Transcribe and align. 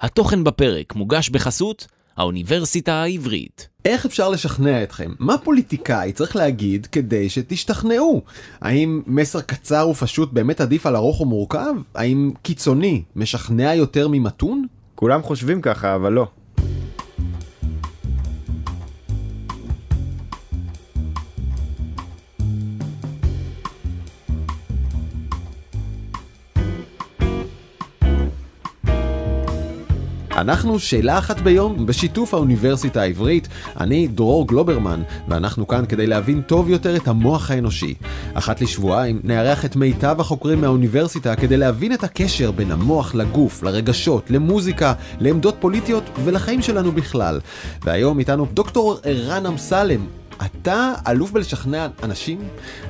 התוכן 0.00 0.44
בפרק 0.44 0.94
מוגש 0.94 1.30
בחסות 1.30 1.86
האוניברסיטה 2.16 2.92
העברית. 2.92 3.68
איך 3.84 4.06
אפשר 4.06 4.28
לשכנע 4.28 4.82
אתכם? 4.82 5.10
מה 5.18 5.38
פוליטיקאי 5.38 6.12
צריך 6.12 6.36
להגיד 6.36 6.86
כדי 6.86 7.28
שתשתכנעו? 7.28 8.22
האם 8.60 9.02
מסר 9.06 9.40
קצר 9.40 9.88
ופשוט 9.88 10.32
באמת 10.32 10.60
עדיף 10.60 10.86
על 10.86 10.96
ארוך 10.96 11.20
ומורכב? 11.20 11.74
האם 11.94 12.30
קיצוני 12.42 13.02
משכנע 13.16 13.74
יותר 13.74 14.08
ממתון? 14.08 14.66
כולם 14.94 15.22
חושבים 15.22 15.60
ככה, 15.60 15.94
אבל 15.94 16.12
לא. 16.12 16.26
אנחנו 30.40 30.78
שאלה 30.78 31.18
אחת 31.18 31.40
ביום 31.40 31.86
בשיתוף 31.86 32.34
האוניברסיטה 32.34 33.02
העברית. 33.02 33.48
אני 33.80 34.08
דרור 34.08 34.48
גלוברמן, 34.48 35.02
ואנחנו 35.28 35.68
כאן 35.68 35.86
כדי 35.86 36.06
להבין 36.06 36.42
טוב 36.42 36.70
יותר 36.70 36.96
את 36.96 37.08
המוח 37.08 37.50
האנושי. 37.50 37.94
אחת 38.34 38.60
לשבועיים 38.60 39.20
נארח 39.24 39.64
את 39.64 39.76
מיטב 39.76 40.16
החוקרים 40.20 40.60
מהאוניברסיטה 40.60 41.36
כדי 41.36 41.56
להבין 41.56 41.92
את 41.92 42.04
הקשר 42.04 42.50
בין 42.50 42.70
המוח 42.70 43.14
לגוף, 43.14 43.62
לרגשות, 43.62 44.30
למוזיקה, 44.30 44.92
לעמדות 45.20 45.56
פוליטיות 45.60 46.04
ולחיים 46.24 46.62
שלנו 46.62 46.92
בכלל. 46.92 47.40
והיום 47.84 48.18
איתנו 48.18 48.46
דוקטור 48.54 48.96
ערן 49.04 49.46
אמסלם, 49.46 50.06
אתה 50.44 50.92
אלוף 51.08 51.30
בלשכנע 51.30 51.86
אנשים? 52.02 52.38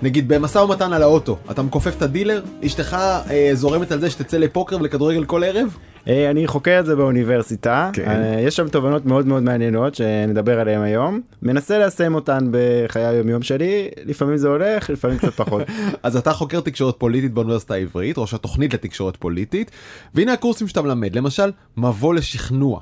נגיד 0.02 0.28
במשא 0.28 0.58
ומתן 0.58 0.92
על 0.92 1.02
האוטו, 1.02 1.38
אתה 1.50 1.62
מכופף 1.62 1.96
את 1.96 2.02
הדילר, 2.02 2.42
אשתך 2.66 2.96
אה, 3.30 3.50
זורמת 3.54 3.92
על 3.92 4.00
זה 4.00 4.10
שתצא 4.10 4.36
לפוקר 4.36 4.76
ולכדורגל 4.80 5.24
כל 5.24 5.44
ערב? 5.44 5.76
אה, 6.08 6.30
אני 6.30 6.46
חוקר 6.46 6.80
את 6.80 6.86
זה 6.86 6.96
באוניברסיטה, 6.96 7.90
כן. 7.92 8.08
אה, 8.08 8.40
יש 8.40 8.56
שם 8.56 8.68
תובנות 8.68 9.06
מאוד 9.06 9.26
מאוד 9.26 9.42
מעניינות 9.42 9.94
שנדבר 9.94 10.60
עליהן 10.60 10.82
היום. 10.82 11.20
מנסה 11.42 11.78
ליישם 11.78 12.14
אותן 12.14 12.50
בחיי 12.50 13.06
היומיום 13.06 13.42
שלי, 13.42 13.88
לפעמים 14.04 14.36
זה 14.36 14.48
הולך, 14.48 14.90
לפעמים 14.90 15.18
קצת 15.18 15.34
פחות. 15.34 15.62
אז 16.02 16.16
אתה 16.16 16.32
חוקר 16.32 16.60
תקשורת 16.60 16.94
פוליטית 16.98 17.32
באוניברסיטה 17.32 17.74
העברית, 17.74 18.18
ראש 18.18 18.34
התוכנית 18.34 18.74
לתקשורת 18.74 19.16
פוליטית, 19.16 19.70
והנה 20.14 20.32
הקורסים 20.32 20.68
שאתה 20.68 20.82
מלמד, 20.82 21.16
למשל, 21.16 21.50
מבוא 21.76 22.14
לשכנוע. 22.14 22.80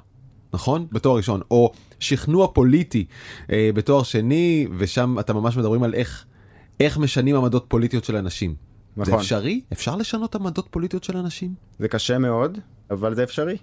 נכון? 0.53 0.87
בתואר 0.93 1.17
ראשון, 1.17 1.41
או 1.51 1.73
שכנוע 2.01 2.49
פוליטי 2.53 3.05
אה, 3.53 3.71
בתואר 3.75 4.03
שני, 4.03 4.67
ושם 4.79 5.19
אתם 5.21 5.37
ממש 5.37 5.57
מדברים 5.57 5.83
על 5.83 5.95
איך, 5.95 6.25
איך 6.81 6.99
משנים 6.99 7.37
עמדות 7.37 7.65
פוליטיות 7.69 8.05
של 8.05 8.17
אנשים. 8.17 8.55
זה 8.97 9.03
נכון. 9.03 9.15
אפשרי? 9.15 9.61
אפשר 9.73 9.97
לשנות 9.97 10.35
עמדות 10.35 10.69
פוליטיות 10.71 11.05
של 11.05 11.17
אנשים? 11.17 11.55
זה 11.79 11.89
קשה 11.89 12.19
מאוד, 12.19 12.59
אבל 12.91 13.15
זה 13.15 13.23
אפשרי. 13.23 13.57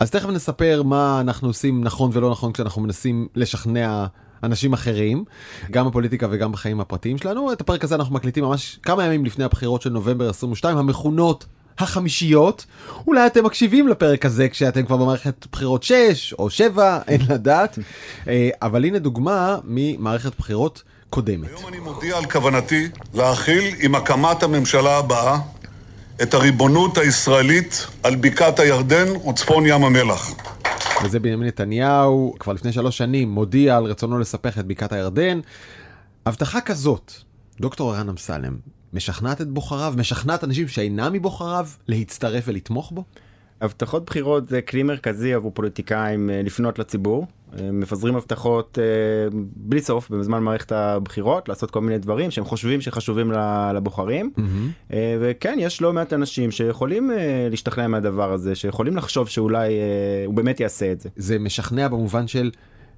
אז 0.00 0.10
תכף 0.10 0.28
נספר 0.28 0.82
מה 0.82 1.20
אנחנו 1.20 1.48
עושים 1.48 1.84
נכון 1.84 2.10
ולא 2.12 2.30
נכון 2.30 2.52
כשאנחנו 2.52 2.82
מנסים 2.82 3.28
לשכנע 3.34 4.06
אנשים 4.42 4.72
אחרים, 4.72 5.24
גם 5.70 5.88
בפוליטיקה 5.88 6.26
וגם 6.30 6.52
בחיים 6.52 6.80
הפרטיים 6.80 7.18
שלנו. 7.18 7.52
את 7.52 7.60
הפרק 7.60 7.84
הזה 7.84 7.94
אנחנו 7.94 8.14
מקליטים 8.14 8.44
ממש 8.44 8.78
כמה 8.82 9.04
ימים 9.04 9.24
לפני 9.24 9.44
הבחירות 9.44 9.82
של 9.82 9.90
נובמבר 9.90 10.30
22, 10.30 10.76
המכונות 10.78 11.46
החמישיות. 11.78 12.66
אולי 13.06 13.26
אתם 13.26 13.44
מקשיבים 13.44 13.88
לפרק 13.88 14.26
הזה 14.26 14.48
כשאתם 14.48 14.86
כבר 14.86 14.96
במערכת 14.96 15.46
בחירות 15.52 15.82
6 15.82 16.34
או 16.38 16.50
7, 16.50 17.00
אין 17.08 17.20
לדעת. 17.28 17.78
אה, 18.28 18.48
אבל 18.62 18.84
הנה 18.84 18.98
דוגמה 18.98 19.58
ממערכת 19.64 20.38
בחירות 20.38 20.82
קודמת. 21.10 21.48
היום 21.48 21.68
אני 21.68 21.78
מודיע 21.78 22.16
על 22.16 22.24
כוונתי 22.24 22.88
להכיל 23.14 23.74
עם 23.80 23.94
הקמת 23.94 24.42
הממשלה 24.42 24.98
הבאה 24.98 25.38
את 26.22 26.34
הריבונות 26.34 26.98
הישראלית 26.98 27.86
על 28.02 28.16
בקעת 28.16 28.58
הירדן 28.58 29.06
וצפון 29.28 29.66
ים 29.66 29.84
המלח. 29.84 30.34
וזה 31.04 31.20
בנימין 31.20 31.48
נתניהו 31.48 32.34
כבר 32.38 32.52
לפני 32.52 32.72
שלוש 32.72 32.98
שנים 32.98 33.30
מודיע 33.30 33.76
על 33.76 33.84
רצונו 33.84 34.18
לספח 34.18 34.58
את 34.58 34.66
בקעת 34.66 34.92
הירדן. 34.92 35.40
הבטחה 36.26 36.60
כזאת, 36.60 37.12
דוקטור 37.60 37.94
ערן 37.94 38.08
אמסלם, 38.08 38.56
משכנעת 38.92 39.40
את 39.40 39.48
בוחריו, 39.48 39.94
משכנעת 39.96 40.44
אנשים 40.44 40.68
שאינם 40.68 41.12
מבוחריו 41.12 41.68
להצטרף 41.88 42.44
ולתמוך 42.46 42.92
בו? 42.92 43.04
הבטחות 43.60 44.06
בחירות 44.06 44.48
זה 44.48 44.62
כלי 44.62 44.82
מרכזי 44.82 45.34
עבור 45.34 45.50
פוליטיקאים 45.54 46.30
אה, 46.30 46.42
לפנות 46.44 46.78
לציבור. 46.78 47.26
מפזרים 47.72 48.16
הבטחות 48.16 48.78
אה, 48.78 48.84
בלי 49.56 49.80
סוף 49.80 50.10
בזמן 50.10 50.42
מערכת 50.42 50.72
הבחירות, 50.72 51.48
לעשות 51.48 51.70
כל 51.70 51.80
מיני 51.80 51.98
דברים 51.98 52.30
שהם 52.30 52.44
חושבים 52.44 52.80
שחשובים 52.80 53.32
לבוחרים. 53.74 54.32
אה, 54.92 55.16
וכן, 55.20 55.56
יש 55.60 55.82
לא 55.82 55.92
מעט 55.92 56.12
אנשים 56.12 56.50
שיכולים 56.50 57.10
אה, 57.10 57.48
להשתכנע 57.50 57.88
מהדבר 57.88 58.32
הזה, 58.32 58.54
שיכולים 58.54 58.96
לחשוב 58.96 59.28
שאולי 59.28 59.74
הוא 60.26 60.34
באמת 60.34 60.60
יעשה 60.60 60.92
את 60.92 61.00
זה. 61.00 61.08
זה 61.16 61.38
משכנע 61.38 61.88
במובן 61.88 62.26
של 62.26 62.50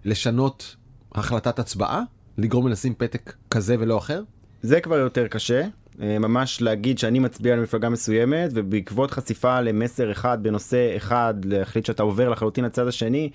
לשנות 0.05 0.77
החלטת 1.15 1.59
הצבעה? 1.59 2.03
לגרום 2.39 2.69
לשים 2.69 2.95
פתק 2.95 3.33
כזה 3.51 3.77
ולא 3.79 3.99
אחר? 3.99 4.23
זה 4.63 4.81
כבר 4.81 4.97
יותר 4.97 5.29
קשה. 5.29 5.67
ממש 5.99 6.63
להגיד 6.63 6.99
שאני 6.99 7.19
מצביע 7.19 7.57
למפלגה 7.57 7.89
מסוימת 7.89 8.51
ובעקבות 8.55 9.11
חשיפה 9.11 9.61
למסר 9.61 10.13
אחד 10.13 10.39
בנושא 10.43 10.97
אחד 10.97 11.35
להחליט 11.45 11.87
שאתה 11.87 12.03
עובר 12.03 12.29
לחלוטין 12.29 12.65
לצד 12.65 12.87
השני 12.87 13.31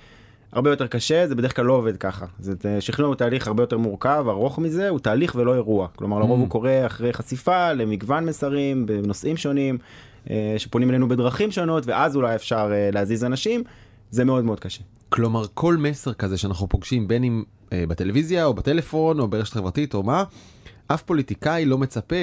הרבה 0.52 0.70
יותר 0.70 0.88
קשה 0.88 1.28
זה 1.28 1.36
בדרך 1.36 1.56
כלל 1.56 1.66
לא 1.66 1.74
עובד 1.74 1.98
ככה 1.98 2.26
זה 2.40 2.54
שכנוע 2.80 3.08
הוא 3.08 3.16
תהליך 3.16 3.48
הרבה 3.48 3.64
יותר 3.64 3.78
מורכב 3.78 4.26
ארוך 4.30 4.60
מזה 4.60 4.90
הוא 4.90 5.00
תהליך 5.00 5.36
ולא 5.36 5.56
אירוע 5.56 5.88
כלומר 5.96 6.20
לרוב 6.20 6.40
Mm. 6.40 6.42
הוא 6.42 6.50
קורה 6.50 6.86
אחרי 6.86 7.14
חשיפה 7.14 7.74
למגוון 7.74 8.26
מסרים 8.26 8.86
בנושאים 8.86 9.38
שונים 9.38 9.78
אה, 10.30 10.56
שפונים 10.58 10.90
אלינו 10.90 11.08
בדרכים 11.08 11.52
שונות 11.52 11.84
ואז 11.88 12.16
אולי 12.16 12.36
אפשר 12.36 12.72
אה, 12.74 12.90
להזיז 12.94 13.24
אנשים 13.24 13.64
זה 14.12 14.26
מאוד 14.26 14.46
מאוד 14.46 14.60
קשה. 14.60 14.82
כלומר, 15.10 15.46
כל 15.54 15.78
מסר 15.78 16.14
כזה 16.14 16.38
שאנחנו 16.38 16.68
פוגשים, 16.70 17.08
בין 17.08 17.24
אם 17.24 17.44
אה, 17.74 17.84
בטלוויזיה 17.88 18.46
או 18.46 18.54
בטלפון 18.54 19.20
או 19.20 19.28
ברשת 19.28 19.54
חברתית 19.54 19.94
או 19.94 20.04
מה, 20.04 20.24
אף 20.88 21.02
פוליטיקאי 21.02 21.66
לא 21.66 21.78
מצפה 21.78 22.16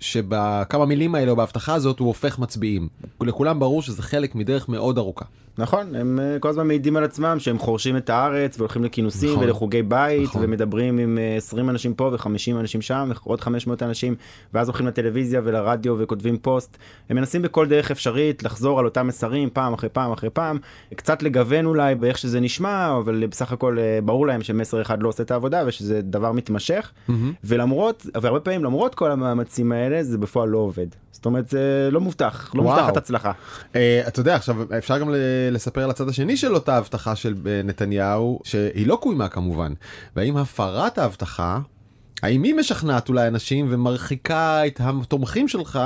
שבכמה 0.00 0.86
מילים 0.86 1.14
האלה 1.14 1.30
או 1.30 1.36
בהבטחה 1.36 1.74
הזאת 1.74 1.98
הוא 1.98 2.08
הופך 2.08 2.38
מצביעים. 2.38 2.88
לכולם 3.20 3.60
ברור 3.60 3.82
שזה 3.82 4.02
חלק 4.02 4.34
מדרך 4.34 4.68
מאוד 4.68 4.98
ארוכה. 4.98 5.24
נכון, 5.58 5.94
הם 5.94 6.20
אה, 6.22 6.36
כל 6.40 6.48
הזמן 6.48 6.66
מעידים 6.66 6.96
על 6.96 7.04
עצמם 7.04 7.36
שהם 7.38 7.58
חורשים 7.58 7.96
את 7.96 8.10
הארץ 8.10 8.58
והולכים 8.58 8.84
לכינוסים 8.84 9.30
נכון. 9.32 9.44
ולחוגי 9.44 9.82
בית 9.82 10.22
נכון. 10.28 10.42
ומדברים 10.44 10.98
עם 10.98 11.18
אה, 11.18 11.36
20 11.36 11.70
אנשים 11.70 11.94
פה 11.94 12.04
ו-50 12.12 12.60
אנשים 12.60 12.82
שם 12.82 13.10
ועוד 13.26 13.40
500 13.40 13.82
אנשים 13.82 14.14
ואז 14.54 14.68
הולכים 14.68 14.86
לטלוויזיה 14.86 15.40
ולרדיו 15.44 15.96
וכותבים 15.98 16.38
פוסט. 16.38 16.76
הם 17.10 17.16
מנסים 17.16 17.42
בכל 17.42 17.66
דרך 17.66 17.90
אפשרית 17.90 18.42
לחזור 18.42 18.78
על 18.78 18.84
אותם 18.84 19.06
מסרים 19.06 19.48
פעם 19.52 19.72
אחרי 19.72 19.88
פעם 19.88 20.12
אחרי 20.12 20.30
פעם, 20.30 20.58
קצת 20.96 21.22
לגוון 21.22 21.66
אולי 21.66 21.94
באיך 21.94 22.18
שזה 22.18 22.40
נשמע, 22.40 22.96
אבל 22.98 23.26
בסך 23.26 23.52
הכל 23.52 23.78
אה, 23.78 23.98
ברור 24.04 24.26
להם 24.26 24.42
שמסר 24.42 24.82
אחד 24.82 25.02
לא 25.02 25.08
עושה 25.08 25.22
את 25.22 25.30
העבודה 25.30 25.62
ושזה 25.66 26.00
דבר 26.02 26.32
מתמשך. 26.32 26.90
ולמרות, 27.44 28.06
והרבה 28.22 28.40
פעמים 28.40 28.64
למרות 28.64 28.94
כל 28.94 29.10
המאמצים 29.10 29.72
האלה 29.72 30.02
זה 30.02 30.18
בפועל 30.18 30.48
לא 30.48 30.58
עובד. 30.58 30.86
זאת 31.12 31.26
אומרת 31.26 31.48
זה 31.48 31.88
לא 31.92 32.00
מובטח, 32.00 32.50
לא 32.54 32.62
וואו. 32.62 32.74
מובטחת 32.76 32.96
הצלחה. 32.96 33.32
אה, 33.76 34.02
אתה 34.08 34.20
יודע, 34.20 34.34
עכשיו 34.36 34.56
אפשר 34.78 34.98
גם 34.98 35.10
ל- 35.10 35.16
לספר 35.50 35.84
על 35.84 35.90
הצד 35.90 36.08
השני 36.08 36.36
של 36.36 36.54
אותה 36.54 36.76
הבטחה 36.76 37.16
של 37.16 37.34
אה, 37.46 37.60
נתניהו, 37.64 38.40
שהיא 38.44 38.86
לא 38.86 38.96
קוימה 38.96 39.28
כמובן. 39.28 39.72
והאם 40.16 40.36
הפרת 40.36 40.98
ההבטחה, 40.98 41.58
האם 42.22 42.42
היא 42.42 42.54
משכנעת 42.54 43.08
אולי 43.08 43.28
אנשים 43.28 43.66
ומרחיקה 43.70 44.66
את 44.66 44.80
התומכים 44.84 45.48
שלך 45.48 45.80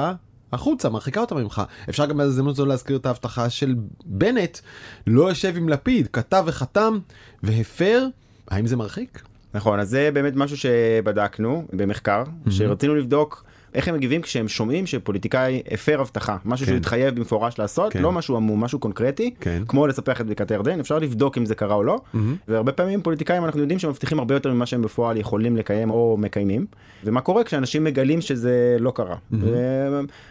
החוצה, 0.52 0.88
מרחיקה 0.88 1.20
אותם 1.20 1.36
ממך. 1.36 1.62
אפשר 1.88 2.06
גם 2.06 2.16
בהזדמנות 2.16 2.56
זו 2.56 2.66
להזכיר 2.66 2.96
את 2.96 3.06
ההבטחה 3.06 3.50
של 3.50 3.74
בנט, 4.04 4.58
לא 5.06 5.28
יושב 5.28 5.56
עם 5.56 5.68
לפיד, 5.68 6.08
כתב 6.12 6.44
וחתם 6.46 6.98
והפר, 7.42 8.06
האם 8.48 8.66
זה 8.66 8.76
מרחיק? 8.76 9.22
נכון, 9.54 9.80
אז 9.80 9.90
זה 9.90 10.10
באמת 10.14 10.32
משהו 10.36 10.56
שבדקנו 10.56 11.66
במחקר, 11.72 12.24
שרצינו 12.50 12.94
לבדוק 12.94 13.44
איך 13.74 13.88
הם 13.88 13.94
מגיבים 13.94 14.22
כשהם 14.22 14.48
שומעים 14.48 14.86
שפוליטיקאי 14.86 15.62
הפר 15.70 16.00
הבטחה, 16.00 16.36
משהו 16.44 16.66
כן. 16.66 16.70
שהוא 16.70 16.76
התחייב 16.76 17.14
במפורש 17.14 17.58
לעשות, 17.58 17.92
כן. 17.92 18.02
לא 18.02 18.12
משהו 18.12 18.36
עמום, 18.36 18.64
משהו 18.64 18.78
קונקרטי, 18.78 19.34
כן. 19.40 19.62
כמו 19.68 19.86
לספח 19.86 20.20
את 20.20 20.26
בקעת 20.26 20.50
הירדן, 20.50 20.80
אפשר 20.80 20.98
לבדוק 20.98 21.38
אם 21.38 21.46
זה 21.46 21.54
קרה 21.54 21.74
או 21.74 21.82
לא, 21.82 22.00
והרבה 22.48 22.72
פעמים 22.72 23.02
פוליטיקאים 23.02 23.44
אנחנו 23.44 23.60
יודעים 23.60 23.78
שמבטיחים 23.78 24.19
הרבה 24.19 24.34
יותר 24.34 24.52
ממה 24.52 24.66
שהם 24.66 24.82
בפועל 24.82 25.16
יכולים 25.16 25.56
לקיים 25.56 25.90
או 25.90 26.16
מקיימים, 26.20 26.66
ומה 27.04 27.20
קורה 27.20 27.44
כשאנשים 27.44 27.84
מגלים 27.84 28.20
שזה 28.20 28.76
לא 28.80 28.92
קרה. 28.94 29.16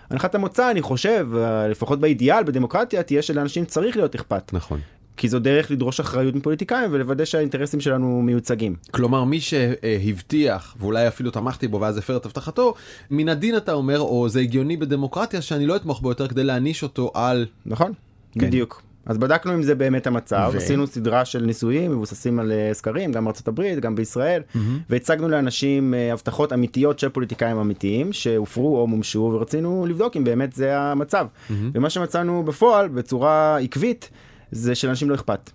הנחת 0.09 0.35
המוצא, 0.35 0.71
אני 0.71 0.81
חושב, 0.81 1.27
לפחות 1.69 1.99
באידיאל, 1.99 2.43
בדמוקרטיה, 2.43 3.03
תהיה 3.03 3.21
שלאנשים 3.21 3.65
צריך 3.65 3.95
להיות 3.95 4.15
אכפת. 4.15 4.53
נכון. 4.53 4.79
כי 5.17 5.29
זו 5.29 5.39
דרך 5.39 5.71
לדרוש 5.71 5.99
אחריות 5.99 6.35
מפוליטיקאים 6.35 6.89
ולוודא 6.93 7.25
שהאינטרסים 7.25 7.79
שלנו 7.79 8.21
מיוצגים. 8.21 8.75
כלומר 8.91 9.23
מי 9.23 9.39
שהבטיח 9.39 10.75
ואולי 10.79 11.07
אפילו 11.07 11.31
תמכתי 11.31 11.67
בו 11.67 11.81
ואז 11.81 11.97
הפר 11.97 12.17
את 12.17 12.25
הבטחתו 12.25 12.73
מן 13.11 13.29
הדין 13.29 13.57
אתה 13.57 13.73
אומר 13.73 13.99
או 13.99 14.29
זה 14.29 14.39
הגיוני 14.39 14.77
בדמוקרטיה 14.77 15.41
שאני 15.41 15.65
לא 15.65 15.75
אתמוך 15.75 16.01
בו 16.01 16.09
יותר 16.09 16.27
כדי 16.27 16.43
להעניש 16.43 16.83
אותו 16.83 17.11
על 17.13 17.45
נכון? 17.65 17.91
כן. 18.33 18.47
בדיוק. 18.47 18.81
אז 19.05 19.17
בדקנו 19.17 19.53
אם 19.53 19.63
זה 19.63 19.75
באמת 19.75 20.07
המצב, 20.07 20.49
ו- 20.53 20.57
עשינו 20.57 20.87
סדרה 20.87 21.25
של 21.25 21.45
ניסויים 21.45 21.91
מבוססים 21.91 22.39
על 22.39 22.51
אה, 22.51 22.69
סקרים, 22.73 23.11
גם 23.11 23.25
בארצות 23.25 23.47
הברית, 23.47 23.79
גם 23.79 23.95
בישראל, 23.95 24.41
והצגנו 24.89 25.29
לאנשים 25.29 25.93
אה, 25.93 26.13
הבטחות 26.13 26.53
אמיתיות 26.53 26.99
של 26.99 27.09
פוליטיקאים 27.09 27.57
אמיתיים 27.57 28.13
שהופרו 28.13 28.77
או 28.77 28.87
מומשו, 28.87 29.31
ורצינו 29.33 29.85
לבדוק 29.89 30.17
אם 30.17 30.23
באמת 30.23 30.53
זה 30.53 30.79
המצב. 30.79 31.27
ומה 31.49 31.89
שמצאנו 31.89 32.43
בפועל, 32.43 32.87
בצורה 32.87 33.57
עקבית, 33.57 34.09
זה 34.51 34.75
שלאנשים 34.75 35.09
לא 35.09 35.15
אכפת. 35.15 35.49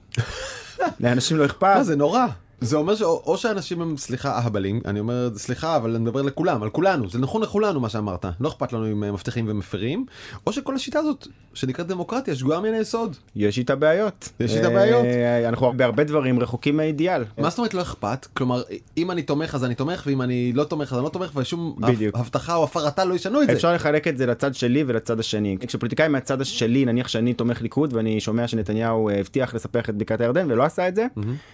לאנשים 1.00 1.36
לא 1.36 1.44
אכפת. 1.44 1.76
זה 1.82 1.96
נורא. 1.96 2.26
זה 2.60 2.76
אומר 2.76 2.94
שאו 2.94 3.36
שאנשים 3.36 3.82
הם 3.82 3.96
סליחה 3.96 4.38
אהבלים 4.38 4.80
אני 4.84 5.00
אומר 5.00 5.30
סליחה 5.36 5.76
אבל 5.76 5.90
אני 5.94 6.04
מדבר 6.04 6.22
לכולם 6.22 6.62
על 6.62 6.70
כולנו 6.70 7.10
זה 7.10 7.18
נכון 7.18 7.42
לכולנו 7.42 7.80
מה 7.80 7.88
שאמרת 7.88 8.26
לא 8.40 8.48
אכפת 8.48 8.72
לנו 8.72 8.86
אם 8.92 9.00
מבטיחים 9.00 9.44
ומפרים 9.48 10.06
או 10.46 10.52
שכל 10.52 10.74
השיטה 10.74 10.98
הזאת 10.98 11.26
שנקראת 11.54 11.86
דמוקרטיה 11.86 12.34
שגויה 12.34 12.60
מן 12.60 12.74
היסוד. 12.74 13.16
יש 13.36 13.58
איתה 13.58 13.76
בעיות. 13.76 14.28
יש 14.40 14.56
איתה 14.56 14.70
בעיות. 14.70 15.04
אה, 15.04 15.48
אנחנו 15.48 15.72
בהרבה 15.76 16.04
דברים 16.04 16.40
רחוקים 16.40 16.76
מהאידיאל. 16.76 17.24
מה 17.38 17.50
זאת 17.50 17.58
אומרת 17.58 17.74
לא 17.74 17.82
אכפת 17.82 18.26
כלומר 18.32 18.62
אם 18.96 19.10
אני 19.10 19.22
תומך 19.22 19.54
אז 19.54 19.64
אני 19.64 19.74
תומך 19.74 20.02
ואם 20.06 20.22
אני 20.22 20.52
לא 20.52 20.64
תומך 20.64 20.92
אז 20.92 20.98
אני 20.98 21.04
לא 21.04 21.08
תומך 21.08 21.30
ושום. 21.36 21.76
הבטחה 22.14 22.54
או 22.54 22.64
הפרתה 22.64 23.04
לא 23.04 23.14
ישנו 23.14 23.42
את 23.42 23.46
זה. 23.46 23.52
אפשר 23.52 23.74
לחלק 23.74 24.08
את 24.08 24.18
זה 24.18 24.26
לצד 24.26 24.54
שלי 24.54 24.84
ולצד 24.86 25.20
השני. 25.20 25.56
כשפוליטיקאי 25.60 26.08
מהצד 26.08 26.44
שלי 26.44 26.84
נניח 26.84 27.08
שאני 27.08 27.34
תומך 27.34 27.62
ליכוד 27.62 27.92
ואני 27.92 28.20
שומע 28.20 28.48
שנתניהו 28.48 29.08
אה, 29.08 29.20
הבטיח 29.20 29.54
לספח 29.54 29.90
את 29.90 29.94
בקעת 29.94 30.20
הירדן 30.20 30.50
ולא 30.50 30.62
עשה 30.62 30.88
את 30.88 30.94
זה 30.94 31.06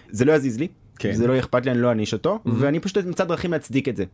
זה 0.09 0.25
לא 0.25 0.31
יזיז 0.31 0.59
לי. 0.59 0.67
כן. 0.99 1.13
זה 1.13 1.27
לא 1.27 1.39
אכפת 1.39 1.65
לי 1.65 1.71
אני 1.71 1.81
לא 1.81 1.89
אעניש 1.89 2.13
אותו 2.13 2.39
ואני 2.45 2.79
פשוט 2.79 2.97
אמצא 3.05 3.23
דרכים 3.23 3.51
להצדיק 3.51 3.89
את 3.89 3.95
זה. 3.95 4.05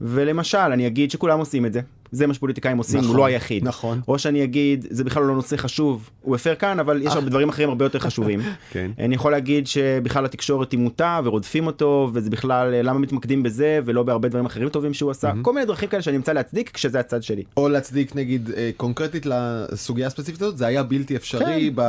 ולמשל 0.00 0.58
אני 0.58 0.86
אגיד 0.86 1.10
שכולם 1.10 1.38
עושים 1.38 1.66
את 1.66 1.72
זה 1.72 1.80
זה 2.12 2.26
מה 2.26 2.34
שפוליטיקאים 2.34 2.78
עושים 2.78 2.98
הוא 2.98 3.04
נכון, 3.04 3.16
לא 3.16 3.24
היחיד. 3.24 3.64
נכון. 3.64 4.00
או 4.08 4.18
שאני 4.18 4.44
אגיד 4.44 4.86
זה 4.90 5.04
בכלל 5.04 5.22
לא 5.22 5.34
נושא 5.34 5.56
חשוב 5.56 6.10
הוא 6.22 6.36
הפר 6.36 6.54
כאן 6.54 6.80
אבל 6.80 7.02
יש 7.02 7.12
הרבה 7.12 7.30
דברים 7.30 7.48
אחרים 7.48 7.68
הרבה 7.68 7.84
יותר 7.84 7.98
חשובים. 7.98 8.40
כן. 8.72 8.90
אני 8.98 9.14
יכול 9.14 9.32
להגיד 9.32 9.66
שבכלל 9.66 10.24
התקשורת 10.24 10.72
היא 10.72 10.80
מוטה 10.80 11.20
ורודפים 11.24 11.66
אותו 11.66 12.10
וזה 12.12 12.30
בכלל 12.30 12.74
למה 12.82 12.98
מתמקדים 12.98 13.42
בזה 13.42 13.80
ולא 13.84 14.02
בהרבה 14.02 14.28
דברים 14.28 14.46
אחרים 14.46 14.68
טובים 14.68 14.94
שהוא 14.94 15.10
עשה 15.10 15.32
כל 15.42 15.52
מיני 15.52 15.66
דרכים 15.66 15.88
כאלה 15.88 16.02
שאני 16.02 16.16
אמצא 16.16 16.32
להצדיק 16.32 16.70
כשזה 16.70 17.00
הצד 17.00 17.22
שלי. 17.22 17.42
או 17.56 17.68
להצדיק 17.68 18.16
נגיד 18.16 18.50
אה, 18.56 18.70
קונקרטית 18.76 19.26
לסוגיה 19.26 20.06
הספציפית 20.06 20.42
הזאת 20.42 20.58
זה 20.58 20.66
היה 20.66 20.82
בלתי 20.82 21.16
אפשרי 21.16 21.72
כן. 21.76 21.82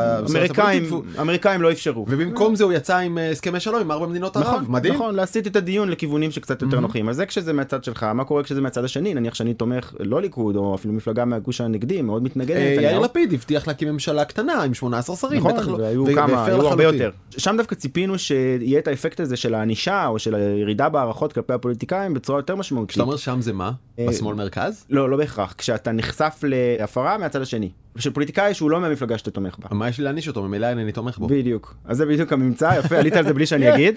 אמריקאים 1.22 1.62
לא 1.62 1.72
אפשרו. 1.72 2.06
ובמקום 2.10 2.56
זה 2.56 2.64
הוא 2.64 2.74
יצא 2.74 2.98
עם 2.98 3.18
אה, 3.18 3.32
הסכמי 3.32 3.60
שלום 3.60 3.82
עם 3.82 3.92
ארבע 3.92 4.08
מדינות 4.08 4.38
ערב 4.38 4.46
נכון, 4.46 4.66
מדהים. 4.68 4.94
נכון, 4.94 5.16
להסיט 5.16 5.48
את 5.48 5.56
הדיון 5.56 5.90
לכיוונים 5.90 6.32
שקצת 6.32 6.62
יותר 6.62 6.80
נוחים. 6.80 7.10
אז 7.10 7.16
זה 7.16 7.26
כשזה 7.26 7.54
מהצד 7.54 7.84
שלך, 7.84 8.04
מה 8.04 8.24
קורה 8.24 8.44
כשזה 8.44 8.62
מהצד 8.62 8.84
השני? 8.84 9.14
נניח 9.14 9.34
שאני 9.34 9.54
תומך 9.54 9.94
לא 10.14 10.22
ליכוד 10.22 10.56
או 10.56 10.76
אפילו 10.76 10.94
מפלגה 10.94 11.26
מהגוש 11.26 11.62
הנגדי, 11.62 12.02
מאוד 12.02 12.24
מתנגד 12.24 12.56
אה, 12.56 12.62
יאיר 12.62 12.80
לנתניהו. 12.82 13.04
לפיד 13.04 13.34
הבטיח 13.34 13.68
להקים 13.68 13.88
ממשלה 13.88 14.26
קטנה 14.26 14.64
עם 14.64 14.74
18 14.74 15.16
שרים 15.16 15.40
נכון, 15.40 15.54
בטח 15.54 15.68
לא 15.68 15.78
והיו 15.78 16.06
כמה, 16.16 16.46
היו 16.46 16.68
הרבה. 16.68 16.84
יותר. 16.84 17.12
שם 17.38 17.56
דווקא 17.58 17.76
ציפינו 17.76 18.20
שיהיה 18.20 18.80
את 18.80 18.88
האפקט 18.88 19.20
הזה 19.20 19.36
של 19.36 19.54
הענישה 19.54 20.08
או 20.08 20.20
של 20.20 20.36
הירידה 20.36 20.90
בהערכות 20.90 21.34
כלפי 21.34 21.54
הפוליטיקאים 21.54 22.14
בצורה 22.14 22.40
יותר 22.40 22.56
משמעותית. 22.56 22.90
כשאתה 22.90 23.04
אומר 23.04 23.18
שם 23.18 23.42
זה 23.42 23.54
מה? 23.54 23.72
אה, 24.00 24.06
בשמאל 24.10 24.36
מרכז? 24.36 24.86
לא, 24.90 25.10
לא 25.10 25.18
בהכרח. 25.18 25.56
כשאתה 25.58 25.92
נחשף 25.92 26.40
להפרה 26.44 27.18
מהצד 27.18 27.42
השני. 27.42 27.70
של 27.98 28.12
פוליטיקאי 28.12 28.54
שהוא 28.54 28.72
לא 28.72 28.80
מהמפלגה 28.80 29.18
שאתה 29.18 29.32
תומך 29.32 29.56
בה. 29.60 29.76
מה 29.76 29.90
יש 29.90 29.98
לי 29.98 30.04
להעניש 30.04 30.28
אותו 30.28 30.44
ממילא 30.44 30.68
אינני 30.68 30.92
תומך 30.92 31.18
בו. 31.18 31.28
בדיוק 31.28 31.76
אז 31.86 31.98
זה 31.98 32.06
בדיוק 32.06 32.34
הממצא 32.34 32.74
יפה 32.80 32.98
עלית 32.98 33.14
על 33.14 33.26
זה 33.26 33.34
בלי 33.34 33.46
שאני 33.46 33.70
אגיד 33.74 33.96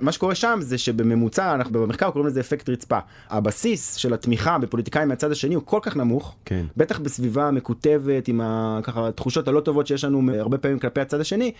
מה 0.00 0.12
שקורה 0.12 0.34
שם 0.34 0.58
זה 0.62 0.78
שבממוצע 0.78 1.54
אנחנו 1.54 1.80
במחקר 1.80 2.10
קוראים 2.10 2.26
לזה 2.26 2.40
אפקט 2.40 2.68
רצפה 2.68 2.98
הבסיס 3.30 3.94
של 3.94 4.14
התמיכה 4.14 4.58
בפוליטיקאים 4.58 5.08
מהצד 5.18 5.30
השני 5.32 5.54
הוא 5.54 5.62
כל 5.66 5.78
כך 5.82 5.96
נמוך 5.96 6.34
כן. 6.44 6.64
בטח 6.76 6.98
בסביבה 6.98 7.50
מקוטבת 7.50 8.28
עם 8.28 8.40
ה- 8.40 8.80
ככה 8.82 9.08
התחושות 9.08 9.48
הלא 9.48 9.60
טובות 9.60 9.86
שיש 9.86 10.04
לנו 10.04 10.32
הרבה 10.38 10.58
פעמים 10.58 10.78
כלפי 10.78 11.00
הצד 11.00 11.20
השני 11.20 11.52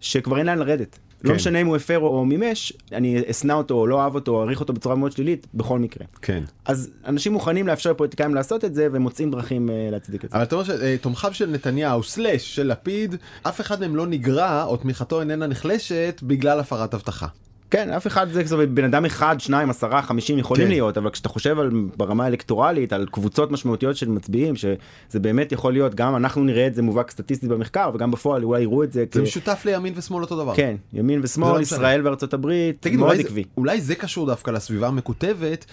שכבר 0.00 0.38
אין 0.38 0.46
לאן 0.46 0.58
לרדת 0.58 0.98
כן. 1.22 1.28
לא 1.28 1.34
משנה 1.34 1.60
אם 1.60 1.66
הוא 1.66 1.76
הפר 1.76 1.98
או 1.98 2.24
מימש 2.24 2.72
אני 2.92 3.22
אשנא 3.30 3.52
אותו 3.52 3.74
או 3.74 3.86
לא 3.86 3.94
אוהב 3.94 4.14
אותו 4.14 4.32
או 4.34 4.40
אעריך 4.42 4.60
אותו 4.60 4.72
בצורה 4.72 4.94
מאוד 4.94 5.12
שלילית 5.12 5.46
בכל 5.54 5.78
מקרה 5.78 6.06
כן. 6.22 6.42
אז 6.64 6.90
אנשים 7.06 7.32
מוכנים 7.32 7.66
לאפשר 7.66 7.90
לפוליטיקאים 7.90 8.34
לעשות 8.34 8.64
את 8.64 8.74
זה 8.74 8.88
ומוצאים 8.92 9.30
דרכים 9.30 9.70
אה, 9.70 9.88
להצדיק 9.90 10.24
את 10.24 10.30
זה. 10.30 10.36
אבל 10.36 10.44
אתה 10.44 10.54
אומר 10.56 10.64
שתומכיו 10.96 11.34
של 11.34 11.50
נתניהו 11.50 12.02
סלאש 12.02 12.54
של 12.56 12.66
לפיד 12.66 13.14
אף 13.42 13.60
אחד 13.60 13.80
מהם 13.80 13.96
לא 13.96 14.06
נגרע 14.06 14.64
או 14.64 14.76
תמיכתו 14.76 15.20
איננה 15.20 15.46
נחלשת 15.46 16.20
בגלל 16.22 16.60
הפרת 16.60 16.94
הבטחה. 16.94 17.26
כן, 17.70 17.90
אף 17.90 18.06
אחד 18.06 18.26
זה 18.32 18.54
אומרת, 18.54 18.70
בן 18.70 18.84
אדם 18.84 19.04
אחד, 19.04 19.36
שניים, 19.40 19.70
עשרה, 19.70 20.02
חמישים 20.02 20.38
יכולים 20.38 20.64
כן. 20.64 20.70
להיות, 20.70 20.98
אבל 20.98 21.10
כשאתה 21.10 21.28
חושב 21.28 21.58
על 21.58 21.70
ברמה 21.96 22.24
האלקטורלית, 22.24 22.92
על 22.92 23.06
קבוצות 23.10 23.50
משמעותיות 23.50 23.96
של 23.96 24.08
מצביעים, 24.08 24.56
שזה 24.56 25.20
באמת 25.20 25.52
יכול 25.52 25.72
להיות, 25.72 25.94
גם 25.94 26.16
אנחנו 26.16 26.44
נראה 26.44 26.66
את 26.66 26.74
זה 26.74 26.82
מובהק 26.82 27.10
סטטיסטית 27.10 27.48
במחקר, 27.48 27.90
וגם 27.94 28.10
בפועל 28.10 28.44
אולי 28.44 28.62
יראו 28.62 28.82
את 28.84 28.92
זה 28.92 29.04
כ... 29.10 29.14
זה 29.14 29.22
משותף 29.22 29.62
לימין 29.64 29.92
ושמאל 29.96 30.22
אותו 30.22 30.36
דבר. 30.36 30.54
כן, 30.54 30.76
ימין 30.92 31.20
זה 31.20 31.24
ושמאל, 31.24 31.56
לא. 31.56 31.60
ישראל 31.60 32.06
וארצות 32.06 32.34
הברית, 32.34 32.76
תגיד, 32.80 32.98
מאוד 32.98 33.10
אולי 33.10 33.22
זה, 33.22 33.28
עקבי. 33.28 33.44
אולי 33.56 33.80
זה 33.80 33.94
קשור 33.94 34.26
דווקא 34.26 34.50
לסביבה 34.50 34.88
המקוטבת, 34.88 35.66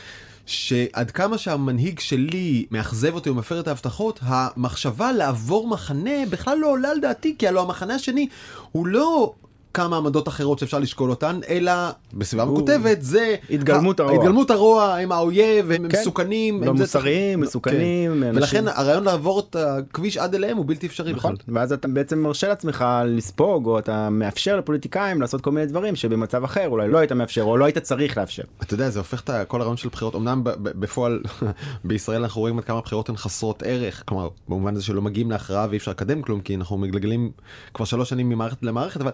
שעד 0.45 1.11
כמה 1.11 1.37
שהמנהיג 1.37 1.99
שלי 1.99 2.65
מאכזב 2.71 3.13
אותי 3.13 3.29
ומפר 3.29 3.59
את 3.59 3.67
ההבטחות, 3.67 4.19
המחשבה 4.23 5.11
לעבור 5.11 5.67
מחנה 5.67 6.25
בכלל 6.29 6.57
לא 6.57 6.71
עולה 6.71 6.89
על 6.91 6.99
דעתי, 6.99 7.35
כי 7.39 7.47
הלוא 7.47 7.61
המחנה 7.61 7.95
השני 7.95 8.27
הוא 8.71 8.87
לא 8.87 9.33
כמה 9.73 9.97
עמדות 9.97 10.27
אחרות 10.27 10.59
שאפשר 10.59 10.79
לשקול 10.79 11.09
אותן, 11.09 11.39
אלא 11.49 11.71
בסביבה 12.13 12.45
מקוטבת 12.45 12.97
זה... 13.01 13.35
התגלמות 13.49 13.99
הרוע. 13.99 14.13
התגלמות 14.13 14.51
הרוע, 14.51 14.95
הם 14.95 15.11
האויב, 15.11 15.71
הם 15.71 15.89
כן. 15.89 15.99
מסוכנים. 15.99 16.63
הם 16.63 16.77
מוסריים, 16.77 17.39
מסוכנים, 17.39 18.23
כן. 18.23 18.31
ולכן 18.35 18.67
הרעיון 18.67 19.03
לעבור 19.03 19.39
את 19.39 19.55
הכביש 19.55 20.17
עד 20.17 20.35
אליהם 20.35 20.57
הוא 20.57 20.65
בלתי 20.67 20.87
אפשרי 20.87 21.13
נכון, 21.13 21.35
בכלל. 21.35 21.55
ואז 21.55 21.73
אתה 21.73 21.87
בעצם 21.87 22.19
מרשה 22.19 22.47
לעצמך 22.47 22.85
לספוג, 23.05 23.65
או 23.65 23.79
אתה 23.79 24.09
מאפשר 24.09 24.57
לפוליטיקאים 24.57 25.21
לעשות 25.21 25.41
כל 25.41 25.51
מיני 25.51 25.65
דברים 25.65 25.95
שבמצב 25.95 26.43
אחר 26.43 26.67
אולי 26.67 26.87
לא 26.87 26.97
היית 26.97 27.11
מאפשר, 27.11 27.43
או 27.43 27.57
לא 27.57 27.65
היית 27.65 27.77
צריך 27.77 28.17
לאפשר. 28.17 28.43
אתה 28.61 28.73
יודע 28.73 28.89
זה 28.89 28.99
הופך 28.99 29.21
את 29.21 29.29
כל 29.47 29.61
הרעיון 29.61 29.77
של 29.77 29.89
בחירות 29.89 30.15
אמנם 30.15 30.41
בפועל 30.61 31.21
בישראל 31.83 32.21
אנחנו 32.21 32.41
רואים 32.41 32.57
עד 32.57 32.63
כמה 32.63 32.77
הבחירות 32.77 33.09
הן 33.09 33.15
חסרות 33.15 33.63
ערך 33.65 34.03
כלומר 34.05 34.29
במובן 34.49 34.75
הזה 34.75 34.83
שלא 34.83 35.01
מגיעים 35.01 35.31
להכרעה 35.31 35.67
ואי 35.69 35.77
אפשר 35.77 35.91
לקדם 35.91 36.21
כלום 36.21 36.41
כי 36.41 36.55
אנחנו 36.55 36.77
מגלגלים 36.77 37.31
כבר 37.73 37.85
שלוש 37.85 38.09
שנים 38.09 38.29
ממערכת 38.29 38.63
למערכת 38.63 39.01
אבל 39.01 39.11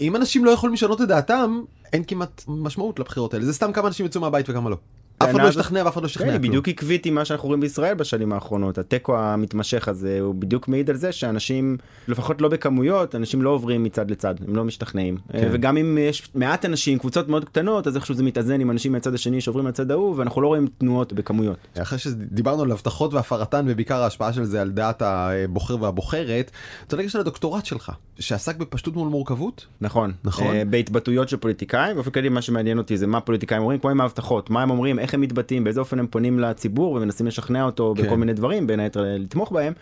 אם 0.00 0.16
אנשים 0.16 0.44
לא 0.44 0.50
יכולים 0.50 0.74
לשנות 0.74 1.00
את 1.00 1.08
דעתם 1.08 1.60
אין 1.92 2.04
כמעט 2.04 2.42
משמעות 2.48 2.98
לבחירות 2.98 3.34
האלה 3.34 3.44
זה 3.44 3.52
סתם 3.52 3.72
כמה 3.72 3.88
אנשים 3.88 4.06
יצאו 4.06 4.20
מהבית 4.20 4.46
וכמה 4.50 4.70
לא. 4.70 4.76
אף 5.18 5.30
אחד 5.30 5.40
לא 5.40 5.48
ישתכנע 5.48 5.82
ואף 5.84 5.92
אחד 5.92 6.02
לא 6.02 6.06
ישתכנע. 6.06 6.26
כן, 6.26 6.32
היא 6.32 6.40
כלום. 6.40 6.50
בדיוק 6.50 6.68
עקבית 6.68 7.06
עם 7.06 7.14
מה 7.14 7.24
שאנחנו 7.24 7.46
רואים 7.46 7.60
בישראל 7.60 7.94
בשנים 7.94 8.32
האחרונות. 8.32 8.78
התיקו 8.78 9.18
המתמשך 9.18 9.88
הזה 9.88 10.18
הוא 10.20 10.34
בדיוק 10.34 10.68
מעיד 10.68 10.90
על 10.90 10.96
זה 10.96 11.12
שאנשים, 11.12 11.76
לפחות 12.08 12.40
לא 12.40 12.48
בכמויות, 12.48 13.14
אנשים 13.14 13.42
לא 13.42 13.50
עוברים 13.50 13.84
מצד 13.84 14.10
לצד, 14.10 14.34
הם 14.48 14.56
לא 14.56 14.64
משתכנעים. 14.64 15.16
כן. 15.32 15.48
וגם 15.52 15.76
אם 15.76 15.98
יש 16.00 16.28
מעט 16.34 16.64
אנשים, 16.64 16.98
קבוצות 16.98 17.28
מאוד 17.28 17.44
קטנות, 17.44 17.86
אז 17.86 17.96
איכשהו 17.96 18.14
זה 18.14 18.22
מתאזן 18.22 18.60
עם 18.60 18.70
אנשים 18.70 18.92
מהצד 18.92 19.14
השני 19.14 19.40
שעוברים 19.40 19.64
מהצד 19.64 19.90
ההוא, 19.90 20.14
ואנחנו 20.16 20.42
לא 20.42 20.46
רואים 20.46 20.66
תנועות 20.78 21.12
בכמויות. 21.12 21.58
אחרי 21.82 21.98
שדיברנו 21.98 22.62
על 22.62 22.72
הבטחות 22.72 23.14
והפרתן 23.14 23.66
ובעיקר 23.68 24.02
ההשפעה 24.02 24.32
של 24.32 24.44
זה 24.44 24.62
על 24.62 24.70
דעת 24.70 25.02
הבוחר 25.02 25.82
והבוחרת, 25.82 26.50
אתה 26.86 26.94
יודע 26.94 27.08
של 27.08 27.20
הדוקטורט 27.20 27.66
שלך 27.66 27.92
שעסק 28.18 28.56
בפשטות 28.56 28.96
מול 28.96 29.08
מורכבות. 29.08 29.66
נכון. 29.80 30.12
נכון. 30.24 30.46
אה, 30.46 30.64
בהתבטאויות 30.64 31.28
של 31.28 31.36
פוליטיקאים, 31.36 31.94
באופן 31.94 32.10
כללי 32.10 32.28
מה 32.28 32.42
שמעניין 32.42 32.78
אותי 32.78 32.96
זה 32.96 33.06
מה 33.06 33.20
פוליטיקאים 33.20 33.62
אומרים, 33.62 33.80
כמו 33.80 33.90
עם 33.90 34.00
ההבטחות, 34.00 34.50
מה 34.50 34.62
הם 34.62 34.70
אומרים, 34.70 34.98
איך 35.08 35.14
הם 35.14 35.20
מתבטאים, 35.20 35.64
באיזה 35.64 35.80
אופן 35.80 35.98
הם 35.98 36.06
פונים 36.06 36.40
לציבור 36.40 36.92
ומנסים 36.92 37.26
לשכנע 37.26 37.64
אותו 37.64 37.94
כן. 37.96 38.02
בכל 38.02 38.16
מיני 38.16 38.32
דברים, 38.32 38.66
בין 38.66 38.80
היתר 38.80 39.04
לתמוך 39.04 39.52
בהם, 39.52 39.72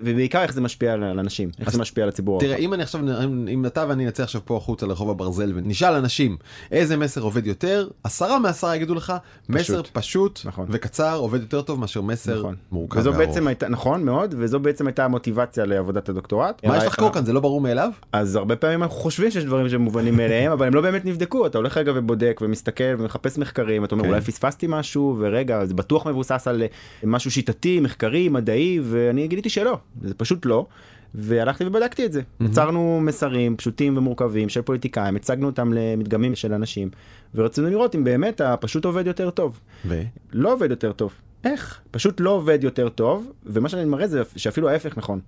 ובעיקר 0.00 0.42
איך 0.42 0.52
זה 0.52 0.60
משפיע 0.60 0.92
על 0.92 1.04
אנשים, 1.18 1.50
איך 1.60 1.70
זה 1.72 1.78
משפיע 1.78 2.04
על 2.04 2.08
הציבור. 2.08 2.40
תראה 2.40 2.56
אם 2.56 2.74
אני 2.74 2.82
עכשיו 2.82 3.00
אם 3.48 3.66
אתה 3.66 3.84
ואני 3.88 4.06
נצא 4.06 4.22
עכשיו 4.22 4.40
פה 4.44 4.56
החוצה 4.56 4.86
לרחוב 4.86 5.10
הברזל 5.10 5.52
ונשאל 5.54 5.94
אנשים 5.94 6.36
איזה 6.72 6.96
מסר 6.96 7.20
עובד 7.20 7.46
יותר 7.46 7.88
עשרה 8.04 8.38
מעשרה 8.38 8.76
יגידו 8.76 8.94
לך 8.94 9.12
מסר 9.48 9.82
פשוט 9.92 10.40
נכון. 10.44 10.66
וקצר 10.70 11.16
עובד 11.16 11.40
יותר 11.40 11.62
טוב 11.62 11.80
מאשר 11.80 12.00
מסר 12.00 12.38
נכון. 12.38 12.54
מורכב 12.72 12.98
וזו 12.98 13.12
וארוך. 13.12 13.26
בעצם 13.26 13.46
הייתה, 13.46 13.68
נכון 13.68 14.04
מאוד, 14.04 14.34
וזו 14.38 14.60
בעצם 14.60 14.86
הייתה 14.86 15.04
המוטיבציה 15.04 15.64
לעבודת 15.64 16.08
הדוקטורט. 16.08 16.64
מה 16.66 16.76
יש 16.76 16.84
לחקור 16.84 17.12
כאן 17.12 17.24
זה 17.24 17.32
לא 17.32 17.40
ברור 17.40 17.60
מאליו 17.60 17.90
אז 18.12 18.36
הרבה 18.36 18.56
פעמים 18.56 18.82
אנחנו 18.82 18.96
חושבים 18.96 19.30
שיש 19.30 19.44
דברים 19.44 19.68
שהם 19.68 19.80
מובנים 19.80 20.16
מאליהם, 20.16 20.52
אבל 20.52 20.66
הם 20.66 20.74
לא 20.74 20.80
באמת 20.80 21.04
נבדקו, 21.04 21.46
אתה 21.46 21.58
הולך 21.58 21.76
רגע 21.76 21.92
ובודק 21.94 22.40
ומסתכל 22.42 22.84
ומחפש 22.98 23.38
מחקרים, 23.38 23.84
אתה 23.84 23.94
אומר 23.94 24.04
כן. 24.04 24.10
אולי 24.10 24.20
פספסתי 24.20 24.66
משהו, 24.78 25.16
ורגע, 25.18 25.64
זה 25.64 25.74
בטוח 25.74 26.06
מבוסס 26.06 26.48
על 26.48 26.62
אה, 26.62 26.66
משהו 27.04 27.30
שיטתי, 27.30 27.80
מחקרי, 27.80 28.28
מדעי, 28.28 28.80
ואני 28.82 29.28
גיליתי 29.28 29.48
שלא, 29.48 29.78
זה 30.02 30.14
פשוט 30.14 30.46
לא. 30.46 30.66
והלכתי 31.14 31.64
ובדקתי 31.66 32.06
את 32.06 32.12
זה. 32.12 32.22
יצרנו 32.40 33.00
מסרים 33.02 33.56
פשוטים 33.56 33.96
ומורכבים 33.96 34.48
של 34.48 34.62
פוליטיקאים, 34.62 35.16
הצגנו 35.16 35.46
אותם 35.46 35.72
למדגמים 35.72 36.34
של 36.34 36.52
אנשים, 36.52 36.90
ורצינו 37.34 37.70
לראות 37.70 37.94
אם 37.94 38.04
באמת 38.04 38.40
הפשוט 38.40 38.84
עובד 38.84 39.06
יותר 39.06 39.30
טוב. 39.30 39.60
ו... 39.84 40.02
לא 40.32 40.52
עובד 40.52 40.70
יותר 40.70 40.92
טוב. 40.92 41.12
איך? 41.44 41.80
פשוט 41.90 42.20
לא 42.20 42.30
עובד 42.30 42.64
יותר 42.64 42.88
טוב, 42.88 43.32
ומה 43.46 43.68
שאני 43.68 43.84
מראה 43.84 44.06
זה 44.06 44.22
שאפילו 44.36 44.68
ההפך 44.68 44.98
נכון. 44.98 45.20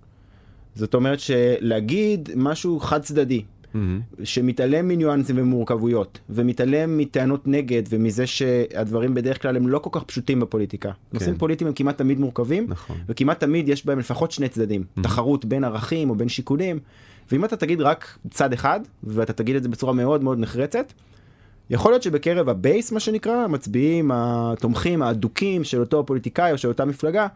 זאת 0.74 0.94
אומרת 0.94 1.20
שלהגיד 1.20 2.28
משהו 2.36 2.80
חד 2.80 3.02
צדדי, 3.02 3.42
שמתעלם 4.24 4.88
מניואנסים 4.88 5.36
ומורכבויות, 5.38 6.18
ומתעלם 6.30 6.98
מטענות 6.98 7.46
נגד 7.46 7.82
ומזה 7.88 8.26
שהדברים 8.26 9.14
בדרך 9.14 9.42
כלל 9.42 9.56
הם 9.56 9.68
לא 9.68 9.78
כל 9.78 9.90
כך 9.92 10.04
פשוטים 10.04 10.40
בפוליטיקה. 10.40 10.90
נושאים 11.12 11.36
פוליטיים 11.38 11.68
הם 11.68 11.74
כמעט 11.74 11.98
תמיד 11.98 12.20
מורכבים, 12.20 12.66
נכון. 12.68 12.96
וכמעט 13.08 13.40
תמיד 13.40 13.68
יש 13.68 13.86
בהם 13.86 13.98
לפחות 13.98 14.30
שני 14.30 14.48
צדדים, 14.48 14.84
תחרות 15.02 15.44
בין 15.44 15.64
ערכים 15.64 16.10
או 16.10 16.14
בין 16.14 16.28
שיקולים, 16.28 16.78
ואם 17.32 17.44
אתה 17.44 17.56
תגיד 17.56 17.80
רק 17.80 18.18
צד 18.30 18.52
אחד, 18.52 18.80
ואתה 19.04 19.32
תגיד 19.32 19.56
את 19.56 19.62
זה 19.62 19.68
בצורה 19.68 19.92
מאוד 19.92 20.22
מאוד 20.22 20.38
נחרצת, 20.38 20.92
יכול 21.70 21.92
להיות 21.92 22.02
שבקרב 22.02 22.48
ה 22.48 22.57
base 22.57 22.92
מה 22.92 23.00
שנקרא, 23.00 23.32
המצביעים, 23.32 24.10
התומכים, 24.14 25.02
האדוקים 25.02 25.64
של 25.64 25.80
אותו 25.80 26.06
פוליטיקאי 26.06 26.52
או 26.52 26.58
של 26.58 26.68
אותה 26.68 26.84
מפלגה, 26.84 27.26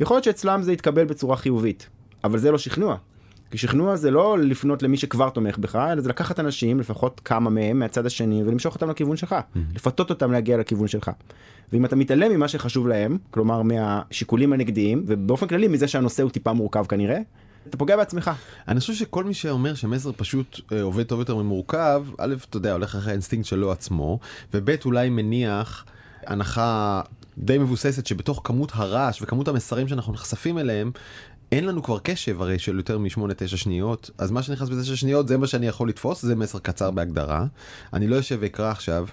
יכול 0.00 0.14
להיות 0.14 0.24
שאצלם 0.24 0.62
זה 0.62 0.72
יתקבל 0.72 1.04
בצורה 1.04 1.36
חיובית, 1.36 1.88
אבל 2.24 2.38
זה 2.38 2.50
לא 2.50 2.58
שכנוע. 2.58 2.96
כי 3.54 3.58
שכנוע 3.58 3.96
זה 3.96 4.10
לא 4.10 4.38
לפנות 4.38 4.82
למי 4.82 4.96
שכבר 4.96 5.30
תומך 5.30 5.58
בך, 5.58 5.76
אלא 5.76 6.00
זה 6.00 6.08
לקחת 6.08 6.40
אנשים, 6.40 6.80
לפחות 6.80 7.20
כמה 7.24 7.50
מהם, 7.50 7.78
מהצד 7.78 8.06
השני, 8.06 8.42
ולמשוך 8.46 8.74
אותם 8.74 8.90
לכיוון 8.90 9.16
שלך. 9.16 9.34
לפתות 9.74 10.10
אותם 10.10 10.32
להגיע 10.32 10.56
לכיוון 10.56 10.88
שלך. 10.88 11.10
ואם 11.72 11.84
אתה 11.84 11.96
מתעלם 11.96 12.32
ממה 12.32 12.48
שחשוב 12.48 12.88
להם, 12.88 13.18
כלומר 13.30 13.62
מהשיקולים 13.62 14.52
הנגדיים, 14.52 15.04
ובאופן 15.06 15.46
כללי 15.46 15.68
מזה 15.68 15.88
שהנושא 15.88 16.22
הוא 16.22 16.30
טיפה 16.30 16.52
מורכב 16.52 16.86
כנראה, 16.86 17.18
אתה 17.68 17.76
פוגע 17.76 17.96
בעצמך. 17.96 18.30
אני 18.68 18.80
חושב 18.80 18.94
שכל 18.94 19.24
מי 19.24 19.34
שאומר 19.34 19.74
שמסר 19.74 20.10
פשוט 20.16 20.60
אה, 20.72 20.82
עובד 20.82 21.02
טוב 21.02 21.18
יותר 21.18 21.36
ממורכב, 21.36 22.04
א', 22.18 22.34
אתה 22.48 22.56
יודע, 22.56 22.72
הולך 22.72 22.94
אחרי 22.94 23.10
האינסטינקט 23.10 23.46
שלו 23.46 23.72
עצמו, 23.72 24.18
וב', 24.54 24.70
אולי 24.84 25.10
מניח 25.10 25.84
הנחה 26.26 27.00
די 27.38 27.58
מבוססת 27.58 28.06
שבתוך 28.06 28.40
כמות 28.44 28.72
הרעש 28.74 29.22
וכמות 29.22 29.48
המסרים 29.48 29.88
שאנחנו 29.88 30.12
נחשפים 30.12 30.58
אליהם, 30.58 30.90
אין 31.54 31.64
לנו 31.64 31.82
כבר 31.82 31.98
קשב 31.98 32.42
הרי 32.42 32.58
של 32.58 32.76
יותר 32.76 32.98
מ-8-9 32.98 33.46
שניות, 33.46 34.10
אז 34.18 34.30
מה 34.30 34.42
שנכנס 34.42 34.68
ב-9 34.68 34.96
שניות 34.96 35.28
זה 35.28 35.38
מה 35.38 35.46
שאני 35.46 35.66
יכול 35.66 35.88
לתפוס, 35.88 36.22
זה 36.22 36.34
מסר 36.34 36.58
קצר 36.58 36.90
בהגדרה. 36.90 37.46
אני 37.92 38.06
לא 38.06 38.16
יושב 38.16 38.38
ואקרא 38.40 38.70
עכשיו 38.70 39.06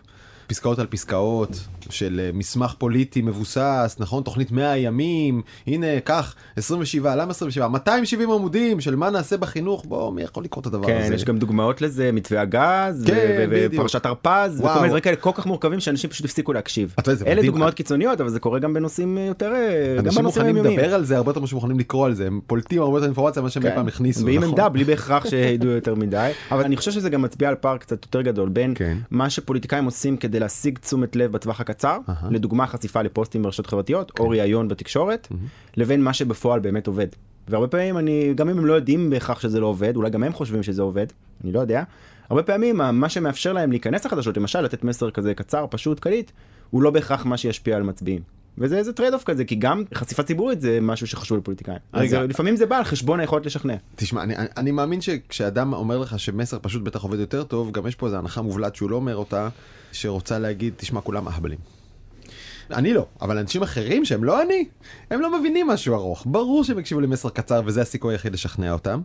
פסקאות 0.52 0.80
על 0.80 0.88
פסקאות 0.90 1.60
של 1.90 2.22
אה, 2.24 2.30
מסמך 2.34 2.74
פוליטי 2.78 3.22
מבוסס, 3.22 3.96
נכון? 4.00 4.24
תוכנית 4.24 4.52
100 4.52 4.78
ימים, 4.78 5.42
הנה, 5.68 5.88
קח, 6.04 6.36
27, 6.56 7.16
למה 7.16 7.32
27? 7.32 7.68
270 7.68 8.32
עמודים 8.32 8.82
של 8.82 8.96
מה 8.96 9.10
נעשה 9.10 9.38
בחינוך, 9.38 9.86
בוא, 9.86 10.14
מי 10.14 10.22
יכול 10.22 10.44
לקרוא 10.44 10.62
את 10.62 10.68
הדבר 10.68 10.88
כן, 10.88 11.02
הזה? 11.04 11.16
יש 11.16 11.26
גם 11.26 11.38
דוגמאות 11.38 11.82
לזה, 11.82 12.12
מתווה 12.12 12.42
הגז, 12.42 13.04
כן. 13.08 13.48
ופרשת 13.50 14.06
הרפז. 14.06 14.60
וכל 14.60 14.74
מיני 14.76 14.88
דברים 14.88 15.02
כאלה 15.02 15.16
כל 15.16 15.32
כך 15.34 15.46
מורכבים 15.46 15.80
שאנשים 15.80 16.10
פשוט 16.10 16.26
הפסיקו 16.26 16.54
להקשיב. 16.54 16.96
אלה 17.08 17.16
מדהים. 17.36 17.52
דוגמאות 17.52 17.74
קיצוניות, 17.74 18.22
אבל 18.22 18.30
זה 18.30 18.40
קורה 18.40 18.60
גם 18.60 18.74
בנושאים 18.74 19.18
יותר, 19.18 19.54
אה, 19.56 20.00
אנשים 20.00 20.24
מוכנים. 20.24 20.56
לדבר 20.58 20.94
על 20.94 21.06
זה 21.06 21.18
הרבה 21.18 21.30
יותר 21.30 21.40
ממה 21.40 21.48
שמוכנים 21.48 21.80
לקרוא 21.80 22.06
על 22.06 22.14
זה, 22.14 22.28
הם 22.28 22.40
פולטים 22.48 22.82
הרבה 22.82 22.98
יותר 22.98 23.06
אינפורמציה 23.06 23.42
ממה 23.42 23.50
שהם 23.50 23.64
כן. 23.64 23.76
פעם 23.76 23.88
הכניסו, 23.88 24.26
ועם 24.26 24.36
נכון? 24.36 24.50
עמדה 24.50 24.70
בלי 24.70 24.84
בהכרח 24.84 25.30
שידעו 25.30 25.70
יותר 25.70 25.96
מדי 25.96 26.32
אבל 26.52 26.64
אני 26.64 26.78
חושב 26.78 26.92
שזה 26.92 27.10
גם 27.10 27.22
מצביע 27.22 27.50
על 27.50 27.56
פער 27.56 27.78
קצת 27.78 28.06
יותר 28.06 28.22
גדול 28.22 28.50
בין 28.50 28.74
כן. 28.76 28.98
מה 29.12 29.30
שפוליטיקאים 29.30 29.86
עושים 29.86 30.18
כדי 30.18 30.40
להשיג 30.42 30.80
תשומת 30.80 31.16
לב 31.16 31.32
בטווח 31.32 31.62
הקצר 31.62 31.98
אהה. 32.10 32.30
לדוגמה 32.32 32.68
חשיפה 32.68 33.02
לפוסטים 33.02 33.44
ברשתות 33.44 33.68
חברתיות 33.68 34.12
או 34.20 34.30
ראיון 34.30 34.68
בתקשורת 34.68 35.28
לבין 35.78 36.04
מה 36.04 36.14
שבפועל 36.14 36.60
באמת 36.60 36.88
עובד. 36.88 37.08
והרבה 37.48 37.68
פעמים 37.68 37.98
אני 37.98 38.34
גם 38.36 38.50
אם 38.50 38.58
הם 38.58 38.66
לא 38.66 38.74
יודעים 38.74 39.10
בהכרח 39.10 39.40
שזה 39.40 39.60
לא 39.60 39.68
עובד 39.68 39.96
אולי 39.96 40.10
גם 40.10 40.24
הם 40.24 40.34
חושבים 40.34 40.64
שזה 40.64 40.82
עובד 40.82 41.06
אני 41.44 41.52
לא 41.52 41.60
יודע. 41.60 41.84
הרבה 42.30 42.44
פעמים 42.44 42.78
מה 42.78 43.10
שמאפשר 43.10 43.54
להם 43.54 43.72
להיכנס 43.72 44.06
לחדשות 44.06 44.38
למשל 44.38 44.62
לתת 44.62 44.84
מסר 44.84 45.12
כזה 45.12 45.34
קצר 45.34 45.66
פשוט 45.70 46.00
קליט 46.00 46.32
הוא 46.70 46.82
לא 46.82 46.92
בהכרח 46.92 47.26
מה 47.26 47.38
שישפיע 47.38 47.76
על 47.76 47.84
מצביעים. 47.84 48.22
וזה 48.58 48.78
איזה 48.78 48.94
trade 48.94 49.14
off 49.14 49.24
כזה 49.24 49.46
כי 49.46 49.56
גם 49.56 49.84
חשיפה 49.94 50.24
ציבורית 50.24 50.62
זה 50.62 50.80
משהו 50.82 51.08
שחשוב 51.08 51.38
לפוליטיקאים. 51.38 51.78
אז 51.94 52.02
רגע. 52.02 52.18
אה, 52.18 52.24
לפעמים 52.24 52.56
זה 52.56 52.66
בא 52.66 52.78
על 52.78 52.84
חשבון 52.84 53.20
היכולת 53.20 53.46
לשכנע. 53.46 53.76
תשמע, 53.96 54.24
אני, 54.24 54.34
אני 54.58 54.72
מאמין 54.72 55.02
שכשאדם 55.02 55.74
אומר 55.74 55.98
לך 55.98 56.20
שמסר 56.20 56.58
פשוט 56.62 56.82
בטח 56.82 57.02
עובד 57.02 57.20
יותר 57.20 57.44
טוב, 57.44 57.72
גם 57.72 57.88
יש 57.88 57.96
פה 57.96 58.06
איזו 58.06 58.18
הנחה 58.18 58.42
מובלעת 58.42 58.76
שהוא 58.76 58.90
לא 58.90 58.96
אומר 58.96 59.16
אותה, 59.16 59.50
שרוצה 59.92 60.40
להגיד, 60.40 60.74
תשמע, 60.78 61.02
כולם 61.02 61.28
אהבלים. 61.28 61.60
אני 62.74 62.94
לא, 62.94 63.06
אבל 63.22 63.38
אנשים 63.38 63.64
אחרים 63.64 64.06
שהם 64.06 64.24
לא 64.24 64.42
אני, 64.42 64.66
הם 65.10 65.22
לא 65.22 65.40
מבינים 65.40 65.68
משהו 65.68 65.96
ארוך. 65.96 66.24
ברור 66.26 66.64
שהם 66.64 66.80
יקשיבו 66.80 67.02
למסר 67.02 67.30
קצר 67.30 67.62
וזה 67.66 67.82
הסיכוי 67.82 68.14
היחיד 68.14 68.34
לשכנע 68.34 68.74
אותם. 68.74 69.02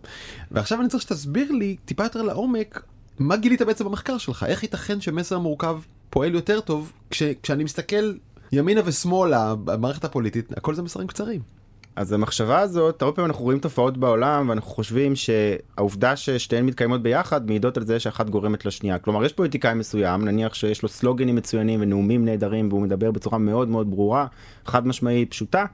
ועכשיו 0.50 0.80
אני 0.80 0.88
צריך 0.88 1.02
שתסביר 1.02 1.52
לי 1.52 1.76
טיפה 1.84 2.02
יותר 2.02 2.22
לעומק, 2.22 2.82
מה 3.18 3.36
גילית 3.36 3.62
בעצם 3.62 3.84
במחקר 3.84 4.18
שלך? 4.18 4.44
איך 4.48 4.62
ייתכן 4.62 5.00
שמסר 5.00 5.38
מורכב 5.38 5.80
פועל 6.10 6.34
יותר 6.34 6.60
טוב 6.60 6.92
כש, 7.10 7.22
כשאני 7.42 7.64
מסתכל 7.64 8.12
ימינה 8.52 8.80
ושמאלה 8.84 9.54
במערכת 9.64 10.04
הפוליטית, 10.04 10.52
הכל 10.56 10.74
זה 10.74 10.82
מסרים 10.82 11.06
קצרים. 11.06 11.40
אז 11.96 12.12
המחשבה 12.12 12.58
הזאת, 12.58 13.02
הרבה 13.02 13.14
פעמים 13.14 13.30
אנחנו 13.30 13.44
רואים 13.44 13.58
תופעות 13.58 13.98
בעולם 13.98 14.48
ואנחנו 14.48 14.70
חושבים 14.70 15.12
שהעובדה 15.16 16.16
ששתיהן 16.16 16.66
מתקיימות 16.66 17.02
ביחד 17.02 17.46
מעידות 17.46 17.76
על 17.76 17.84
זה 17.84 18.00
שאחת 18.00 18.30
גורמת 18.30 18.64
לשנייה. 18.66 18.98
כלומר 18.98 19.24
יש 19.24 19.32
פוליטיקאי 19.32 19.74
מסוים, 19.74 20.24
נניח 20.24 20.54
שיש 20.54 20.82
לו 20.82 20.88
סלוגנים 20.88 21.36
מצוינים 21.36 21.80
ונאומים 21.82 22.24
נהדרים 22.24 22.68
והוא 22.68 22.82
מדבר 22.82 23.10
בצורה 23.10 23.38
מאוד 23.38 23.68
מאוד 23.68 23.90
ברורה, 23.90 24.26
חד 24.66 24.86
משמעית, 24.86 25.30
פשוטה, 25.30 25.64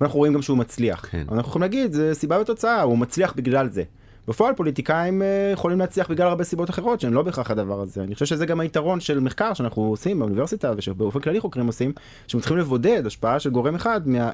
ואנחנו 0.00 0.18
רואים 0.18 0.34
גם 0.34 0.42
שהוא 0.42 0.58
מצליח. 0.58 1.06
כן. 1.10 1.24
אנחנו 1.32 1.48
יכולים 1.48 1.62
להגיד, 1.62 1.92
זה 1.92 2.14
סיבה 2.14 2.40
ותוצאה, 2.40 2.82
הוא 2.82 2.98
מצליח 2.98 3.32
בגלל 3.36 3.68
זה. 3.68 3.82
בפועל 4.30 4.54
פוליטיקאים 4.54 5.22
אה, 5.22 5.50
יכולים 5.52 5.78
להצליח 5.78 6.10
בגלל 6.10 6.28
הרבה 6.28 6.44
סיבות 6.44 6.70
אחרות 6.70 7.00
שהן 7.00 7.12
לא 7.12 7.22
בהכרח 7.22 7.50
הדבר 7.50 7.80
הזה. 7.80 8.02
אני 8.02 8.14
חושב 8.14 8.26
שזה 8.26 8.46
גם 8.46 8.60
היתרון 8.60 9.00
של 9.00 9.20
מחקר 9.20 9.54
שאנחנו 9.54 9.82
עושים 9.82 10.18
באוניברסיטה 10.18 10.72
ושבאופן 10.76 11.20
כללי 11.20 11.40
חוקרים 11.40 11.66
עושים, 11.66 11.92
שהם 12.26 12.40
צריכים 12.40 12.58
לבודד 12.58 13.06
השפעה 13.06 13.40
של 13.40 13.50
גורם 13.50 13.74
אחד 13.74 14.08
מה... 14.08 14.30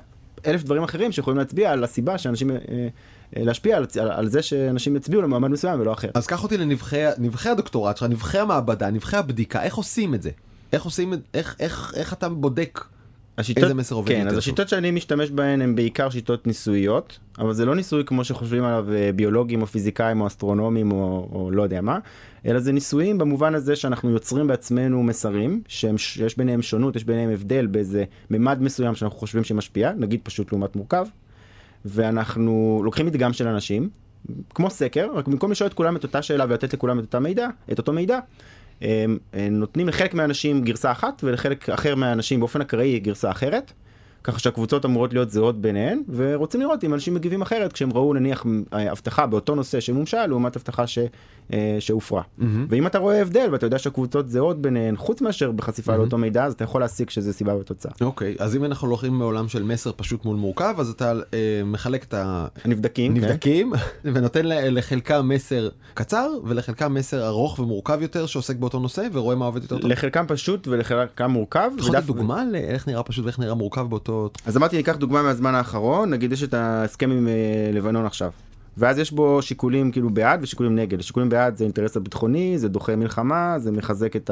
אלף 0.46 0.62
דברים 0.62 0.82
אחרים 0.82 1.12
שיכולים 1.12 1.38
להצביע 1.38 1.72
על 1.72 1.84
הסיבה 1.84 2.18
שאנשים, 2.18 2.50
אה, 2.50 2.56
אה, 3.36 3.44
להשפיע 3.44 3.76
על, 3.76 3.86
על, 4.00 4.10
על 4.10 4.28
זה 4.28 4.42
שאנשים 4.42 4.96
יצביעו 4.96 5.22
למועמד 5.22 5.50
מסוים 5.50 5.80
ולא 5.80 5.92
אחר. 5.92 6.08
אז 6.14 6.26
קח 6.26 6.42
אותי 6.42 6.56
לנבחי 6.56 7.02
נבחי 7.18 7.48
הדוקטורט 7.48 7.96
שלך, 7.96 8.10
נבחי 8.10 8.38
המעבדה, 8.38 8.90
נבחי 8.90 9.16
הבדיקה, 9.16 9.62
איך 9.62 9.74
עושים 9.74 10.14
את 10.14 10.22
זה? 10.22 10.30
איך 10.72 10.84
עושים 10.84 11.14
איך, 11.34 11.56
איך, 11.60 11.92
איך 11.96 12.12
אתה 12.12 12.28
בודק 12.28 12.84
השיטות, 13.38 13.64
איזה 13.64 13.74
מסר 13.74 13.94
עובד 13.94 14.08
כן, 14.08 14.14
יותר 14.14 14.26
אז 14.26 14.32
טוב? 14.32 14.38
השיטות 14.38 14.68
שאני 14.68 14.90
משתמש 14.90 15.30
בהן 15.30 15.62
הן 15.62 15.74
בעיקר 15.74 16.10
שיטות 16.10 16.46
ניסויות, 16.46 17.18
אבל 17.38 17.52
זה 17.52 17.64
לא 17.64 17.74
ניסוי 17.74 18.04
כמו 18.04 18.24
שחושבים 18.24 18.64
עליו 18.64 18.86
אה, 18.92 19.10
ביולוגים 19.12 19.62
או 19.62 19.66
פיזיקאים 19.66 20.20
או 20.20 20.26
אסטרונומים 20.26 20.92
או, 20.92 21.28
או 21.32 21.50
לא 21.50 21.62
יודע 21.62 21.80
מה, 21.80 21.98
אלא 22.46 22.60
זה 22.60 22.72
ניסויים 22.72 23.18
במובן 23.18 23.54
הזה 23.54 23.76
שאנחנו 23.76 24.10
יוצרים 24.10 24.46
בעצמנו 24.46 25.02
מסרים, 25.02 25.62
שיש 25.68 26.36
ביניהם 26.36 26.62
שונות, 26.62 26.96
יש 26.96 27.04
ביניהם 27.04 27.30
הבדל 27.30 27.66
באיזה 27.66 28.04
ממד 28.30 28.62
מסוים 28.62 28.94
שאנחנו 28.94 29.18
חושבים 29.18 29.44
שמשפיע, 29.44 29.92
נגיד 29.96 30.20
פשוט 30.22 30.52
לעומת 30.52 30.76
מורכב, 30.76 31.06
ואנחנו 31.84 32.80
לוקחים 32.84 33.06
מדגם 33.06 33.32
של 33.32 33.48
אנשים, 33.48 33.88
כמו 34.54 34.70
סקר, 34.70 35.08
רק 35.14 35.28
במקום 35.28 35.50
לשאול 35.50 35.68
את 35.68 35.74
כולם 35.74 35.96
את 35.96 36.02
אותה 36.02 36.22
שאלה 36.22 36.44
ולתת 36.48 36.74
לכולם 36.74 36.98
את 36.98 37.14
מידע, 37.14 37.48
את 37.72 37.78
אותו 37.78 37.92
מידע, 37.92 38.18
נותנים 39.50 39.88
לחלק 39.88 40.14
מהאנשים 40.14 40.64
גרסה 40.64 40.92
אחת 40.92 41.24
ולחלק 41.24 41.70
אחר 41.70 41.94
מהאנשים 41.94 42.40
באופן 42.40 42.60
אקראי 42.60 42.98
גרסה 42.98 43.30
אחרת. 43.30 43.72
ככה 44.26 44.38
שהקבוצות 44.38 44.84
אמורות 44.84 45.12
להיות 45.12 45.30
זהות 45.30 45.60
ביניהן 45.60 46.02
ורוצים 46.16 46.60
לראות 46.60 46.84
אם 46.84 46.94
אנשים 46.94 47.14
מגיבים 47.14 47.42
אחרת 47.42 47.72
כשהם 47.72 47.92
ראו 47.92 48.14
נניח 48.14 48.46
הבטחה 48.72 49.26
באותו 49.26 49.54
נושא 49.54 49.80
שמומשה 49.80 50.26
לעומת 50.26 50.56
הבטחה 50.56 50.86
ש, 50.86 50.98
אה, 51.52 51.76
שהופרה. 51.80 52.22
מהמם. 52.38 52.66
ואם 52.68 52.86
אתה 52.86 52.98
רואה 52.98 53.22
הבדל 53.22 53.48
ואתה 53.52 53.66
יודע 53.66 53.78
שהקבוצות 53.78 54.28
זהות 54.28 54.62
ביניהן 54.62 54.96
חוץ 54.96 55.20
מאשר 55.20 55.50
בחשיפה 55.50 55.96
לאותו 55.96 56.18
מידע 56.18 56.44
אז 56.44 56.52
אתה 56.52 56.64
יכול 56.64 56.80
להסיק 56.80 57.10
שזה 57.10 57.32
סיבה 57.32 57.56
ותוצאה. 57.56 57.92
אוקיי, 58.00 58.36
אז 58.38 58.56
אם 58.56 58.64
אנחנו 58.64 58.88
הולכים 58.88 59.12
מעולם 59.12 59.48
של 59.48 59.62
מסר 59.62 59.90
פשוט 59.96 60.24
מול 60.24 60.36
מורכב, 60.36 60.74
אז 60.78 60.90
אתה 60.90 61.12
אה, 61.12 61.62
מחלק 61.64 62.04
את 62.04 62.14
הנבדקים, 62.64 63.14
כן? 63.14 63.24
הנבדקים 63.24 63.72
ונותן 64.14 64.42
לחלקם 64.44 65.28
מסר 65.28 65.68
קצר 65.94 66.30
ולחלקם 66.44 66.94
מסר 66.94 67.26
ארוך 67.26 67.58
ומורכב 67.58 67.98
יותר 68.02 68.26
שעוסק 68.26 68.56
באותו 68.56 68.78
נושא 68.78 69.06
ורואה 69.12 69.36
מה 69.36 69.44
עובד 69.44 69.62
יותר 69.62 69.78
טוב. 69.78 69.90
לחלקם 69.90 70.24
פשוט 70.28 70.68
ולחלקם 70.68 71.30
מורכב. 71.30 71.70
אתה 71.74 71.82
יכול 71.82 71.96
לתת 71.96 72.06
דוגמה 72.06 72.44
לאיך 72.44 72.88
נראה 72.88 73.02
פשוט 73.02 73.24
ואיך 73.24 73.38
נראה 73.38 73.54
מורכב 73.54 73.86
באותו... 73.88 74.15
אז 74.46 74.56
אמרתי 74.56 74.76
ניקח 74.76 74.96
דוגמה 74.96 75.22
מהזמן 75.22 75.54
האחרון 75.54 76.10
נגיד 76.10 76.32
יש 76.32 76.42
את 76.42 76.54
ההסכם 76.54 77.10
עם 77.10 77.28
אה, 77.28 77.70
לבנון 77.72 78.06
עכשיו. 78.06 78.30
ואז 78.78 78.98
יש 78.98 79.12
בו 79.12 79.42
שיקולים 79.42 79.90
כאילו 79.90 80.10
בעד 80.10 80.42
ושיקולים 80.42 80.74
נגד. 80.74 81.00
שיקולים 81.00 81.28
בעד 81.28 81.56
זה 81.56 81.64
אינטרס 81.64 81.96
הביטחוני, 81.96 82.58
זה 82.58 82.68
דוחה 82.68 82.96
מלחמה, 82.96 83.54
זה 83.58 83.72
מחזק 83.72 84.16
את 84.16 84.30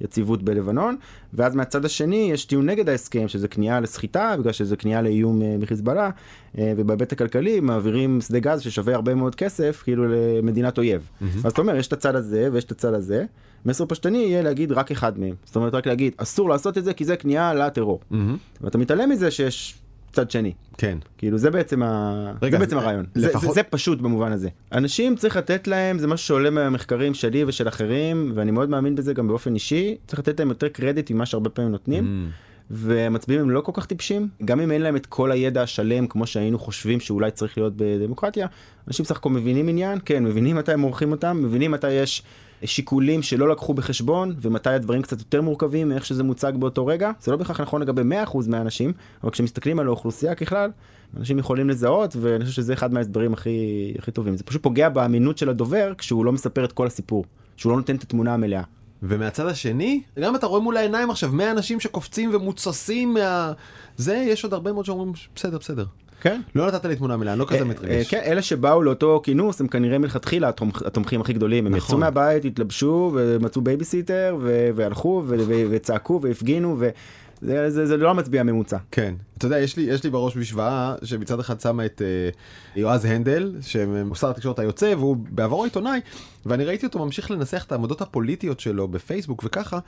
היציבות 0.00 0.42
בלבנון, 0.42 0.96
ואז 1.34 1.54
מהצד 1.54 1.84
השני 1.84 2.28
יש 2.32 2.44
טיעון 2.44 2.66
נגד 2.66 2.88
ההסכם 2.88 3.28
שזה 3.28 3.48
כניעה 3.48 3.80
לסחיטה, 3.80 4.34
בגלל 4.38 4.52
שזה 4.52 4.76
כניעה 4.76 5.02
לאיום 5.02 5.42
אה, 5.42 5.56
מחיזבאללה, 5.58 6.10
אה, 6.58 6.72
ובהיבט 6.76 7.12
הכלכלי 7.12 7.60
מעבירים 7.60 8.20
שדה 8.20 8.38
גז 8.38 8.60
ששווה 8.60 8.94
הרבה 8.94 9.14
מאוד 9.14 9.34
כסף 9.34 9.82
כאילו 9.84 10.04
למדינת 10.08 10.78
אויב. 10.78 11.08
אז 11.44 11.52
אתה 11.52 11.60
אומר 11.60 11.76
יש 11.76 11.86
את 11.86 11.92
הצד 11.92 12.16
הזה 12.16 12.48
ויש 12.52 12.64
את 12.64 12.70
הצד 12.72 12.94
הזה, 12.94 13.24
מסר 13.66 13.84
פשטני 13.86 14.18
יהיה 14.18 14.42
להגיד 14.42 14.72
רק 14.72 14.90
אחד 14.90 15.18
מהם. 15.18 15.34
זאת 15.44 15.56
אומרת 15.56 15.74
רק 15.74 15.86
להגיד 15.86 16.12
אסור 16.16 16.48
לעשות 16.48 16.78
את 16.78 16.84
זה 16.84 16.94
כי 16.94 17.04
זה 17.04 17.16
כניעה 17.16 17.54
לטרור. 17.54 18.00
מהמם. 18.10 18.36
ואתה 18.60 18.78
מתעלם 18.78 19.10
מזה 19.10 19.30
שיש 19.30 19.74
צד 20.12 20.30
שני. 20.30 20.52
כן. 20.78 20.98
כאילו 21.18 21.38
זה 21.38 21.50
בעצם, 21.50 21.82
ה... 21.82 22.32
רגע, 22.42 22.58
זה 22.58 22.64
בעצם 22.64 22.78
הרעיון. 22.78 23.04
זה, 23.14 23.28
לפחות- 23.28 23.48
זה, 23.48 23.54
זה 23.54 23.62
פשוט 23.62 24.00
במובן 24.00 24.32
הזה. 24.32 24.48
אנשים 24.72 25.16
צריך 25.16 25.36
לתת 25.36 25.68
להם, 25.68 25.98
זה 25.98 26.06
משהו 26.06 26.26
שעולה 26.26 26.50
מהמחקרים 26.50 27.14
שלי 27.14 27.44
ושל 27.44 27.68
אחרים, 27.68 28.32
ואני 28.34 28.50
מאוד 28.50 28.70
מאמין 28.70 28.94
בזה 28.94 29.14
גם 29.14 29.28
באופן 29.28 29.54
אישי, 29.54 29.96
צריך 30.06 30.18
לתת 30.18 30.38
להם 30.40 30.48
יותר 30.48 30.68
קרדיט 30.68 31.10
ממה 31.10 31.26
שהרבה 31.26 31.50
פעמים 31.50 31.70
נותנים. 31.72 32.04
מהמם. 32.04 32.28
והמצביעים 32.70 33.40
הם 33.42 33.50
לא 33.50 33.60
כל 33.60 33.72
כך 33.74 33.86
טיפשים, 33.86 34.28
גם 34.44 34.60
אם 34.60 34.70
אין 34.70 34.82
להם 34.82 34.96
את 34.96 35.06
כל 35.06 35.30
הידע 35.32 35.62
השלם 35.62 36.06
כמו 36.06 36.26
שהיינו 36.26 36.58
חושבים 36.58 37.00
שאולי 37.00 37.30
צריך 37.30 37.58
להיות 37.58 37.72
בדמוקרטיה, 37.76 38.46
אנשים 38.88 39.04
סך 39.04 39.16
הכל 39.16 39.30
מבינים 39.30 39.68
עניין, 39.68 39.98
כן, 40.04 40.24
מבינים 40.24 40.56
מתי 40.56 40.72
הם 40.72 40.80
עורכים 40.82 41.10
אותם, 41.12 41.40
מבינים 41.42 41.70
מתי 41.70 41.90
יש 41.92 42.22
שיקולים 42.64 43.22
שלא 43.22 43.48
לקחו 43.48 43.74
בחשבון, 43.74 44.34
ומתי 44.40 44.70
הדברים 44.70 45.02
קצת 45.02 45.18
יותר 45.18 45.42
מורכבים 45.42 45.88
מאיך 45.88 46.06
שזה 46.06 46.22
מוצג 46.22 46.52
באותו 46.58 46.86
רגע. 46.86 47.10
זה 47.20 47.30
לא 47.30 47.36
בהכרח 47.36 47.60
נכון 47.60 47.82
לגבי 47.82 48.02
100% 48.24 48.38
מהאנשים, 48.48 48.92
אבל 49.22 49.30
כשמסתכלים 49.30 49.78
על 49.78 49.86
האוכלוסייה 49.86 50.34
ככלל, 50.34 50.70
אנשים 51.16 51.38
יכולים 51.38 51.70
לזהות, 51.70 52.16
ואני 52.20 52.44
חושב 52.44 52.56
שזה 52.56 52.72
אחד 52.72 52.92
מההסברים 52.92 53.32
הכי, 53.32 53.94
הכי 53.98 54.10
טובים. 54.10 54.36
זה 54.36 54.44
פשוט 54.44 54.62
פוגע 54.62 54.88
באמינות 54.88 55.38
של 55.38 55.48
הדובר 55.48 55.92
כשהוא 55.98 56.24
לא 56.24 56.32
מספר 56.32 56.64
את 56.64 56.72
כל 56.72 56.86
הסיפור, 56.86 57.24
שהוא 57.56 57.70
לא 57.70 57.76
נותן 57.76 57.96
את 57.96 58.02
התמונה 58.02 58.34
המלאה. 58.34 58.62
ומהצד 59.02 59.46
השני, 59.46 60.02
גם 60.20 60.36
אתה 60.36 60.46
רואה 60.46 60.60
מול 60.60 60.76
העיניים 60.76 61.10
עכשיו 61.10 61.32
100 61.32 61.50
אנשים 61.50 61.80
שקופצים 61.80 62.30
ורוצים 62.34 63.14
מה... 63.14 63.52
זה, 63.96 64.14
יש 64.14 64.44
עוד 64.44 64.52
הרבה 64.52 64.72
מאוד 64.72 64.84
שאומרים, 64.84 65.12
בסדר, 65.34 65.58
בסדר. 65.58 65.84
כן. 66.24 66.40
לא 66.54 66.66
נתת 66.66 66.84
לי 66.84 66.96
תמונה 66.96 67.16
מלאה, 67.16 67.32
אני 67.32 67.40
לא 67.40 67.44
כזה 67.44 67.58
אה, 67.58 67.64
מתרגש. 67.64 68.10
כן, 68.10 68.20
אלה 68.24 68.42
שבאו 68.42 68.82
לאותו 68.82 69.20
כינוס 69.24 69.60
הם 69.60 69.68
כנראה 69.68 69.98
מלכתחילה 69.98 70.48
התומכ- 70.50 70.86
התומכים 70.86 71.20
הכי 71.20 71.32
גדולים, 71.32 71.66
הם 71.66 71.74
נכון. 71.74 71.86
יצאו 71.88 71.98
מהבית, 71.98 72.44
התלבשו 72.44 73.12
ומצאו 73.14 73.62
בייביסיטר 73.62 74.36
והלכו 74.74 75.22
וצעקו 75.70 76.20
והפגינו 76.22 76.76
וזה 76.78 77.70
זה, 77.70 77.86
זה 77.86 77.96
לא 77.96 78.10
המצביע 78.10 78.40
הממוצע. 78.40 78.76
כן. 78.90 79.14
אתה 79.38 79.46
יודע, 79.46 79.58
יש 79.58 79.76
לי, 79.76 79.82
יש 79.82 80.04
לי 80.04 80.10
בראש 80.10 80.36
משוואה 80.36 80.94
שמצד 81.02 81.40
אחד 81.40 81.60
שמה 81.60 81.86
את 81.86 82.02
uh, 82.34 82.36
יועז 82.76 83.04
הנדל, 83.04 83.54
שהוא 83.60 84.14
שר 84.14 84.30
התקשורת 84.30 84.58
היוצא, 84.58 84.94
והוא 84.98 85.16
בעברו 85.16 85.64
עיתונאי, 85.64 86.00
ואני 86.46 86.64
ראיתי 86.64 86.86
אותו 86.86 87.04
ממשיך 87.04 87.30
לנסח 87.30 87.64
את 87.66 87.72
העמדות 87.72 88.00
הפוליטיות 88.00 88.60
שלו 88.60 88.88
בפייסבוק 88.88 89.42
וככה, 89.44 89.78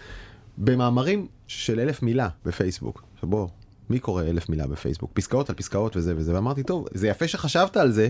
במאמרים 0.59 1.27
של 1.47 1.81
אלף 1.81 2.03
מילה 2.03 2.29
בפייסבוק. 2.45 3.03
עכשיו 3.15 3.29
בוא, 3.29 3.49
מי 3.91 3.99
קורא 3.99 4.23
אלף 4.23 4.49
מילה 4.49 4.67
בפייסבוק? 4.67 5.11
פסקאות 5.15 5.51
על 5.51 5.57
פסקאות 5.57 5.97
וזה 5.97 6.15
וזה, 6.17 6.35
ואמרתי, 6.35 6.63
טוב, 6.63 6.87
זה 6.95 7.09
יפה 7.09 7.29
שחשבת 7.29 7.77
על 7.77 7.91
זה, 7.91 8.09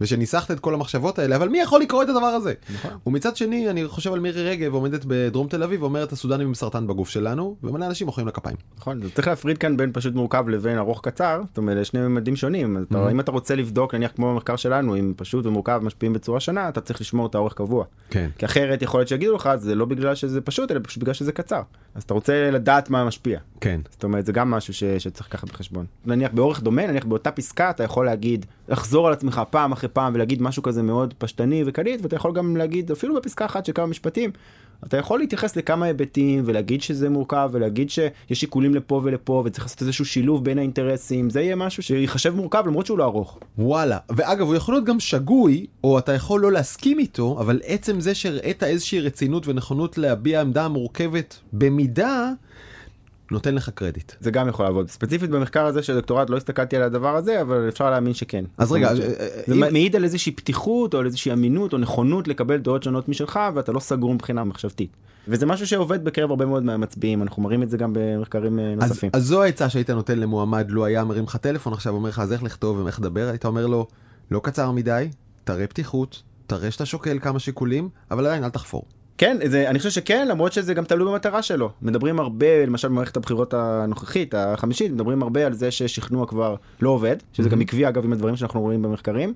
ושניסחת 0.00 0.50
את 0.50 0.60
כל 0.60 0.74
המחשבות 0.74 1.18
האלה, 1.18 1.36
אבל 1.36 1.48
מי 1.48 1.60
יכול 1.60 1.80
לקרוא 1.80 2.02
את 2.02 2.08
הדבר 2.08 2.26
הזה? 2.26 2.54
נכון. 2.74 2.90
ומצד 3.06 3.36
שני, 3.36 3.70
אני 3.70 3.88
חושב 3.88 4.12
על 4.12 4.20
מירי 4.20 4.50
רגב 4.50 4.74
עומדת 4.74 5.04
בדרום 5.06 5.48
תל 5.48 5.62
אביב, 5.62 5.82
ואומרת, 5.82 6.12
הסודנים 6.12 6.46
עם 6.46 6.54
סרטן 6.54 6.86
בגוף 6.86 7.08
שלנו, 7.08 7.56
ומלא 7.62 7.86
אנשים 7.86 8.06
מוחאים 8.06 8.26
לה 8.26 8.32
כפיים. 8.32 8.56
נכון, 8.78 9.02
אז 9.02 9.10
צריך 9.14 9.28
להפריד 9.28 9.58
כאן 9.58 9.76
בין 9.76 9.90
פשוט 9.92 10.14
מורכב 10.14 10.48
לבין 10.48 10.78
ארוך 10.78 11.00
קצר, 11.02 11.42
זאת 11.48 11.58
אומרת 11.58 11.86
שני 11.86 12.00
ממדים 12.00 12.36
שונים, 12.36 12.84
אתה, 12.88 13.10
אם 13.10 13.20
אתה 13.20 13.32
רוצה 13.32 13.54
לבדוק 13.54 13.94
נניח 13.94 14.12
כמו 14.16 14.32
במחקר 14.32 14.56
שלנו, 14.56 14.96
אם 14.96 15.12
פשוט 15.16 15.46
ומורכב 15.46 15.80
משפיעים 15.82 16.12
בצורה 16.12 16.40
שונה, 16.40 16.68
אתה 16.68 16.80
צריך 16.80 17.00
לשמור 17.00 17.26
את 17.26 17.34
האורך 17.34 17.54
קבוע. 17.54 17.84
כן. 18.10 18.30
כי 18.38 18.46
אחרת 18.46 18.82
יכול 18.82 19.00
להיות 19.00 19.08
שיגידו 19.08 19.34
לך 19.34 19.50
זה 19.56 19.74
לא 19.74 19.84
בגלל 19.84 20.14
שזה 20.14 20.40
פשוט 20.40 20.70
אלא 20.70 20.80
פשוט 20.82 21.02
בגלל 21.02 21.14
שזה 21.14 21.32
קצר. 21.32 21.62
אז 21.94 22.02
אתה 22.02 22.14
רוצה 22.14 22.50
לדעת 22.50 22.90
מה 22.90 23.04
משפיע. 23.04 23.38
כן. 23.60 23.80
זאת 23.90 24.04
אומרת 24.04 24.26
זה 24.26 24.32
גם 24.32 24.50
משהו 24.50 24.74
ש, 24.74 24.84
שצריך 25.14 25.28
לקחת 25.28 25.48
בחשבון. 25.48 25.86
נניח 26.06 26.30
באורך 26.34 26.62
דומה, 26.62 26.86
נניח 26.86 27.04
באותה 27.04 27.30
פסקה 27.30 27.70
אתה 27.70 27.84
יכול 27.84 28.06
להגיד, 28.06 28.46
לחזור 28.68 29.06
על 29.06 29.12
עצמך 29.12 29.42
פעם 29.50 29.72
אחרי 29.72 29.88
פעם 29.88 30.14
ולהגיד 30.14 30.42
משהו 30.42 30.62
כזה 30.62 30.82
מאוד 30.82 31.14
פשטני 31.18 31.62
וקליט, 31.66 32.00
ואתה 32.02 32.16
יכול 32.16 32.32
גם 32.32 32.56
להגיד 32.56 32.90
אפילו 32.90 33.14
בפסקה 33.14 33.44
אחת 33.44 33.66
של 33.66 33.72
כמה 33.72 33.86
משפטים, 33.86 34.30
אתה 34.86 34.96
יכול 34.96 35.18
להתייחס 35.18 35.56
לכמה 35.56 35.86
היבטים 35.86 36.42
ולהגיד 36.46 36.82
שזה 36.82 37.10
מורכב 37.10 37.50
ולהגיד 37.52 37.90
שיש 37.90 38.40
שיקולים 38.40 38.74
לפה 38.74 39.00
ולפה 39.04 39.42
וצריך 39.46 39.64
לעשות 39.64 39.82
איזשהו 39.82 40.04
שילוב 40.04 40.44
בין 40.44 40.58
האינטרסים, 40.58 41.30
זה 41.30 41.40
יהיה 41.40 41.56
משהו 41.56 41.82
שיחשב 41.82 42.34
מורכב 42.34 42.64
למרות 42.66 42.86
שהוא 42.86 42.98
לא 42.98 43.04
ארוך. 43.04 43.38
וואלה, 43.58 43.98
ואגב 44.10 44.46
הוא 44.46 44.54
יכול 44.54 44.74
להיות 44.74 44.84
גם 44.84 45.00
שגוי, 45.00 45.66
או 45.84 45.98
אתה 45.98 46.12
יכול 46.12 46.40
לא 46.40 46.52
להסכים 46.52 46.98
איתו, 46.98 47.36
אבל 47.40 47.60
עצם 47.64 48.00
זה 48.00 48.14
שהראית 48.14 48.62
איזושהי 48.62 49.00
רצינות 49.00 49.48
ונכונות 49.48 49.98
להביע 49.98 50.40
עמדה 50.40 50.68
מורכבת 50.68 51.38
במידה, 51.52 52.32
נותן 53.30 53.54
לך 53.54 53.68
קרדיט. 53.68 54.12
זה 54.20 54.30
גם 54.30 54.48
יכול 54.48 54.64
לעבוד. 54.66 54.88
ספציפית 54.88 55.30
במחקר 55.30 55.66
הזה 55.66 55.82
של 55.82 55.94
דוקטורט 55.94 56.30
לא 56.30 56.36
הסתכלתי 56.36 56.76
על 56.76 56.82
הדבר 56.82 57.16
הזה, 57.16 57.40
אבל 57.40 57.68
אפשר 57.68 57.90
להאמין 57.90 58.14
שכן. 58.14 58.44
אז 58.58 58.72
רגע, 58.72 58.92
אומרת, 58.92 59.04
אה, 59.20 59.26
זה 59.46 59.54
אם- 59.54 59.72
מעיד 59.72 59.96
על 59.96 60.04
איזושהי 60.04 60.32
פתיחות 60.32 60.94
או 60.94 60.98
על 60.98 61.06
איזושהי 61.06 61.32
אמינות 61.32 61.72
או 61.72 61.78
נכונות 61.78 62.28
לקבל 62.28 62.56
דעות 62.56 62.82
שונות 62.82 63.08
משלך 63.08 63.40
ואתה 63.54 63.72
לא 63.72 63.80
סגור 63.80 64.14
מבחינה 64.14 64.44
מחשבתית. 64.44 64.96
וזה 65.28 65.46
משהו 65.46 65.66
שעובד 65.66 66.04
בקרב 66.04 66.30
הרבה 66.30 66.46
מאוד 66.46 66.62
מהמצביעים, 66.64 67.22
אנחנו 67.22 67.42
מראים 67.42 67.62
את 67.62 67.70
זה 67.70 67.76
גם 67.76 67.92
במחקרים 67.94 68.58
אה, 68.58 68.72
אז, 68.80 68.88
נוספים. 68.90 69.10
אז 69.12 69.24
זו 69.24 69.42
העצה 69.42 69.68
שהיית 69.70 69.90
נותן 69.90 70.18
למועמד 70.18 70.70
לו 70.70 70.84
היה 70.84 71.04
מרים 71.04 71.24
לך 71.24 71.36
טלפון 71.36 71.72
עכשיו 71.72 71.94
אומר 71.94 72.08
לך 72.08 72.18
אז 72.18 72.32
איך 72.32 72.42
לכתוב 72.42 72.78
ואיך 72.78 73.00
לדבר 73.00 73.28
היית 73.28 73.44
אומר 73.44 73.66
לו 73.66 73.86
לא 74.30 74.40
קצר 74.44 74.70
מדי 74.70 75.08
תראה 75.44 75.66
פתיחות 75.66 76.22
תראה 76.46 76.70
שאתה 76.70 76.86
שוקל 76.86 77.18
כמה 77.22 77.38
שיקולים 77.38 77.88
אבל 78.10 78.26
עדיין 78.26 78.44
אל 78.44 78.50
תחפור. 78.50 78.82
כן, 79.18 79.36
זה, 79.44 79.70
אני 79.70 79.78
חושב 79.78 79.90
שכן, 79.90 80.28
למרות 80.28 80.52
שזה 80.52 80.74
גם 80.74 80.84
תלוי 80.84 81.12
במטרה 81.12 81.42
שלו. 81.42 81.70
מדברים 81.82 82.20
הרבה, 82.20 82.66
למשל 82.66 82.88
במערכת 82.88 83.16
הבחירות 83.16 83.54
הנוכחית, 83.54 84.34
החמישית, 84.34 84.92
מדברים 84.92 85.22
הרבה 85.22 85.46
על 85.46 85.52
זה 85.52 85.70
ששכנוע 85.70 86.26
כבר 86.26 86.54
לא 86.80 86.90
עובד, 86.90 87.16
שזה 87.32 87.48
גם 87.48 87.60
עקבי 87.60 87.88
אגב 87.88 88.04
עם 88.04 88.12
הדברים 88.12 88.36
שאנחנו 88.36 88.60
רואים 88.60 88.82
במחקרים, 88.82 89.32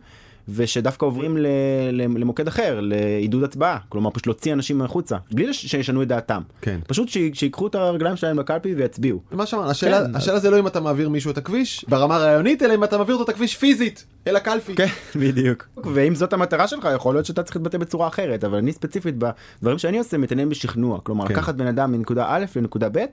ושדווקא 0.55 1.07
עוברים 1.07 1.37
ל, 1.37 1.47
ל, 1.93 2.03
למוקד 2.03 2.49
אחר, 2.49 2.79
לעידוד 2.83 3.43
הצבעה, 3.43 3.79
כלומר 3.89 4.11
פשוט 4.11 4.27
להוציא 4.27 4.53
אנשים 4.53 4.83
החוצה, 4.83 5.17
בלי 5.33 5.55
שישנו 5.55 6.03
את 6.03 6.09
דעתם. 6.09 6.43
כן. 6.61 6.81
פשוט 6.87 7.09
ש- 7.09 7.19
שיקחו 7.33 7.67
את 7.67 7.75
הרגליים 7.75 8.17
שלהם 8.17 8.39
לקלפי 8.39 8.75
ויצביעו. 8.75 9.21
מה 9.33 9.47
שאמרנו 9.47 9.71
השאלה, 9.71 10.05
כן. 10.07 10.17
השאלה 10.17 10.39
זה 10.39 10.51
לא 10.51 10.59
אם 10.59 10.67
אתה 10.67 10.81
מעביר 10.81 11.09
מישהו 11.09 11.31
את 11.31 11.39
הכביש 11.39 11.85
ברמה 11.89 12.17
הרעיונית 12.17 12.63
אלא 12.63 12.75
אם 12.75 12.85
אתה 12.85 12.99
מעביר 12.99 13.15
אותו 13.15 13.25
את 13.25 13.35
הכביש 13.35 13.57
פיזית 13.57 14.07
אל 14.27 14.37
הקלפי. 14.37 14.75
כן, 14.75 14.87
בדיוק. 15.17 15.69
ואם 15.95 16.15
זאת 16.15 16.33
המטרה 16.33 16.69
שלך, 16.69 16.89
יכול 16.95 17.15
להיות 17.15 17.27
שאתה 17.27 17.43
צריך 17.43 17.57
להתבטא 17.57 17.79
בצורה 17.79 18.09
אחרת, 18.09 18.45
אבל 18.45 18.59
אני 18.59 18.73
ספציפית, 18.73 19.15
בדברים 19.19 19.79
שאני 19.79 19.99
עושה, 19.99 20.19
מתעניין 20.19 20.49
בשכנוע. 20.49 21.01
כלומר, 21.01 21.27
כן. 21.27 21.35
לקחת 21.35 21.55
בן 21.55 21.67
אדם 21.67 21.93
מנקודה 21.93 22.27
א' 22.29 22.45
לנקודה 22.57 22.89
ב', 22.93 23.05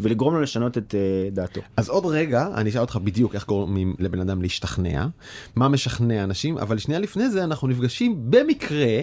ולגרום 0.00 0.34
לו 0.34 0.40
לשנות 0.40 0.78
את 0.78 0.94
אה, 0.94 1.30
דעתו. 1.30 1.60
אז 1.76 1.88
עוד 1.88 2.06
רגע 2.06 2.48
אני 2.54 2.70
אשאל 2.70 2.80
אותך 2.80 2.98
בדיוק 3.04 3.34
איך 3.34 3.46
גורמים 3.46 3.94
לבן 3.98 4.20
אדם 4.20 4.42
להשתכנע, 4.42 5.06
מה 5.56 5.68
משכנע 5.68 6.24
אנשים, 6.24 6.58
אבל 6.58 6.78
שנייה 6.78 7.00
לפני 7.00 7.28
זה 7.28 7.44
אנחנו 7.44 7.68
נפגשים 7.68 8.16
במקרה 8.30 9.00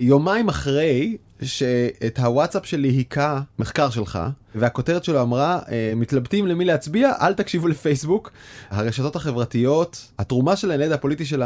יומיים 0.00 0.48
אחרי 0.48 1.16
שאת 1.42 2.18
הוואטסאפ 2.18 2.66
שלי 2.66 2.88
היכה 2.88 3.40
מחקר 3.58 3.90
שלך, 3.90 4.18
והכותרת 4.54 5.04
שלו 5.04 5.22
אמרה 5.22 5.58
אה, 5.70 5.92
מתלבטים 5.96 6.46
למי 6.46 6.64
להצביע 6.64 7.12
אל 7.20 7.34
תקשיבו 7.34 7.68
לפייסבוק. 7.68 8.32
הרשתות 8.70 9.16
החברתיות 9.16 10.12
התרומה 10.18 10.56
שלהן 10.56 10.80
לידע 10.80 10.94
הפוליטי 10.94 11.24
של 11.24 11.42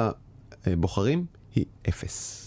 הבוחרים 0.66 1.24
היא 1.54 1.64
אפס. 1.88 2.40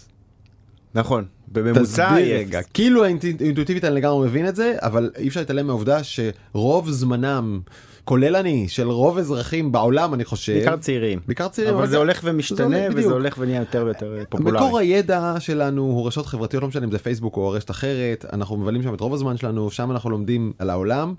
נכון. 0.94 1.26
בממוצע, 1.52 2.14
היא 2.14 2.34
רגע. 2.36 2.62
כאילו 2.74 3.06
האינט- 3.06 3.42
אינטואיטיבית 3.42 3.84
אני 3.84 3.96
לגמרי 3.96 4.28
מבין 4.28 4.48
את 4.48 4.56
זה, 4.56 4.76
אבל 4.82 5.12
אי 5.18 5.28
אפשר 5.28 5.40
להתעלם 5.40 5.68
מהעובדה 5.68 6.00
שרוב 6.04 6.90
זמנם, 6.90 7.60
כולל 8.04 8.36
אני, 8.36 8.68
של 8.68 8.88
רוב 8.90 9.18
אזרחים 9.18 9.72
בעולם 9.72 10.14
אני 10.14 10.26
חושב, 10.26 10.54
בעיקר 10.54 10.78
צעירים. 10.78 11.20
בעיקר 11.28 11.48
צעירים, 11.48 11.74
אבל 11.76 11.88
זה 11.88 11.98
הולך 11.98 12.22
זה 12.24 12.30
ומשתנה, 12.30 12.66
הולך, 12.66 12.92
בדיוק. 12.92 13.06
וזה 13.06 13.14
הולך 13.14 13.36
ונהיה 13.40 13.60
יותר 13.60 13.84
ויותר 13.86 14.18
אה, 14.20 14.26
פופולרי. 14.26 14.52
מקור 14.58 14.80
הידע 14.80 15.36
שלנו 15.40 15.82
הוא 15.82 16.08
רשתות 16.08 16.26
חברתיות, 16.26 16.64
לא 16.64 16.70
משנה 16.70 16.86
אם 16.86 16.92
זה 16.92 17.00
פייסבוק 17.00 17.38
או 17.38 17.50
רשת 17.50 17.72
אחרת, 17.72 18.26
אנחנו 18.34 18.58
מבלים 18.58 18.84
שם 18.84 18.94
את 18.94 19.00
רוב 19.00 19.14
הזמן 19.14 19.38
שלנו, 19.38 19.72
שם 19.72 19.92
אנחנו 19.92 20.10
לומדים 20.10 20.52
על 20.60 20.70
העולם, 20.70 21.14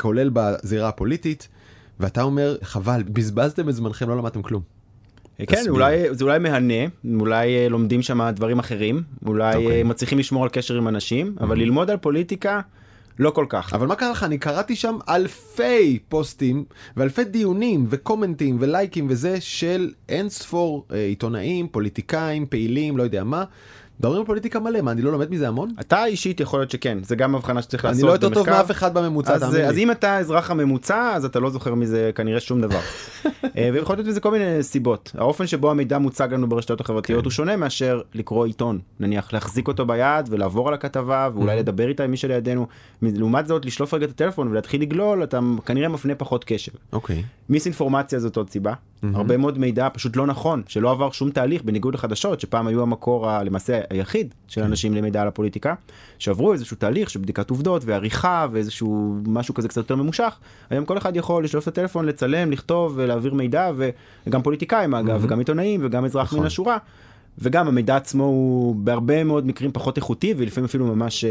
כולל 0.00 0.30
בזירה 0.32 0.88
הפוליטית, 0.88 1.48
ואתה 2.00 2.22
אומר, 2.22 2.56
חבל, 2.62 3.02
בזבזתם 3.02 3.68
את 3.68 3.74
זמנכם, 3.74 4.08
לא 4.08 4.16
למדתם 4.16 4.42
כלום. 4.42 4.79
כן. 5.46 5.64
אולי, 5.68 6.14
זה 6.14 6.24
אולי 6.24 6.38
מהנה, 6.38 6.74
אולי 7.20 7.56
אה, 7.56 7.68
לומדים 7.68 8.02
שם 8.02 8.30
דברים 8.34 8.58
אחרים, 8.58 9.02
אולי 9.26 9.56
אוקיי. 9.56 9.78
אה, 9.78 9.84
מצליחים 9.84 10.18
לשמור 10.18 10.42
על 10.42 10.48
קשר 10.48 10.76
עם 10.76 10.88
אנשים, 10.88 11.34
אבל 11.40 11.58
ללמוד 11.58 11.90
על 11.90 11.96
פוליטיקה, 11.96 12.60
לא 13.18 13.30
כל 13.30 13.46
כך. 13.48 13.74
אבל 13.74 13.86
מה 13.86 13.94
קרה 13.94 14.10
לך? 14.10 14.24
אני 14.24 14.38
קראתי 14.38 14.76
שם 14.76 14.98
אלפי 15.08 15.98
פוסטים 16.08 16.64
ואלפי 16.96 17.24
דיונים 17.24 17.86
וקומנטים 17.88 18.56
ולייקים 18.60 19.06
וזה 19.10 19.40
של 19.40 19.92
אין 20.08 20.28
ספור 20.28 20.86
אה, 20.92 21.04
עיתונאים, 21.04 21.68
פוליטיקאים, 21.68 22.46
פעילים, 22.46 22.96
לא 22.96 23.02
יודע 23.02 23.24
מה. 23.24 23.44
מדברים 24.00 24.20
על 24.20 24.26
פוליטיקה 24.26 24.60
מלא, 24.60 24.80
מה 24.80 24.90
אני 24.90 25.02
לא 25.02 25.12
לומד 25.12 25.30
מזה 25.30 25.48
המון? 25.48 25.70
אתה 25.80 26.04
אישית 26.04 26.40
יכול 26.40 26.60
להיות 26.60 26.70
שכן, 26.70 26.98
זה 27.02 27.16
גם 27.16 27.34
הבחנה 27.34 27.62
שצריך 27.62 27.84
לעשות 27.84 28.00
אני 28.00 28.08
לא 28.08 28.12
יותר 28.12 28.28
טוב 28.28 28.46
במחקר. 28.46 28.56
מאף 28.58 28.70
אחד 28.70 28.94
בממוצע, 28.94 29.34
אז, 29.34 29.40
תאמין 29.40 29.64
אז 29.64 29.74
לי. 29.74 29.82
אם 29.82 29.90
אתה 29.90 30.10
האזרח 30.10 30.50
הממוצע 30.50 31.12
אז 31.14 31.24
אתה 31.24 31.40
לא 31.40 31.50
זוכר 31.50 31.74
מזה 31.74 32.10
כנראה 32.14 32.40
שום 32.40 32.60
דבר. 32.60 32.80
אה, 33.56 33.70
ויכול 33.72 33.96
להיות 33.96 34.08
מזה 34.08 34.20
כל 34.20 34.30
מיני 34.30 34.62
סיבות. 34.62 35.12
האופן 35.18 35.46
שבו 35.46 35.70
המידע 35.70 35.98
מוצג 35.98 36.28
לנו 36.32 36.48
ברשתות 36.48 36.80
החברתיות 36.80 37.20
כן. 37.20 37.24
הוא 37.24 37.30
שונה 37.30 37.56
מאשר 37.56 38.00
לקרוא 38.14 38.46
עיתון. 38.46 38.78
נניח 39.00 39.32
להחזיק 39.32 39.68
אותו 39.68 39.86
ביד 39.86 40.26
ולעבור 40.30 40.68
על 40.68 40.74
הכתבה 40.74 41.28
ואולי 41.34 41.50
Mm-hmm. 41.50 41.58
לדבר 41.58 41.88
איתה 41.88 42.04
עם 42.04 42.10
מי 42.10 42.16
שלידינו. 42.16 42.66
לעומת 43.02 43.46
זאת 43.46 43.64
לשלוף 43.64 43.94
רגע 43.94 44.04
את 44.04 44.10
הטלפון 44.10 44.48
ולהתחיל 44.48 44.82
לגלול 44.82 45.24
אתה 45.24 45.40
כנראה 45.66 45.88
מפנה 45.88 46.14
פחות 46.14 46.44
קשב. 46.44 46.72
אוקיי. 46.92 47.22
מיסאינפורמציה 47.48 48.18
זאת 48.18 48.36
עוד 48.36 48.50
סיבה. 48.50 48.72
הרבה 49.14 49.36
מאוד 49.36 49.58
מידע 49.58 49.88
פשוט 49.92 50.16
לא 50.16 50.26
נכון, 50.26 50.62
שלא 50.68 50.90
עבר 50.90 51.10
שום 51.10 51.30
תהליך 51.30 51.62
בניגוד 51.62 51.94
לחדשות, 51.94 52.40
שפעם 52.40 52.66
היו 52.66 52.82
המקור 52.82 53.28
ה- 53.30 53.42
למעשה 53.42 53.80
היחיד 53.90 54.34
של 54.48 54.62
אנשים 54.62 54.94
למידע 54.94 55.22
על 55.22 55.28
הפוליטיקה, 55.28 55.74
שעברו 56.18 56.52
איזשהו 56.52 56.76
תהליך 56.76 57.10
של 57.10 57.20
בדיקת 57.20 57.50
עובדות 57.50 57.82
ועריכה 57.84 58.46
ואיזשהו 58.52 59.16
משהו 59.26 59.54
כזה 59.54 59.68
קצת 59.68 59.76
יותר 59.76 59.96
ממושך. 59.96 60.38
היום 60.70 60.84
כל 60.84 60.98
אחד 60.98 61.16
יכול 61.16 61.44
לשלוף 61.44 61.62
את 61.62 61.78
הטלפון, 61.78 62.06
לצלם, 62.06 62.50
לכתוב 62.52 62.92
ולהעביר 62.96 63.34
מידע, 63.34 63.70
וגם 64.26 64.42
פוליטיקאים 64.42 64.94
אגב, 64.94 65.24
וגם 65.24 65.38
עיתונאים 65.38 65.80
וגם 65.84 66.04
אזרח 66.04 66.26
נכון. 66.26 66.40
מן 66.40 66.46
השורה. 66.46 66.78
וגם 67.38 67.68
המידע 67.68 67.96
עצמו 67.96 68.24
הוא 68.24 68.76
בהרבה 68.76 69.24
מאוד 69.24 69.46
מקרים 69.46 69.72
פחות 69.72 69.96
איכותי 69.96 70.34
ולפעמים 70.36 70.64
אפילו 70.64 70.86
ממש 70.86 71.24
אה, 71.24 71.30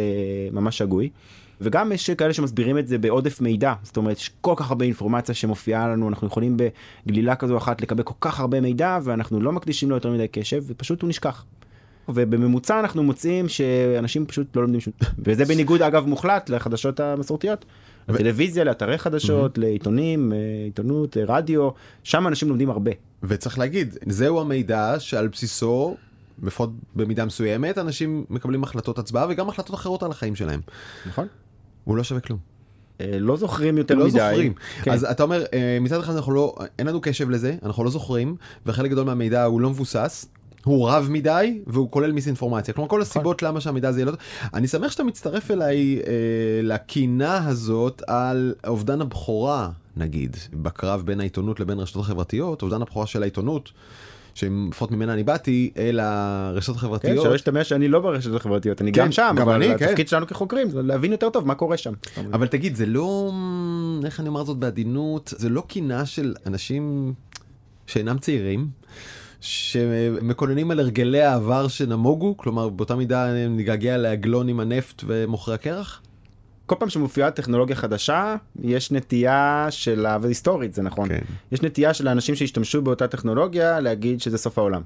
ממש 0.52 0.78
שגוי. 0.78 1.10
וגם 1.62 1.92
יש 1.92 2.10
כאלה 2.10 2.34
שמסבירים 2.34 2.78
את 2.78 2.88
זה 2.88 2.98
בעודף 2.98 3.42
מידע, 3.42 3.74
זאת 3.84 3.98
אומרת 3.98 4.18
יש 4.18 4.32
כל 4.42 4.54
כך 4.58 4.70
הרבה 4.70 4.86
אינפורמציה 4.86 5.36
שמופיעה 5.36 5.88
לנו, 5.88 6.10
אנחנו 6.10 6.28
יכולים 6.28 6.58
בגלילה 7.06 7.36
כזו 7.36 7.58
אחת 7.58 7.82
לקבל 7.82 8.04
כל 8.04 8.14
כך 8.22 8.40
הרבה 8.40 8.62
מידע 8.62 9.00
ואנחנו 9.04 9.42
לא 9.42 9.52
מקדישים 9.52 9.90
לו 9.90 9.96
יותר 9.96 10.12
מדי 10.12 10.28
קשב 10.28 10.64
ופשוט 10.68 11.02
הוא 11.02 11.10
נשכח. 11.10 11.46
ובממוצע 12.10 12.80
אנחנו 12.80 13.04
מוצאים 13.04 13.50
שאנשים 13.50 14.26
פשוט 14.26 14.56
לא 14.56 14.62
לומדים 14.62 14.82
שום 14.82 14.94
וזה 15.26 15.46
בניגוד 15.46 15.82
אגב 15.82 16.06
מוחלט 16.06 16.50
לחדשות 16.50 17.00
המסורתיות. 17.00 17.66
לטלוויזיה, 18.10 18.64
לאתרי 18.64 18.98
חדשות, 18.98 19.58
לעיתונים, 19.58 20.34
אה, 20.34 20.38
עיתונות, 20.66 21.18
רדיו, 21.28 21.70
שם 22.04 22.28
אנשים 22.28 22.50
לומדים 22.50 22.70
הרבה. 22.70 22.92
וצריך 23.24 23.60
להגיד, 23.60 23.98
זהו 24.08 24.42
המידע 24.42 25.00
שעל 25.00 25.28
בסיסו, 25.28 25.96
לפחות 26.44 26.70
במידה 26.96 27.26
מסוימת, 27.26 27.78
אנשים 27.78 28.26
מקבלים 28.30 28.64
החלטות 28.64 29.00
הצבעה 29.00 29.26
וגם 29.30 29.50
החלטות 29.50 29.76
אחרות 29.76 30.04
על 30.04 30.12
החיים 30.12 30.36
שלהם. 30.36 30.62
נכון? 31.08 31.28
הוא 31.84 31.98
לא 31.98 32.04
שווה 32.04 32.22
כלום. 32.22 32.40
אה, 33.02 33.20
לא 33.20 33.38
זוכרים 33.38 33.78
יותר 33.78 33.96
לא 33.96 34.06
מדי. 34.06 34.12
זוכרים. 34.12 34.54
כן. 34.84 34.92
אז 34.92 35.04
אתה 35.04 35.24
אומר, 35.24 35.46
אה, 35.54 35.78
מצד 35.82 36.00
אחד 36.00 36.16
אנחנו 36.16 36.34
לא, 36.34 36.56
אין 36.80 36.88
לנו 36.88 37.02
קשב 37.02 37.30
לזה, 37.30 37.56
אנחנו 37.64 37.84
לא 37.84 37.90
זוכרים, 37.90 38.36
וחלק 38.66 38.92
גדול 38.92 39.06
מהמידע 39.06 39.44
הוא 39.44 39.62
לא 39.62 39.70
מבוסס. 39.70 40.26
הוא 40.64 40.90
רב 40.90 41.08
מדי 41.12 41.60
והוא 41.68 41.92
כולל 41.92 42.12
מיסאינפורמציה. 42.12 42.74
כלומר 42.74 42.90
כל 42.90 43.02
הסיבות 43.02 43.44
למה 43.44 43.62
שהמידע 43.62 43.90
הזה 43.90 44.00
יהיה 44.00 44.12
לא. 44.12 44.18
אני 44.54 44.68
שמח 44.68 44.92
שאתה 44.92 45.04
מצטרף 45.04 45.52
אליי 45.52 45.98
אה, 45.98 46.04
לקינה 46.64 47.48
הזאת 47.48 48.02
על 48.08 48.54
אובדן 48.68 49.02
הבכורה 49.02 49.70
נגיד 49.98 50.38
בקרב 50.54 51.02
בין 51.06 51.20
העיתונות 51.20 51.60
לבין 51.60 51.80
הרשתות 51.80 52.02
החברתיות, 52.02 52.62
אובדן 52.62 52.82
הבכורה 52.82 53.08
של 53.08 53.22
העיתונות. 53.22 53.72
שלפחות 54.40 54.92
ממנה 54.92 55.14
אני 55.14 55.24
באתי 55.24 55.72
אל 55.78 56.00
הרשתות 56.00 56.76
כן, 56.76 56.80
החברתיות. 56.80 57.24
שלא 57.24 57.36
ישתמע 57.36 57.64
שאני 57.64 57.88
לא 57.88 58.00
ברשתות 58.00 58.36
החברתיות, 58.36 58.82
אני 58.82 58.92
כן, 58.92 59.02
גם 59.02 59.12
שם, 59.12 59.36
גם 59.38 59.50
אבל 59.50 59.54
אני, 59.54 59.78
כן. 59.78 59.86
התפקיד 59.86 60.08
שלנו 60.08 60.28
כחוקרים 60.28 60.70
זה 60.70 60.82
להבין 60.82 61.12
יותר 61.12 61.30
טוב 61.30 61.48
מה 61.48 61.56
קורה 61.56 61.78
שם. 61.78 61.94
אבל 62.34 62.48
תגיד, 62.48 62.76
זה 62.76 62.86
לא, 62.86 63.32
איך 64.06 64.20
אני 64.20 64.30
אומר 64.30 64.44
זאת 64.44 64.58
בעדינות, 64.58 65.34
זה 65.38 65.50
לא 65.50 65.62
קינה 65.68 66.06
של 66.06 66.34
אנשים 66.46 67.14
שאינם 67.88 68.18
צעירים, 68.18 68.68
שמקוננים 69.42 70.72
על 70.72 70.80
הרגלי 70.80 71.22
העבר 71.22 71.68
שנמוגו, 71.68 72.38
כלומר 72.38 72.70
באותה 72.70 72.96
מידה 72.96 73.48
נגעגע 73.50 73.98
לעגלון 73.98 74.50
עם 74.50 74.60
הנפט 74.60 75.04
ומוכרי 75.08 75.56
הקרח? 75.56 76.02
כל 76.70 76.76
פעם 76.80 76.90
שמופיעה 76.90 77.32
טכנולוגיה 77.32 77.76
חדשה, 77.76 78.36
יש 78.64 78.92
נטייה 78.92 79.68
של, 79.70 80.06
והיסטורית 80.22 80.74
זה 80.74 80.82
נכון, 80.82 81.10
כן. 81.10 81.20
יש 81.52 81.62
נטייה 81.62 81.94
של 81.94 82.08
האנשים 82.08 82.36
שהשתמשו 82.36 82.82
באותה 82.82 83.08
טכנולוגיה 83.08 83.80
להגיד 83.80 84.22
שזה 84.22 84.38
סוף 84.38 84.58
העולם. 84.58 84.82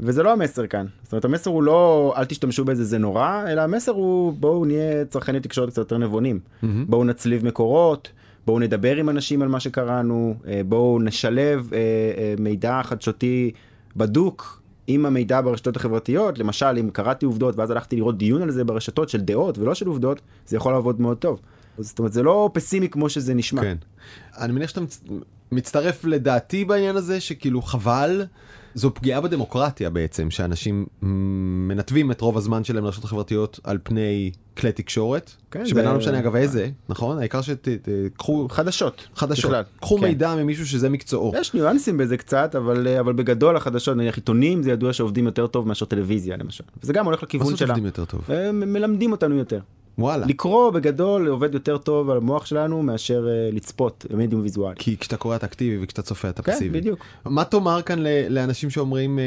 וזה 0.00 0.22
לא 0.22 0.32
המסר 0.32 0.66
כאן. 0.66 0.86
זאת 1.02 1.12
אומרת, 1.12 1.24
המסר 1.24 1.50
הוא 1.50 1.62
לא 1.62 2.14
אל 2.16 2.24
תשתמשו 2.24 2.64
בזה 2.64 2.84
זה 2.84 2.98
נורא, 2.98 3.44
אלא 3.48 3.60
המסר 3.60 3.92
הוא 3.92 4.32
בואו 4.32 4.64
נהיה 4.64 5.04
צרכני 5.04 5.40
תקשורת 5.40 5.68
קצת 5.68 5.78
יותר 5.78 5.98
נבונים. 5.98 6.40
בואו 6.88 7.04
נצליב 7.04 7.46
מקורות, 7.46 8.08
בואו 8.46 8.58
נדבר 8.58 8.96
עם 8.96 9.08
אנשים 9.08 9.42
על 9.42 9.48
מה 9.48 9.60
שקראנו, 9.60 10.34
בואו 10.68 10.98
נשלב 11.00 11.70
אה, 11.72 11.78
אה, 11.78 12.34
מידע 12.38 12.80
חדשותי 12.84 13.50
בדוק 13.96 14.62
עם 14.86 15.06
המידע 15.06 15.40
ברשתות 15.40 15.76
החברתיות. 15.76 16.38
למשל, 16.38 16.76
אם 16.80 16.90
קראתי 16.92 17.26
עובדות 17.26 17.56
ואז 17.58 17.70
הלכתי 17.70 17.96
לראות 17.96 18.18
דיון 18.18 18.42
על 18.42 18.50
זה 18.50 18.64
ברשתות 18.64 19.08
של 19.08 19.20
דעות 19.20 19.58
ולא 19.58 19.74
של 19.74 19.86
עובדות, 19.86 20.20
זה 20.46 20.56
יכול 20.56 20.72
לעבוד 20.72 21.00
מאוד 21.00 21.16
טוב. 21.16 21.40
זאת 21.78 21.98
אומרת, 21.98 22.12
זה 22.12 22.22
לא 22.22 22.50
פסימי 22.52 22.88
כמו 22.88 23.08
שזה 23.08 23.34
נשמע. 23.34 23.62
כן. 23.62 23.76
אני 24.38 24.52
מניח 24.52 24.68
שאתה 24.70 24.80
מצ- 24.80 25.04
מצטרף 25.52 26.04
לדעתי 26.04 26.64
בעניין 26.64 26.96
הזה, 26.96 27.20
שכאילו 27.20 27.62
חבל, 27.62 28.24
זו 28.76 28.94
פגיעה 28.94 29.20
בדמוקרטיה 29.20 29.90
בעצם, 29.90 30.30
שאנשים 30.30 30.86
מנתבים 31.02 32.10
את 32.10 32.20
רוב 32.20 32.36
הזמן 32.36 32.64
שלהם 32.64 32.84
לרשתות 32.84 33.04
החברתיות 33.04 33.60
על 33.64 33.78
פני 33.82 34.30
כלי 34.56 34.72
תקשורת, 34.72 35.32
כן, 35.50 35.66
שבינם 35.66 35.92
לא 35.92 35.98
משנה 35.98 36.18
אגב 36.18 36.36
איזה, 36.36 36.68
נכון? 36.88 37.18
העיקר 37.18 37.40
שתקחו 37.42 38.48
חדשות. 38.50 39.08
חדשות, 39.14 39.50
בכלל. 39.50 39.62
קחו 39.80 39.98
כן. 39.98 40.04
מידע 40.06 40.34
ממישהו 40.34 40.66
שזה 40.66 40.88
מקצועו. 40.88 41.32
יש 41.40 41.54
ניואנסים 41.54 41.98
בזה 41.98 42.16
קצת, 42.16 42.54
אבל, 42.54 42.88
אבל 42.88 43.12
בגדול 43.12 43.56
החדשות, 43.56 43.96
נניח 43.96 44.16
עיתונים, 44.16 44.62
זה 44.62 44.70
ידוע 44.70 44.92
שעובדים 44.92 45.26
יותר 45.26 45.46
טוב 45.46 45.68
מאשר 45.68 45.86
טלוויזיה 45.86 46.36
למשל. 46.36 46.64
וזה 46.82 46.92
גם 46.92 47.04
הולך 47.04 47.22
מה 47.22 47.26
לכיוון 47.26 47.48
זאת 47.48 47.58
שלה. 47.58 47.68
עובדים 47.68 47.86
יותר 47.86 48.04
טוב? 48.04 48.28
מלמדים 48.52 49.12
אותנו 49.12 49.34
יותר. 49.34 49.60
וואלה. 49.98 50.26
לקרוא 50.26 50.70
בגדול 50.70 51.26
עובד 51.26 51.54
יותר 51.54 51.78
טוב 51.78 52.10
על 52.10 52.16
המוח 52.16 52.46
שלנו 52.46 52.82
מאשר 52.82 53.28
אה, 53.28 53.48
לצפות 53.52 54.06
במדיום 54.10 54.42
ויזואלי. 54.42 54.76
כי 54.78 54.96
כשאתה 54.96 55.16
קורא 55.16 55.36
אתה 55.36 55.46
אקטיבי 55.46 55.84
וכשאתה 55.84 56.02
צופה 56.02 56.28
אתה 56.28 56.42
כן, 56.42 56.52
פסיבי. 56.52 56.80
בדיוק. 56.80 56.98
מה 57.24 57.44
תאמר 57.44 57.82
כאן 57.82 57.98
ל- 57.98 58.28
לאנשים 58.28 58.70
שאומרים, 58.70 59.18
אה, 59.18 59.24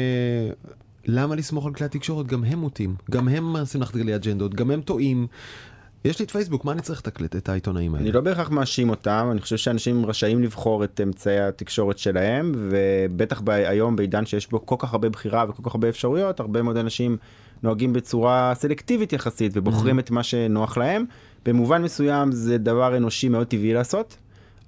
למה 1.06 1.34
לסמוך 1.34 1.66
על 1.66 1.72
כלי 1.74 1.86
התקשורת? 1.86 2.26
גם 2.26 2.44
הם 2.44 2.58
מוטים, 2.58 2.94
גם 3.10 3.28
הם 3.28 3.52
מנסים 3.52 3.80
לחדיר 3.82 4.02
לי 4.04 4.14
אג'נדות, 4.16 4.54
גם 4.54 4.70
הם 4.70 4.80
טועים. 4.80 5.26
יש 6.04 6.18
לי 6.18 6.24
את 6.24 6.30
פייסבוק, 6.30 6.64
מה 6.64 6.72
אני 6.72 6.80
צריך 6.82 7.00
את- 7.00 7.36
את 7.36 7.48
העיתונאים 7.48 7.94
האלה? 7.94 8.04
אני 8.04 8.12
לא 8.12 8.20
בהכרח 8.20 8.50
מאשים 8.50 8.90
אותם, 8.90 9.28
אני 9.32 9.40
חושב 9.40 9.56
שאנשים 9.56 10.06
רשאים 10.06 10.42
לבחור 10.42 10.84
את 10.84 11.00
אמצעי 11.02 11.40
התקשורת 11.40 11.98
שלהם, 11.98 12.52
ובטח 12.54 13.40
ב- 13.40 13.50
היום 13.50 13.96
בעידן 13.96 14.26
שיש 14.26 14.50
בו 14.50 14.66
כל 14.66 14.76
כך 14.78 14.92
הרבה 14.92 15.08
בחירה 15.08 15.44
וכל 15.48 15.62
כך 15.62 15.74
הרבה 15.74 15.88
אפשרויות, 15.88 16.40
הרבה 16.40 16.62
מאוד 16.62 16.76
אנשים 16.76 17.16
נוהגים 17.62 17.92
בצורה 17.92 18.52
סלקטיבית 18.54 19.12
יחסית 19.12 19.52
ובוחרים 19.54 19.98
את 19.98 20.10
מה 20.10 20.22
שנוח 20.22 20.76
להם. 20.78 21.04
במובן 21.44 21.82
מסוים 21.82 22.32
זה 22.32 22.58
דבר 22.58 22.96
אנושי 22.96 23.28
מאוד 23.28 23.46
טבעי 23.46 23.72
לעשות, 23.74 24.16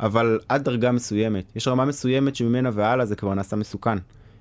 אבל 0.00 0.38
עד 0.48 0.64
דרגה 0.64 0.92
מסוימת. 0.92 1.52
יש 1.56 1.68
רמה 1.68 1.84
מסוימת 1.84 2.36
שממנה 2.36 2.70
והלאה 2.72 3.06
זה 3.06 3.16
כבר 3.16 3.34
נעשה 3.34 3.56
מסוכן. 3.56 3.98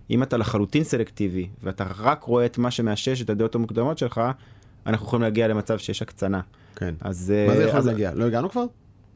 אם 0.10 0.24
אתה 0.24 0.38
לחלוטין 0.38 0.84
סלקטיבי 0.84 1.48
ואתה 1.64 1.86
רק 2.00 2.24
רואה 2.24 2.46
את 2.46 2.58
מה 2.58 2.72
שמאשש 2.72 3.22
את 3.22 3.30
הדעות 3.30 3.56
המוקדמות 3.56 3.98
שלך, 3.98 4.22
אנחנו 4.86 5.06
יכולים 5.08 5.24
להגיע 5.24 5.48
למצב 5.48 5.78
שיש 5.78 6.02
הקצנה. 6.02 6.42
כן. 6.76 6.94
אז 7.02 7.34
מה 7.48 7.56
זה 7.56 7.62
אה, 7.64 7.68
יכול 7.68 7.80
אז- 7.80 7.88
להגיע? 7.88 8.12
לא 8.16 8.26
הגענו 8.26 8.50
כבר? 8.50 8.66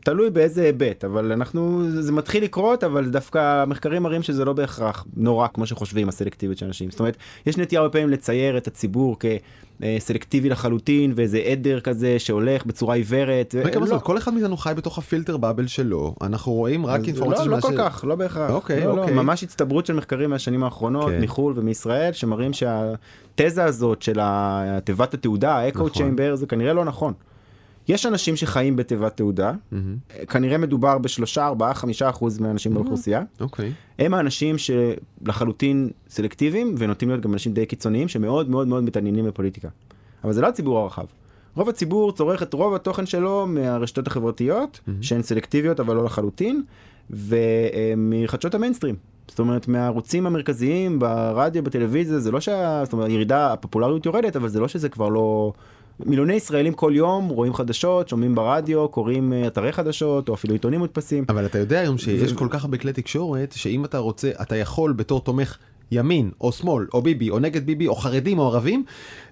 תלוי 0.05 0.29
באיזה 0.29 0.63
היבט, 0.63 1.03
אבל 1.03 1.31
אנחנו, 1.31 1.83
זה 2.01 2.11
מתחיל 2.11 2.43
לקרות, 2.43 2.83
אבל 2.83 3.09
דווקא 3.09 3.61
המחקרים 3.61 4.03
מראים 4.03 4.23
שזה 4.23 4.45
לא 4.45 4.53
בהכרח 4.53 5.05
נורא 5.17 5.47
כמו 5.53 5.65
שחושבים 5.65 6.09
הסלקטיביות 6.09 6.57
של 6.57 6.65
אנשים. 6.65 6.91
זאת 6.91 6.99
אומרת, 6.99 7.17
יש 7.45 7.57
נטייה 7.57 7.81
הרבה 7.81 7.91
פעמים 7.91 8.09
לצייר 8.09 8.57
את 8.57 8.67
הציבור 8.67 9.17
כסלקטיבי 9.79 10.49
לחלוטין, 10.49 11.13
ואיזה 11.15 11.37
עדר 11.37 11.79
כזה 11.79 12.19
שהולך 12.19 12.65
בצורה 12.65 12.95
עיוורת. 12.95 13.55
רגע, 13.63 13.79
לא. 13.79 13.99
כל 14.03 14.17
אחד 14.17 14.33
מאיתנו 14.33 14.57
חי 14.57 14.73
בתוך 14.75 14.97
הפילטר 14.97 15.37
באבל 15.37 15.67
שלו, 15.67 16.15
אנחנו 16.21 16.51
רואים 16.51 16.85
רק 16.85 17.07
אינפורמציה 17.07 17.45
לא, 17.45 17.57
לא 17.57 17.61
כל 17.61 17.77
כך, 17.77 18.05
לא 18.07 18.15
בהכרח. 18.15 18.51
אוקיי, 18.51 18.85
לא, 18.85 18.95
לא, 18.95 19.01
אוקיי. 19.01 19.15
ממש 19.15 19.43
הצטברות 19.43 19.85
של 19.85 19.93
מחקרים 19.93 20.29
מהשנים 20.29 20.63
האחרונות, 20.63 21.09
כן. 21.09 21.21
מחו"ל 21.21 21.53
ומישראל, 21.55 22.13
שמראים 22.13 22.51
שהתזה 22.53 23.63
הזאת 23.63 24.01
של 24.01 24.19
התיבת 24.21 25.13
התעודה, 25.13 25.55
האקו 25.55 25.79
נכון. 25.79 25.89
צ'יימבר, 25.89 26.35
זה 26.35 26.45
כנראה 26.45 26.73
לא 26.73 26.85
נכון. 26.85 27.13
יש 27.87 28.05
אנשים 28.05 28.35
שחיים 28.35 28.75
בתיבת 28.75 29.17
תעודה, 29.17 29.53
מהמם. 29.71 29.95
כנראה 30.29 30.57
מדובר 30.57 30.97
בשלושה, 30.97 31.45
ארבעה, 31.45 31.73
חמישה 31.73 32.09
אחוז 32.09 32.39
מהאנשים 32.39 32.73
באוכלוסייה. 32.73 33.23
אוקיי. 33.39 33.71
הם 33.99 34.13
האנשים 34.13 34.55
שלחלוטין 34.57 35.89
סלקטיביים 36.09 36.75
ונוטים 36.77 37.09
להיות 37.09 37.21
גם 37.21 37.33
אנשים 37.33 37.53
די 37.53 37.65
קיצוניים 37.65 38.07
שמאוד 38.07 38.49
מאוד 38.49 38.67
מאוד 38.67 38.83
מתעניינים 38.83 39.25
בפוליטיקה. 39.25 39.69
אבל 40.23 40.33
זה 40.33 40.41
לא 40.41 40.47
הציבור 40.47 40.79
הרחב. 40.79 41.05
רוב 41.55 41.69
הציבור 41.69 42.11
צורך 42.11 42.43
את 42.43 42.53
רוב 42.53 42.75
התוכן 42.75 43.05
שלו 43.05 43.45
מהרשתות 43.47 44.07
החברתיות, 44.07 44.79
שהן 45.01 45.21
סלקטיביות 45.21 45.79
אבל 45.79 45.95
לא 45.95 46.03
לחלוטין, 46.03 46.63
ומחדשות 47.09 48.55
המיינסטרים. 48.55 48.95
זאת 49.27 49.39
אומרת, 49.39 49.67
מהערוצים 49.67 50.25
המרכזיים 50.25 50.99
ברדיו, 50.99 51.63
בטלוויזיה, 51.63 52.19
זה 52.19 52.31
לא 52.31 52.41
שה... 52.41 52.81
זאת 52.83 52.93
אומרת, 52.93 53.09
הירידה, 53.09 53.53
הפופולריות 53.53 54.05
יורדת, 54.05 54.35
אבל 54.35 54.49
זה 54.49 54.59
לא 54.59 54.67
שזה 54.67 54.89
כבר 54.89 55.09
לא... 55.09 55.53
מיליוני 55.99 56.33
ישראלים 56.33 56.73
כל 56.73 56.91
יום 56.95 57.29
רואים 57.29 57.53
חדשות, 57.53 58.09
שומעים 58.09 58.35
ברדיו, 58.35 58.87
קוראים 58.87 59.33
אה, 59.33 59.47
אתרי 59.47 59.71
חדשות, 59.71 60.29
או 60.29 60.33
אפילו 60.33 60.53
עיתונים 60.53 60.79
מודפסים. 60.79 61.25
אבל 61.29 61.45
אתה 61.45 61.59
יודע 61.59 61.79
היום 61.79 61.97
שיש 61.97 62.33
כל 62.33 62.47
כך 62.49 62.63
הרבה 62.63 62.77
כלי 62.77 62.93
תקשורת, 62.93 63.53
שאם 63.57 63.85
אתה 63.85 63.97
רוצה, 63.97 64.31
אתה 64.41 64.55
יכול 64.55 64.93
בתור 64.93 65.21
תומך 65.21 65.57
ימין, 65.91 66.31
או 66.41 66.51
שמאל, 66.51 66.87
או 66.93 67.01
ביבי, 67.01 67.29
או 67.29 67.39
נגד 67.39 67.65
ביבי, 67.65 67.87
או 67.87 67.95
חרדים, 67.95 68.39
או 68.39 68.47
ערבים, 68.47 68.83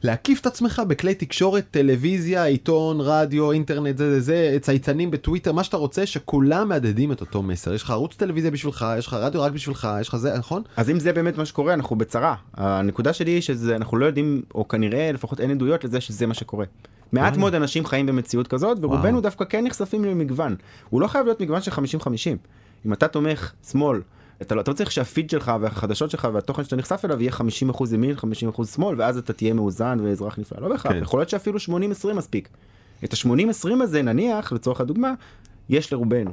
להקיף 0.04 0.42
את 0.42 0.46
עצמך 0.46 0.82
בכלי 0.88 1.16
תקשורת, 1.16 1.66
טלוויזיה, 1.72 2.44
עיתון, 2.44 3.02
רדיו, 3.02 3.52
אינטרנט, 3.52 3.98
זה, 3.98 4.12
זה, 4.12 4.22
זה, 4.22 4.58
צייצנים 4.62 5.12
בטוויטר, 5.12 5.52
מה 5.52 5.64
שאתה 5.64 5.78
רוצה, 5.78 6.06
שכולם 6.06 6.70
מהדהדים 6.70 7.12
את 7.12 7.22
אותו 7.22 7.44
מסר. 7.44 7.74
יש 7.74 7.84
לך 7.84 7.90
ערוץ 7.90 8.16
טלוויזיה 8.16 8.52
בשבילך, 8.52 8.86
יש 8.98 9.08
לך 9.08 9.14
רדיו 9.14 9.42
רק 9.42 9.52
בשבילך, 9.52 9.88
יש 10.02 10.08
לך 10.08 10.16
זה, 10.16 10.38
נכון? 10.38 10.64
אז 10.78 10.90
אם 10.90 11.00
זה 11.00 11.14
באמת 11.14 11.38
מה 11.38 11.46
שקורה 11.46 11.74
אנחנו 11.74 11.96
בצרה 11.96 12.36
הנקודה 12.54 13.14
שלי 13.14 13.32
היא 13.32 13.42
שזה 13.42 13.76
אנחנו 13.76 13.98
לא 13.98 14.06
יודעים 14.06 14.42
או 14.56 14.68
כנראה 14.68 15.12
לפחות 15.12 15.40
אין 15.40 15.52
עדויות 15.52 15.84
לזה 15.84 16.02
שזה 16.02 16.28
מה 16.28 16.34
שקורה. 16.34 16.66
מעט 17.12 17.38
מאוד 17.38 17.56
אנשים 17.56 17.86
חיים 17.86 18.06
במציאות 18.06 18.48
כזאת 18.48 18.78
ורובנו. 18.82 19.22
דווקא 19.22 19.46
כן 19.46 19.64
נחשפים 19.64 20.06
למגוון 20.06 20.56
הוא 20.90 21.02
לא 21.02 21.08
חייב 21.08 21.26
להיות 21.26 21.42
מגוון 21.42 21.62
של 21.62 21.72
50-50 21.72 21.76
אם 22.86 22.94
אתה 22.94 23.08
תומך 23.08 23.54
שמאל. 23.72 24.02
אתה 24.42 24.56
לא 24.56 24.62
אתה 24.62 24.72
לא 24.72 24.76
צריך 24.76 24.92
שהפיד 24.92 25.30
שלך 25.30 25.52
והחדשות 25.62 26.12
שלך 26.12 26.28
והתוכן 26.34 26.64
שאתה 26.64 26.76
נחשף 26.76 27.06
אליו 27.06 27.22
יהיה 27.22 27.32
50% 27.32 27.94
ימין 27.94 28.16
50% 28.56 28.66
שמאל 28.66 28.96
ואז 29.02 29.18
אתה 29.18 29.34
תהיה 29.34 29.54
מאוזן 29.54 29.98
ואזרח 30.04 30.40
נפלא 30.40 30.62
לא 30.62 30.70
בהכרח 30.70 30.92
כן. 30.92 31.02
יכול 31.02 31.20
להיות 31.20 31.30
שאפילו 31.30 31.60
80-20 31.60 32.14
מספיק. 32.14 32.50
את 33.04 33.14
ה-80-20 33.14 33.84
הזה 33.84 34.02
נניח 34.02 34.52
לצורך 34.52 34.82
הדוגמה 34.82 35.14
יש 35.70 35.94
לרובנו 35.94 36.32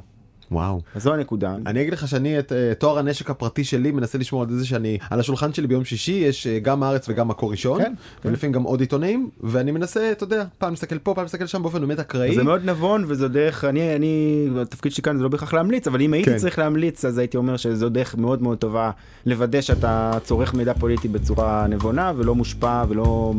וואו. 0.51 0.81
אז 0.95 1.03
זו 1.03 1.15
הנקודה. 1.15 1.55
אני 1.67 1.81
אגיד 1.83 1.93
לך 1.93 2.09
שאני 2.09 2.39
את 2.39 2.53
אה, 2.53 2.73
תואר 2.79 2.99
הנשק 2.99 3.31
הפרטי 3.31 3.65
שלי 3.65 3.91
מנסה 3.91 4.19
לשמור 4.19 4.43
על 4.43 4.49
זה 4.51 4.67
שאני 4.67 4.99
על 5.11 5.21
השולחן 5.21 5.53
שלי 5.53 5.67
ביום 5.67 5.85
שישי 5.85 6.13
יש 6.13 6.47
אה, 6.47 6.59
גם 6.59 6.83
הארץ 6.83 7.09
וגם 7.09 7.29
מקור 7.29 7.51
ראשון 7.51 7.79
כן, 7.83 7.93
כן. 8.23 8.29
ולפעמים 8.29 8.53
גם 8.53 8.63
עוד 8.63 8.81
עיתונאים 8.81 9.31
ואני 9.41 9.71
מנסה 9.71 10.13
אתה 10.13 10.25
יודע 10.25 10.45
פעם 10.59 10.73
מסתכל 10.73 10.99
פה 10.99 11.15
פעם 11.15 11.25
מסתכל 11.25 11.47
שם 11.47 11.63
באופן 11.63 11.81
באמת 11.81 11.99
אקראי. 11.99 12.35
זה 12.35 12.43
מאוד 12.43 12.65
נבון 12.65 13.05
וזו 13.09 13.29
דרך 13.29 13.65
אני 13.65 13.97
אני 13.97 14.47
התפקיד 14.61 14.93
שלי 14.93 15.03
כאן 15.03 15.17
זה 15.17 15.23
לא 15.23 15.29
בהכרח 15.29 15.53
להמליץ 15.55 15.87
אבל 15.87 16.01
אם 16.01 16.13
הייתי 16.13 16.31
כן. 16.31 16.37
צריך 16.37 16.59
להמליץ 16.59 17.05
אז 17.05 17.19
הייתי 17.19 17.37
אומר 17.37 17.57
שזו 17.57 17.89
דרך 17.89 18.15
מאוד 18.17 18.43
מאוד 18.43 18.59
טובה 18.59 18.91
לוודא 19.27 19.61
שאתה 19.61 20.13
צורך 20.25 20.55
מידע 20.55 20.75
פוליטי 20.75 21.09
בצורה 21.09 21.67
נבונה 21.69 22.13
ולא 22.17 22.35
מושפע 22.35 22.85
ולא 22.89 23.35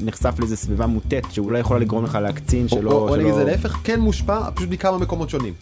נחשף 0.00 0.34
לאיזה 0.38 0.56
סביבה 0.56 0.86
מוטית 0.86 1.24
שאולי 1.30 1.58
יכולה 1.60 1.80
לגרום 1.80 2.04
לך 2.04 2.18
להקצין 2.22 2.62
או- 2.64 2.68
שלא. 2.78 2.90
או 2.92 3.08
או 3.08 3.14
שלא- 3.14 3.34
זה 3.34 3.44
להפך 3.44 3.76
כן 3.84 4.00
מושפע 4.00 4.50
פשוט 4.54 4.70
מכמה 4.70 4.98
מקומות 4.98 5.30
שונים. 5.30 5.52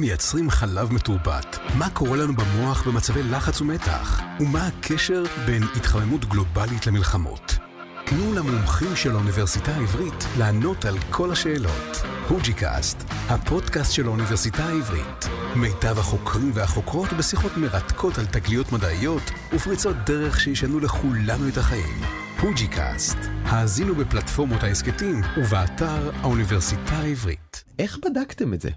מייצרים 0.00 0.50
חלב 0.50 0.92
מתורבת? 0.92 1.58
מה 1.78 1.90
קורה 1.90 2.16
לנו 2.16 2.34
במוח 2.34 2.88
במצבי 2.88 3.22
לחץ 3.22 3.60
ומתח? 3.60 4.20
ומה 4.40 4.66
הקשר 4.66 5.22
בין 5.46 5.62
התחממות 5.76 6.24
גלובלית 6.24 6.86
למלחמות? 6.86 7.58
תנו 8.06 8.34
למומחים 8.34 8.96
של 8.96 9.10
האוניברסיטה 9.10 9.72
העברית 9.72 10.26
לענות 10.38 10.84
על 10.84 10.94
כל 11.10 11.30
השאלות. 11.30 12.02
HUJI-Cast, 12.28 13.04
הפודקאסט 13.28 13.92
של 13.92 14.06
האוניברסיטה 14.06 14.64
העברית. 14.64 15.28
מיטב 15.56 15.98
החוקרים 15.98 16.50
והחוקרות 16.54 17.12
בשיחות 17.12 17.56
מרתקות 17.56 18.18
על 18.18 18.26
תגליות 18.26 18.72
מדעיות 18.72 19.30
ופריצות 19.52 19.96
דרך 20.06 20.40
שישנו 20.40 20.80
לכולנו 20.80 21.48
את 21.48 21.56
החיים. 21.56 22.00
HUJI-Cast, 22.40 23.18
האזינו 23.44 23.94
בפלטפורמות 23.94 24.62
ההסכתים 24.62 25.20
ובאתר 25.36 26.10
האוניברסיטה 26.20 26.96
העברית. 26.96 27.64
איך 27.78 27.98
בדקתם 28.04 28.54
את 28.54 28.60
זה? 28.60 28.70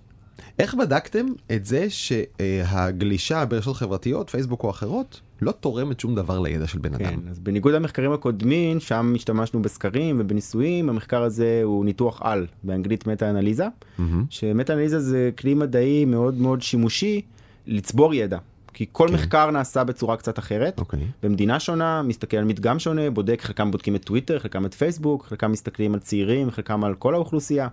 איך 0.60 0.76
בדקתם 0.76 1.26
את 1.56 1.66
זה 1.66 1.88
שהגלישה 1.90 3.46
ברשתות 3.46 3.76
חברתיות, 3.76 4.30
פייסבוק 4.30 4.64
או 4.64 4.70
אחרות, 4.70 5.22
לא 5.42 5.52
תורמת 5.52 6.00
שום 6.00 6.16
דבר 6.16 6.40
לידע 6.40 6.68
של 6.68 6.80
בן 6.80 6.98
כן, 6.98 7.06
אדם? 7.06 7.20
אז 7.30 7.40
בניגוד 7.40 7.74
למחקרים 7.74 8.12
הקודמים, 8.12 8.80
שם 8.80 9.14
השתמשנו 9.16 9.62
בסקרים 9.62 10.18
ובניסויים, 10.20 10.90
המחקר 10.90 11.24
הזה 11.24 11.62
הוא 11.64 11.86
ניתוח 11.86 12.22
על, 12.22 12.48
באנגלית 12.64 13.08
מטה-אנליזה, 13.08 13.68
מהמם. 13.98 14.26
שמטה-אנליזה 14.30 15.00
זה 15.00 15.30
כלי 15.38 15.54
מדעי 15.54 16.06
מאוד 16.06 16.34
מאוד 16.36 16.62
שימושי 16.62 17.22
לצבור 17.68 18.14
ידע. 18.14 18.38
כי 18.74 18.86
כל 18.92 19.08
כן. 19.08 19.14
מחקר 19.14 19.52
נעשה 19.52 19.84
בצורה 19.84 20.18
קצת 20.18 20.40
אחרת, 20.40 20.80
אוקיי. 20.80 21.00
במדינה 21.24 21.60
שונה, 21.60 22.02
מסתכל 22.02 22.38
על 22.38 22.46
מדגם 22.46 22.80
שונה, 22.80 23.12
בודק, 23.12 23.42
חלקם 23.42 23.72
בודקים 23.72 23.96
את 23.96 24.04
טוויטר, 24.04 24.40
חלקם 24.40 24.66
את 24.66 24.74
פייסבוק, 24.74 25.26
חלקם 25.26 25.52
מסתכלים 25.52 25.94
על 25.94 26.00
צעירים, 26.00 26.52
חלקם 26.52 26.84
על 26.84 26.96
כל 26.96 27.14
האוכלוסייה. 27.16 27.68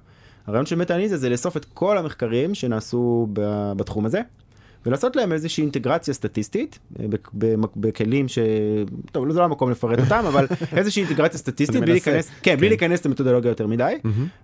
הרעיון 0.47 0.67
של 0.67 0.77
מטה-אנליזה 0.77 1.17
זה 1.17 1.29
לאסוף 1.29 1.57
את 1.57 1.65
כל 1.65 1.99
המחקרים 1.99 2.55
שנעשו 2.55 3.29
בתחום 3.77 4.07
הזה, 4.07 4.21
ולעשות 4.87 5.17
להם 5.17 5.33
איזושהי 5.33 5.63
אינטגרציה 5.63 6.15
סטטיסטית, 6.15 6.79
אה, 7.01 7.05
בכלים 7.77 8.29
ש... 8.29 8.39
טוב, 9.13 9.33
זה 9.33 9.39
לא 9.39 9.45
המקום 9.45 9.71
לפרט 9.71 9.99
אותם, 9.99 10.25
אבל 10.29 10.47
איזושהי 10.77 11.03
אינטגרציה 11.03 11.39
סטטיסטית, 11.39 11.81
בלי. 11.81 11.93
להיכנס, 11.93 12.31
כן, 12.43 12.57
בלי 12.57 12.67
כן. 12.67 12.69
להיכנס 12.69 13.07
למתודולוגיה 13.07 13.49
יותר 13.49 13.67
מדי. 13.67 13.95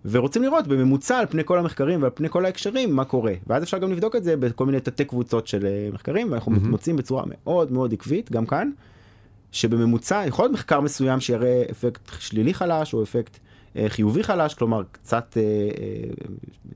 ורוצים 0.04 0.42
לראות 0.42 0.66
בממוצע 0.66 1.18
על 1.18 1.26
פני 1.26 1.42
כל 1.44 1.59
המחקרים 1.59 2.02
ועל 2.02 2.11
פני 2.14 2.28
כל 2.28 2.44
ההקשרים 2.44 2.96
מה 2.96 3.04
קורה 3.04 3.32
ואז 3.46 3.62
אפשר 3.62 3.78
גם 3.78 3.92
לבדוק 3.92 4.16
את 4.16 4.24
זה 4.24 4.37
בכל 4.37 4.66
מיני 4.66 4.80
תתי 4.80 5.04
קבוצות 5.04 5.46
של 5.46 5.66
אה, 5.66 5.88
מחקרים 5.92 6.32
ואנחנו. 6.32 6.52
מוצאים 6.52 6.96
בצורה 6.96 7.24
מאוד 7.26 7.72
מאוד 7.72 7.92
עקבית 7.92 8.32
גם 8.32 8.46
כאן 8.46 8.70
שבממוצע 9.52 10.22
יכול 10.26 10.44
להיות 10.44 10.52
מחקר 10.52 10.80
מסוים 10.80 11.20
שיראה 11.20 11.62
אפקט 11.70 12.11
שלילי 12.18 12.54
חלש 12.54 12.94
או 12.94 13.02
אפקט 13.02 13.38
חיובי 13.88 14.22
חלש 14.22 14.54
כלומר 14.54 14.82
קצת 14.92 15.36
אה, 15.36 15.42
אה, 15.42 16.08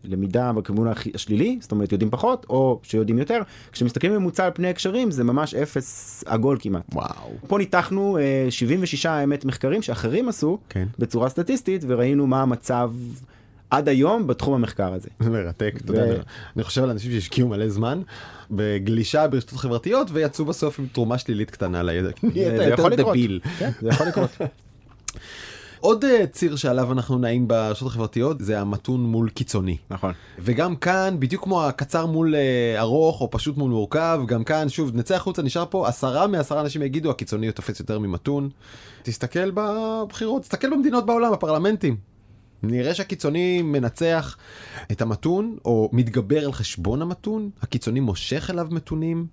למידה 0.04 0.52
בכיוון 0.52 0.88
השלילי 1.14 1.58
זאת 1.60 1.72
אומרת 1.72 1.92
יודעים 1.92 2.10
פחות 2.10 2.46
או 2.50 2.80
שיודעים 2.82 3.18
יותר 3.18 3.40
כשמסתכלים 3.72 4.12
בממוצע 4.12 4.44
על 4.44 4.50
פני 4.54 4.68
הקשרים 4.68 5.10
זה 5.10 5.24
ממש 5.24 5.54
אפס 5.54 6.24
עגול 6.26 6.56
כמעט. 6.60 6.82
וואו. 6.92 7.30
פה 7.48 7.58
ניתחנו 7.58 8.18
אה, 8.18 8.46
76 8.50 9.06
האמת 9.06 9.44
מחקרים 9.44 9.82
שאחרים 9.82 10.28
עשו 10.28 10.58
כן. 10.68 10.86
בצורה 10.98 11.28
סטטיסטית 11.28 11.84
וראינו 11.86 12.26
מה 12.26 12.42
המצב 12.42 12.90
עד 13.70 13.88
היום 13.88 14.26
בתחום 14.26 14.54
המחקר 14.54 14.92
הזה. 14.92 15.08
זה 15.20 15.30
מרתק, 15.30 15.74
אתה 15.84 15.92
יודע, 15.92 16.22
אני 16.56 16.64
חושב 16.64 16.82
על 16.82 16.90
אנשים 16.90 17.12
שהשקיעו 17.12 17.48
מלא 17.48 17.68
זמן 17.68 18.02
בגלישה 18.50 19.28
ברשתות 19.28 19.58
חברתיות 19.58 20.08
ויצאו 20.12 20.44
בסוף 20.44 20.78
עם 20.78 20.86
תרומה 20.92 21.18
שלילית 21.18 21.50
קטנה 21.50 21.82
לידע. 21.82 22.10
זה 22.34 22.64
יכול 22.72 22.92
לקרות. 22.92 23.16
כן, 23.58 23.70
זה 23.80 23.88
יכול 23.88 24.06
לקרות. 24.06 24.30
עוד 25.80 26.04
אה, 26.04 26.26
ציר 26.26 26.56
שעליו 26.56 26.92
אנחנו 26.92 27.18
נעים 27.18 27.48
ברשתות 27.48 27.88
החברתיות 27.88 28.40
זה 28.40 28.60
המתון 28.60 29.00
מול 29.00 29.28
קיצוני. 29.28 29.76
נכון. 29.90 30.12
וגם 30.38 30.76
כאן 30.76 31.16
בדיוק 31.18 31.44
כמו 31.44 31.64
הקצר 31.64 32.06
מול 32.06 32.34
אה, 32.34 32.80
ארוך 32.80 33.20
או 33.20 33.30
פשוט 33.30 33.56
מול 33.56 33.70
מורכב 33.70 34.20
גם 34.26 34.44
כאן 34.44 34.68
שוב 34.68 34.96
נצא 34.96 35.14
החוצה 35.14 35.42
נשאר 35.42 35.64
פה 35.70 35.88
עשרה 35.88 36.26
מעשרה 36.26 36.60
אנשים 36.60 36.82
יגידו 36.82 37.10
הקיצוני 37.10 37.52
תופס 37.52 37.80
יותר 37.80 37.98
ממתון. 37.98 38.50
תסתכל 39.02 39.50
בבחירות 39.54 40.42
תסתכל 40.42 40.70
במדינות 40.70 41.06
בעולם 41.06 41.32
בפרלמנטים. 41.32 41.96
נראה 42.62 42.94
שהקיצוני 42.94 43.62
מנצח 43.62 44.36
את 44.92 45.02
המתון 45.02 45.56
או 45.64 45.90
מתגבר 45.92 46.44
על 46.44 46.52
חשבון 46.52 47.02
המתון 47.02 47.50
הקיצוני 47.62 48.00
מושך 48.00 48.50
אליו 48.50 48.68
מתונים. 48.70 49.26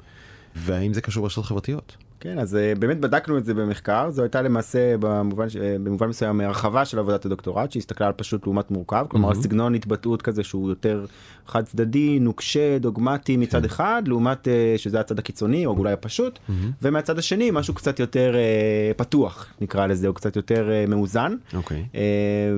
והאם 0.55 0.93
זה 0.93 1.01
קשור 1.01 1.23
ברשתות 1.23 1.45
חברתיות? 1.45 1.97
כן, 2.19 2.39
אז 2.39 2.55
אה, 2.55 2.73
באמת 2.79 2.99
בדקנו 2.99 3.37
את 3.37 3.45
זה 3.45 3.53
במחקר, 3.53 4.09
זו 4.09 4.21
הייתה 4.21 4.41
למעשה 4.41 4.95
במובן, 4.99 5.47
אה, 5.61 5.75
במובן 5.83 6.07
מסוים 6.07 6.41
הרחבה 6.41 6.85
של 6.85 6.99
עבודת 6.99 7.25
הדוקטורט, 7.25 7.71
שהסתכלה 7.71 8.07
על 8.07 8.13
פשוט 8.13 8.45
לעומת 8.45 8.71
מורכב, 8.71 9.05
כלומר 9.09 9.29
מהמם. 9.29 9.41
סגנון 9.41 9.75
התבטאות 9.75 10.21
כזה 10.21 10.43
שהוא 10.43 10.69
יותר 10.69 11.05
חד 11.47 11.65
צדדי, 11.65 12.19
נוקשה, 12.19 12.77
דוגמטי 12.79 13.37
מצד 13.37 13.65
אחד, 13.65 14.03
לעומת 14.05 14.47
אה, 14.47 14.73
שזה 14.77 14.99
הצד 14.99 15.19
הקיצוני 15.19 15.65
או 15.65 15.77
אולי 15.77 15.93
הפשוט, 15.93 16.39
ומהצד 16.81 17.19
השני 17.19 17.51
משהו 17.51 17.73
קצת 17.73 17.99
יותר 17.99 18.35
אה, 18.35 18.91
פתוח 18.97 19.47
נקרא 19.61 19.87
לזה, 19.87 20.07
או 20.07 20.13
קצת 20.13 20.35
יותר 20.35 20.71
אה, 20.71 20.85
מאוזן, 20.87 21.35
אוקיי. 21.53 21.85
אה, 21.95 22.01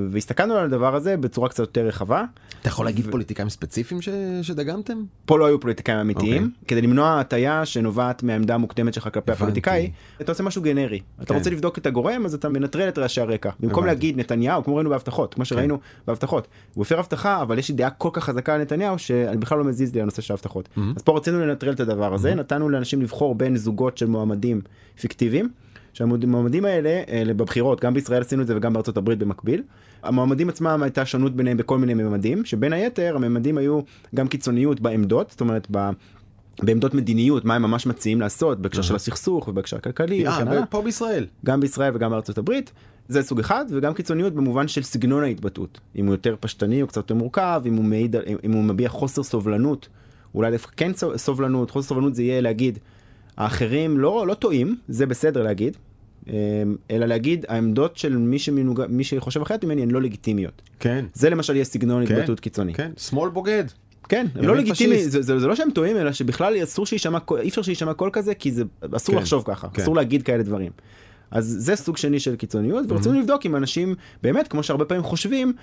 והסתכלנו 0.09 0.53
על 0.53 0.65
הדבר 0.65 0.95
הזה 0.95 1.17
בצורה 1.17 1.49
קצת 1.49 1.59
יותר 1.59 1.87
רחבה. 1.87 2.23
אתה 2.61 2.69
יכול 2.69 2.85
להגיד 2.85 3.07
פוליטיקאים 3.11 3.49
ספציפיים 3.49 4.01
ש... 4.01 4.09
שדגמתם? 4.41 5.03
פה 5.25 5.39
לא 5.39 5.45
היו 5.45 5.59
פוליטיקאים 5.59 5.97
אמיתיים, 5.97 6.43
אוקיי. 6.43 6.67
כדי 6.67 6.81
למנוע 6.81 7.19
הטיה 7.19 7.65
שנובעת 7.65 8.23
מהעמדה 8.23 8.55
המוקדמת 8.55 8.93
שלך 8.93 9.09
כלפי 9.13 9.31
הבנתי. 9.49 9.69
הפוליטיקאי, 9.69 9.91
אתה 10.21 10.31
עושה 10.31 10.43
משהו 10.43 10.61
גנרי. 10.61 10.99
אתה 11.17 11.25
כן. 11.25 11.33
רוצה 11.33 11.49
לבדוק 11.49 11.77
את 11.77 11.85
הגורם, 11.85 12.25
אז 12.25 12.33
אתה 12.33 12.49
מנטרל 12.49 12.89
את 12.89 12.97
רעשי 12.97 13.21
הרקע. 13.21 13.49
במקום 13.59 13.83
הבנתי. 13.83 13.95
להגיד 13.95 14.19
נתניהו, 14.19 14.63
כמו 14.63 14.75
ראינו 14.75 14.89
בהבטחות, 14.89 15.33
כמו 15.33 15.45
שראינו 15.45 15.79
בהבטחות. 16.07 16.47
הוא 16.73 16.81
הפר 16.81 16.99
הבטחה, 16.99 17.41
אבל 17.41 17.59
יש 17.59 17.69
לי 17.69 17.75
דעה 17.75 17.89
כל 17.89 18.09
כך 18.13 18.23
חזקה 18.23 18.55
על 18.55 18.61
נתניהו, 18.61 18.99
שאני 18.99 19.37
בכלל 19.37 19.57
לא 19.57 19.63
מזיז 19.63 19.93
לי 19.95 20.01
הנושא 20.01 20.21
של 20.21 20.33
ההבטחות. 20.33 20.69
אז 20.95 21.01
פה 21.01 21.17
רצינו 21.17 21.39
לנטרל 21.39 21.73
את 21.73 21.79
הדבר 21.79 22.13
הזה, 22.13 22.35
נתנו 22.35 22.69
לאנשים 22.69 23.01
לבחור 23.01 23.35
בין 23.35 23.57
זוגות 23.57 23.97
של 23.97 24.05
מועמדים 24.05 24.61
פיקטיביים. 25.01 25.49
שהמועמדים 25.93 26.65
האלה, 26.65 27.01
אלה 27.09 27.33
בבחירות, 27.33 27.81
גם 27.81 27.93
בישראל 27.93 28.21
עשינו 28.21 28.41
את 28.41 28.47
זה 28.47 28.57
וגם 28.57 28.73
בארצות 28.73 28.97
הברית 28.97 29.19
במקביל. 29.19 29.63
המועמדים 30.03 30.49
עצמם 30.49 30.79
הייתה 30.83 31.05
שונות 31.05 31.35
ביניהם 31.35 31.57
בכל 31.57 31.77
מיני 31.77 31.93
ממדים, 31.93 32.45
שבין 32.45 32.73
היתר 32.73 33.15
הממדים 33.15 33.57
היו 33.57 33.79
גם 34.15 34.27
קיצוניות 34.27 34.79
בעמדות, 34.79 35.29
זאת 35.29 35.41
אומרת. 35.41 35.67
בעמדות 36.63 36.93
מדיניות, 36.93 37.45
מה 37.45 37.55
הם 37.55 37.61
ממש 37.61 37.85
מציעים 37.85 38.21
לעשות 38.21 38.59
בהקשר 38.61 38.81
של 38.81 38.95
הסכסוך 38.95 39.47
ובהקשר 39.47 39.77
הכלכלי. 39.77 40.27
אה, 40.27 40.65
פה 40.65 40.81
בישראל. 40.81 41.25
גם 41.45 41.59
בישראל 41.59 41.95
וגם 41.95 42.11
בארצות 42.11 42.37
הברית. 42.37 42.71
זה 43.07 43.23
סוג 43.23 43.39
אחד, 43.39 43.65
וגם 43.69 43.93
קיצוניות 43.93 44.33
במובן 44.33 44.67
של 44.67 44.83
סגנון 44.83 45.23
ההתבטאות. 45.23 45.79
אם 45.95 46.05
הוא 46.05 46.13
יותר 46.13 46.35
פשטני 46.39 46.81
או 46.81 46.87
קצת 46.87 46.97
יותר 46.97 47.15
מורכב, 47.15 47.61
אם 47.65 47.75
הוא, 47.75 47.85
מעיד, 47.85 48.15
אם 48.43 48.51
הוא 48.51 48.63
מביע 48.63 48.89
חוסר 48.89 49.23
סובלנות, 49.23 49.87
אולי 50.35 50.51
דווקא 50.51 50.71
כן 50.77 50.91
סו- 50.93 51.17
סובלנות, 51.17 51.71
חוסר 51.71 51.87
סובלנות 51.87 52.15
זה 52.15 52.23
יהיה 52.23 52.41
להגיד, 52.41 52.79
האחרים 53.37 53.99
לא, 53.99 54.27
לא 54.27 54.33
טועים, 54.33 54.75
זה 54.87 55.05
בסדר 55.05 55.43
להגיד, 55.43 55.77
אמ, 56.27 56.33
אלא 56.91 57.05
להגיד, 57.05 57.45
העמדות 57.47 57.97
של 57.97 58.17
מי, 58.17 58.39
שמנוג... 58.39 58.81
מי 58.89 59.03
שחושב 59.03 59.41
אחרת 59.41 59.63
ממני 59.65 59.81
הן 59.81 59.91
לא 59.91 60.01
לגיטימיות. 60.01 60.61
כן. 60.79 61.05
זה 61.13 61.29
למשל 61.29 61.55
יהיה 61.55 61.65
סגנון 61.65 62.05
כן, 62.05 62.15
התבטאות 62.15 62.39
קיצוני. 62.39 62.73
כן. 62.73 62.91
שמאל 62.97 63.29
בוגד. 63.29 63.63
כן, 64.09 64.25
הם 64.35 64.45
לא 64.45 64.55
לגיטימי, 64.55 64.95
פשיסט. 64.95 65.11
זה, 65.11 65.21
זה, 65.21 65.39
זה 65.39 65.47
לא 65.47 65.55
שהם 65.55 65.71
טועים, 65.71 65.97
אלא 65.97 66.11
שבכלל 66.11 66.63
אסור 66.63 66.85
שיישמע, 66.85 67.19
אי 67.41 67.49
אפשר 67.49 67.61
שיישמע 67.61 67.93
קול 67.93 68.09
כזה, 68.13 68.33
כי 68.33 68.51
זה 68.51 68.63
אסור 68.95 69.15
כן, 69.15 69.21
לחשוב 69.21 69.43
ככה, 69.45 69.67
כן. 69.73 69.81
אסור 69.81 69.95
להגיד 69.95 70.23
כאלה 70.23 70.43
דברים. 70.43 70.71
אז 71.31 71.55
זה 71.59 71.75
סוג 71.75 71.97
שני 71.97 72.19
של 72.19 72.35
קיצוניות, 72.35 72.85
ורצינו 72.89 73.19
לבדוק 73.19 73.45
אם 73.45 73.55
אנשים, 73.55 73.95
באמת, 74.23 74.47
כמו 74.47 74.63
שהרבה 74.63 74.85
פעמים 74.85 75.03
חושבים, 75.03 75.53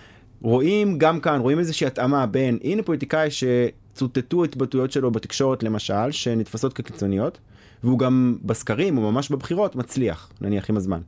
רואים 0.43 0.99
גם 0.99 1.21
כאן, 1.21 1.41
רואים 1.41 1.59
איזושהי 1.59 1.87
התאמה 1.87 2.27
בין, 2.27 2.59
הנה 2.65 2.83
פוליטיקאי 2.83 3.29
שצוטטו 3.31 4.45
התבטאויות 4.45 4.93
שלו 4.93 5.11
בתקשורת 5.11 5.63
למשל, 5.63 6.11
שנתפסות 6.11 6.73
כקיצוניות, 6.73 7.39
והוא 7.85 7.99
גם 7.99 8.37
בסקרים, 8.43 8.99
או 8.99 9.13
ממש 9.13 9.31
בבחירות, 9.31 9.77
מצליח, 9.77 10.31
נניח 10.41 10.71
עם 10.71 10.77
הזמן. 10.77 11.01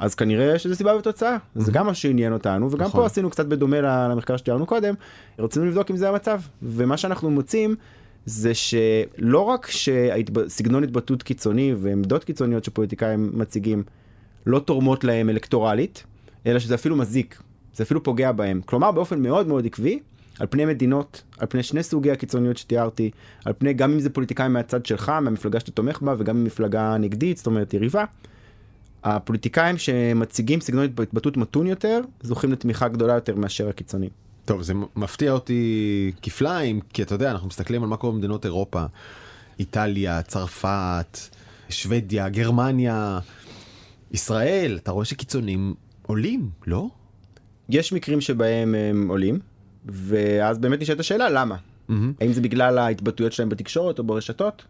אז 0.00 0.14
כנראה 0.14 0.58
שזה 0.58 0.74
סיבה 0.74 0.96
ותוצאה, 0.96 1.36
זה 1.54 1.72
גם 1.72 1.86
מה 1.86 1.94
שעניין 1.94 2.32
אותנו, 2.32 2.72
וגם 2.72 2.86
נכון. 2.86 3.00
פה 3.00 3.06
עשינו 3.06 3.30
קצת 3.30 3.46
בדומה 3.46 3.80
למחקר 3.80 4.36
שתיארנו 4.36 4.66
קודם, 4.66 4.94
רצינו 5.38 5.66
לבדוק 5.66 5.90
אם 5.90 5.96
זה 5.96 6.08
המצב, 6.08 6.40
ומה 6.62 6.96
שאנחנו 6.96 7.30
מוצאים 7.30 7.74
זה 8.26 8.54
שלא 8.54 9.40
רק 9.40 9.70
שסגנון 9.70 10.84
התבטאות 10.84 11.22
קיצוני 11.22 11.74
ועמדות 11.80 12.24
קיצוניות 12.24 12.64
שפוליטיקאים 12.64 13.30
מציגים 13.34 13.82
לא 14.46 14.58
תורמות 14.58 15.04
להם 15.04 15.30
אלקטורלית, 15.30 16.04
אלא 16.46 16.58
שזה 16.58 16.74
אפילו 16.74 16.96
מזיק, 16.96 17.42
זה 17.74 17.84
אפילו 17.84 18.02
פוגע 18.02 18.32
בהם. 18.32 18.60
כלומר 18.66 18.92
באופן 18.92 19.22
מאוד 19.22 19.46
מאוד 19.46 19.66
עקבי, 19.66 19.98
על 20.38 20.46
פני 20.50 20.64
מדינות, 20.64 21.22
על 21.38 21.46
פני 21.50 21.62
שני 21.62 21.82
סוגי 21.82 22.10
הקיצוניות 22.10 22.56
שתיארתי, 22.56 23.10
על 23.44 23.52
פני 23.58 23.72
גם 23.72 23.92
אם 23.92 24.00
זה 24.00 24.10
פוליטיקאים 24.10 24.52
מהצד 24.52 24.86
שלך, 24.86 25.08
מהמפלגה 25.08 25.60
שאתה 25.60 25.72
תומך 25.72 26.02
בה, 26.02 26.14
וגם 26.18 26.42
ממפלגה 26.44 26.96
נגדית, 26.98 27.36
זאת 27.36 27.46
אומרת 27.46 27.74
יריבה, 27.74 28.04
הפוליטיקאים 29.04 29.78
שמציגים 29.78 30.60
סגנון 30.60 30.84
התבטאות 30.84 31.36
מתון 31.36 31.66
יותר, 31.66 32.00
זוכים 32.22 32.52
לתמיכה 32.52 32.88
גדולה 32.88 33.14
יותר 33.14 33.36
מאשר 33.36 33.68
הקיצונים. 33.68 34.10
טוב 34.44 34.62
זה 34.62 34.74
מפתיע 34.96 35.32
אותי 35.32 36.12
כפליים 36.22 36.80
כי 36.92 37.02
אתה 37.02 37.14
יודע 37.14 37.30
אנחנו 37.30 37.48
מסתכלים 37.48 37.82
על 37.82 37.88
מה 37.88 37.96
קורה 37.96 38.12
במדינות 38.12 38.44
אירופה 38.44 38.84
איטליה 39.58 40.22
צרפת 40.22 41.18
שוודיה 41.68 42.28
גרמניה 42.28 43.18
ישראל 44.12 44.78
אתה 44.82 44.90
רואה 44.90 45.04
שקיצונים 45.04 45.74
עולים 46.06 46.50
לא? 46.66 46.88
יש 47.68 47.92
מקרים 47.92 48.20
שבהם 48.20 48.74
הם 48.74 49.08
עולים, 49.08 49.38
ואז 49.86 50.58
באמת 50.58 50.80
נשאלת 50.80 51.00
השאלה 51.00 51.30
למה. 51.30 51.56
האם 52.20 52.32
זה 52.32 52.40
בגלל 52.40 52.78
ההתבטאויות 52.78 53.32
שלהם 53.32 53.48
בתקשורת 53.48 53.98
או 53.98 54.04
ברשתות? 54.04 54.64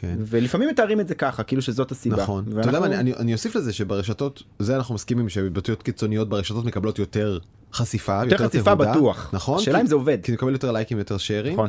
כן. 0.00 0.16
ולפעמים 0.18 0.68
מתארים 0.68 1.00
את 1.00 1.08
זה 1.08 1.14
ככה, 1.14 1.42
כאילו 1.42 1.62
שזאת 1.62 1.90
הסיבה. 1.90 2.16
נכון. 2.16 2.44
ואנחנו... 2.46 2.60
אתה 2.60 2.68
יודע 2.68 2.80
מה, 2.80 3.00
אני, 3.20 3.32
אוסיף 3.32 3.56
לזה 3.56 3.72
שברשתות, 3.72 4.42
זה 4.58 4.76
אנחנו 4.76 4.94
מסכימים 4.94 5.28
שהתבטאויות 5.28 5.82
קיצוניות 5.82 6.28
ברשתות 6.28 6.64
מקבלות 6.64 6.98
יותר 6.98 7.38
חשיפה, 7.72 8.20
יותר 8.24 8.48
חשיפה 8.48 8.74
תהודה, 8.76 8.92
בטוח. 8.92 9.30
נכון? 9.32 9.58
השאלה 9.58 9.80
אם 9.80 9.86
זה 9.86 9.94
עובד. 9.94 10.18
כי 10.22 10.32
נקבל 10.32 10.52
יותר 10.52 10.72
לייקים, 10.72 10.98
יותר 10.98 11.18
שיירים. 11.18 11.52
נכון. 11.52 11.68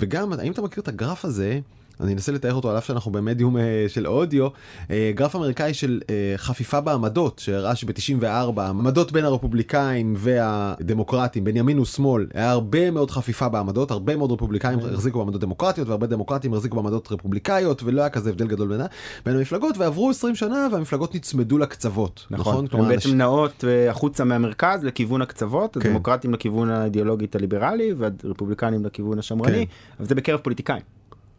וגם, 0.00 0.32
האם 0.32 0.52
אתה 0.52 0.62
מכיר 0.62 0.82
את 0.82 0.88
הגרף 0.88 1.24
הזה? 1.24 1.60
אני 2.02 2.12
אנסה 2.12 2.32
לתאר 2.32 2.54
אותו 2.54 2.70
על 2.70 2.78
אף 2.78 2.86
שאנחנו 2.86 3.12
במדיום 3.12 3.56
אה, 3.56 3.84
של 3.88 4.06
אודיו, 4.06 4.48
אה, 4.90 5.12
גרף 5.14 5.36
אמריקאי 5.36 5.74
של 5.74 6.00
אה, 6.10 6.34
חפיפה 6.36 6.80
בעמדות, 6.80 7.38
שהראה 7.38 7.76
שב-94 7.76 8.26
העמדות 8.60 9.12
בין 9.12 9.24
הרפובליקאים 9.24 10.14
והדמוקרטים, 10.16 11.44
בין 11.44 11.56
ימין 11.56 11.78
ושמאל, 11.78 12.26
היה 12.34 12.50
הרבה 12.50 12.90
מאוד 12.90 13.10
חפיפה 13.10 13.48
בעמדות, 13.48 13.90
הרבה 13.90 14.16
מאוד 14.16 14.32
רפובליקאים 14.32 14.78
החזיקו 14.78 15.18
בעמדות 15.18 15.40
דמוקרטיות 15.40 15.88
והרבה 15.88 16.06
דמוקרטים 16.06 16.54
החזיקו 16.54 16.76
בעמדות 16.76 17.12
רפובליקאיות, 17.12 17.82
ולא 17.82 18.00
היה 18.00 18.10
כזה 18.10 18.30
הבדל 18.30 18.46
גדול 18.46 18.68
בינה, 18.68 18.86
בין 19.26 19.36
המפלגות, 19.36 19.78
ועברו 19.78 20.10
20 20.10 20.34
שנה 20.34 20.68
והמפלגות 20.72 21.14
נצמדו 21.14 21.58
לקצוות, 21.58 22.26
נכון? 22.30 22.52
נכון, 22.52 22.66
כלומר, 22.66 22.84
הן 22.84 22.90
בעצם 22.90 23.08
אנשים- 23.08 23.18
נעות 23.18 23.64
החוצה 23.90 24.24
מהמרכז 24.24 24.84
לכיוון 24.84 25.22
הקצוות, 25.22 25.76
כן. 25.80 25.88
הדמוקרטים 25.88 26.34
לכיוון 26.34 26.70
האידיאולוגית 26.70 27.36
הליברלי 27.36 27.92
והרפובליקנים 27.96 28.84
לכיוון 28.84 29.18
השמרני, 29.18 29.66
כן. 29.66 29.72
אבל 29.98 30.08
זה 30.08 30.14
בקרב 30.14 30.40
פוליטיקאים, 30.40 30.82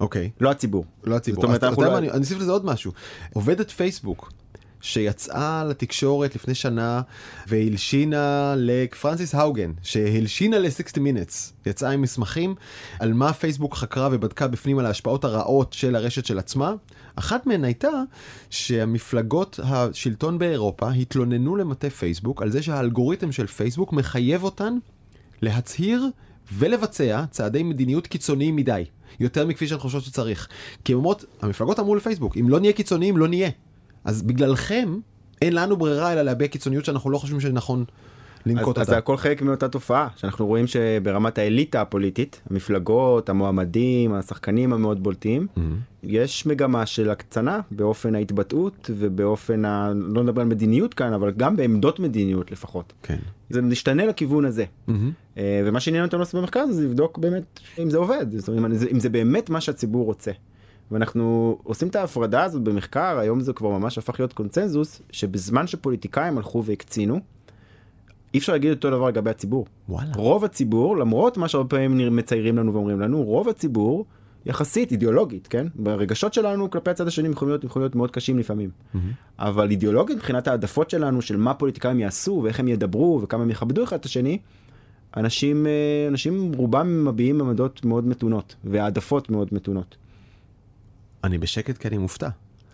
אוקיי. 0.02 0.30
לא 0.42 0.52
הציבור. 0.52 0.86
לא 1.04 1.16
הציבור. 1.16 1.42
זאת 1.42 1.48
אומרת, 1.48 1.64
אנחנו 1.64 1.84
לא- 1.84 1.98
אני 1.98 2.10
אני 2.12 2.20
אוסיף 2.20 2.40
לזה 2.40 2.52
עוד 2.52 2.66
משהו. 2.66 2.92
עובדת 3.34 3.72
פייסבוק, 3.72 4.32
שיצאה 4.82 5.64
לתקשורת 5.64 6.36
לפני 6.36 6.56
שנה 6.56 7.02
והלשינה 7.48 8.54
לפרנסיס 8.58 9.36
האוגן, 9.36 9.72
שהלשינה 9.82 10.60
ל-60 10.60 10.98
Minutes, 10.98 11.52
יצאה 11.66 11.92
עם 11.92 12.02
מסמכים 12.02 12.56
על 13.00 13.14
מה 13.14 13.34
פייסבוק 13.34 13.76
חקרה 13.76 14.10
ובדקה 14.12 14.48
בפנים 14.48 14.80
על 14.80 14.86
ההשפעות 14.86 15.24
הרעות 15.24 15.74
של 15.74 15.96
הרשת 15.96 16.26
של 16.26 16.40
עצמה. 16.40 16.74
אחת 17.16 17.46
מהן 17.46 17.64
הייתה 17.64 17.90
שהמפלגות 18.50 19.60
השלטון 19.64 20.40
באירופה 20.40 20.90
התלוננו 20.90 21.56
למטה 21.56 21.90
פייסבוק 21.90 22.42
על 22.42 22.52
זה 22.52 22.62
שהאלגוריתם 22.62 23.32
של 23.32 23.48
פייסבוק 23.48 23.94
מחייב 23.94 24.44
אותן 24.44 24.74
להצהיר 25.42 26.06
ולבצע 26.54 27.24
צעדי 27.32 27.64
מדיניות 27.64 28.08
קיצוניים 28.08 28.56
מדי, 28.56 28.84
יותר 29.19 29.45
מכפי 29.45 29.67
שהן 29.67 29.80
חושבות 29.80 30.04
שצריך. 30.04 30.47
כי 30.84 30.93
הן 30.93 30.97
אומרות, 30.97 31.26
המפלגות 31.41 31.80
אמרו 31.80 31.95
לפייסבוק, 31.95 32.38
אם 32.38 32.50
לא 32.50 32.60
נהיה 32.60 32.74
קיצוניים, 32.74 33.17
לא 33.17 33.28
נהיה. 33.28 33.50
אז 34.06 34.21
בגללכם, 34.21 35.00
אין 35.41 35.54
לנו 35.54 35.78
ברירה 35.78 36.13
אלא 36.13 36.21
להביע 36.21 36.47
קיצוניות 36.47 36.86
שאנחנו 36.86 37.10
לא 37.10 37.17
חושבים 37.17 37.39
שנכון 37.39 37.86
לנקוט 38.45 38.78
אז, 38.78 38.82
אז 38.82 38.88
אותה. 38.88 38.91
זה 38.91 38.97
הכל 38.97 39.17
חלק 39.17 39.41
מאותה 39.41 39.69
תופעה 39.69 40.08
שאנחנו 40.15 40.47
רואים 40.47 40.67
שברמת 40.67 41.38
האליטה 41.38 41.82
הפוליטית 41.82 42.41
המפלגות 42.50 43.30
המועמדים 43.30 44.13
השחקנים 44.13 44.74
המאוד 44.74 45.04
בולטים 45.04 45.47
Mm-hmm. 45.58 45.62
יש 46.04 46.45
מגמה 46.45 46.86
של 46.86 47.10
הקצנה 47.10 47.60
באופן 47.71 48.15
ההתבטאות 48.15 48.89
ובאופן 48.97 49.65
ה... 49.65 49.91
לא 49.95 50.24
נדבר 50.24 50.41
על 50.41 50.47
מדיניות 50.47 50.93
כאן 50.93 51.13
אבל 51.13 51.32
גם 51.32 51.56
בעמדות 51.56 52.00
מדיניות 52.00 52.52
לפחות. 52.52 52.93
כן. 53.04 53.17
זה 53.54 53.62
משתנה 53.62 54.06
לכיוון 54.06 54.46
הזה. 54.46 54.66
אה, 55.38 55.62
ומה 55.66 55.80
שעניין 55.80 56.06
אותנו 56.06 56.20
לעשות 56.20 56.36
במחקר 56.42 56.66
זה 56.72 56.84
לבדוק 56.86 57.18
באמת 57.18 57.60
אם 57.80 57.90
זה 57.90 57.98
עובד 57.98 58.26
זאת 58.38 58.50
אומרת, 58.50 58.72
אם 58.72 58.78
זה- 58.78 58.88
אם 58.92 59.00
זה 59.00 59.10
באמת 59.10 59.50
מה 59.50 59.62
שהציבור 59.62 60.06
רוצה. 60.06 60.32
ואנחנו 60.92 61.58
עושים 61.64 61.88
את 61.88 61.96
ההפרדה 61.96 62.44
הזאת 62.44 62.62
במחקר 62.62 63.18
היום 63.20 63.40
זה 63.42 63.54
כבר 63.54 63.70
ממש 63.70 63.98
הפך 63.98 64.20
להיות 64.20 64.34
קונצנזוס 64.34 65.02
שבזמן 65.12 65.68
שפוליטיקאים 65.68 66.38
הלכו 66.38 66.64
והקצינו. 66.64 67.20
אי 68.34 68.40
אפשר 68.40 68.54
להגיד 68.54 68.72
אותו 68.72 68.90
דבר 68.90 69.08
לגבי 69.08 69.30
הציבור. 69.30 69.66
וואלה. 69.90 70.10
רוב 70.16 70.46
הציבור 70.46 70.98
למרות 70.98 71.38
מה 71.38 71.48
שהרבה 71.48 71.70
פעמים 71.70 72.16
מציירים 72.16 72.58
לנו 72.58 72.74
ואומרים 72.74 73.00
לנו 73.00 73.24
רוב 73.24 73.50
הציבור 73.50 74.06
יחסית 74.45 74.91
אידיאולוגית 74.91 75.47
כן 75.47 75.67
ברגשות 75.75 76.34
שלנו 76.34 76.69
כלפי 76.69 76.89
הצד 76.89 77.08
השני 77.08 77.30
יכולים 77.30 77.49
להיות, 77.49 77.63
יכולים 77.63 77.84
להיות 77.84 77.95
מאוד 77.95 78.12
קשים 78.12 78.39
לפעמים 78.39 78.69
אבל 79.39 79.71
אידיאולוגית 79.71 80.17
מבחינת 80.17 80.47
העדפות 80.47 80.89
שלנו 80.89 81.21
של 81.21 81.38
מה 81.38 81.54
פוליטיקאים 81.54 81.99
יעשו 81.99 82.41
ואיך 82.43 82.60
הם 82.60 82.67
ידברו 82.67 83.19
וכמה 83.23 83.43
הם 83.43 83.49
יכבדו 83.49 83.84
אחד 83.84 83.97
את 83.99 84.06
השני. 84.06 84.38
אנשים 85.17 85.67
אה, 85.67 85.71
אנשים 86.08 86.51
רובם 86.54 87.06
מביעים 87.06 87.41
עמדות 87.41 87.86
מאוד 87.86 88.08
מתונות 88.08 88.56
והעדפות 88.63 89.30
מאוד 89.30 89.47
מתונות. 89.51 89.95
אני 91.23 91.38
בשקט 91.38 91.77
כי 91.77 91.88
אני 91.88 91.97
מופתע. 91.97 92.30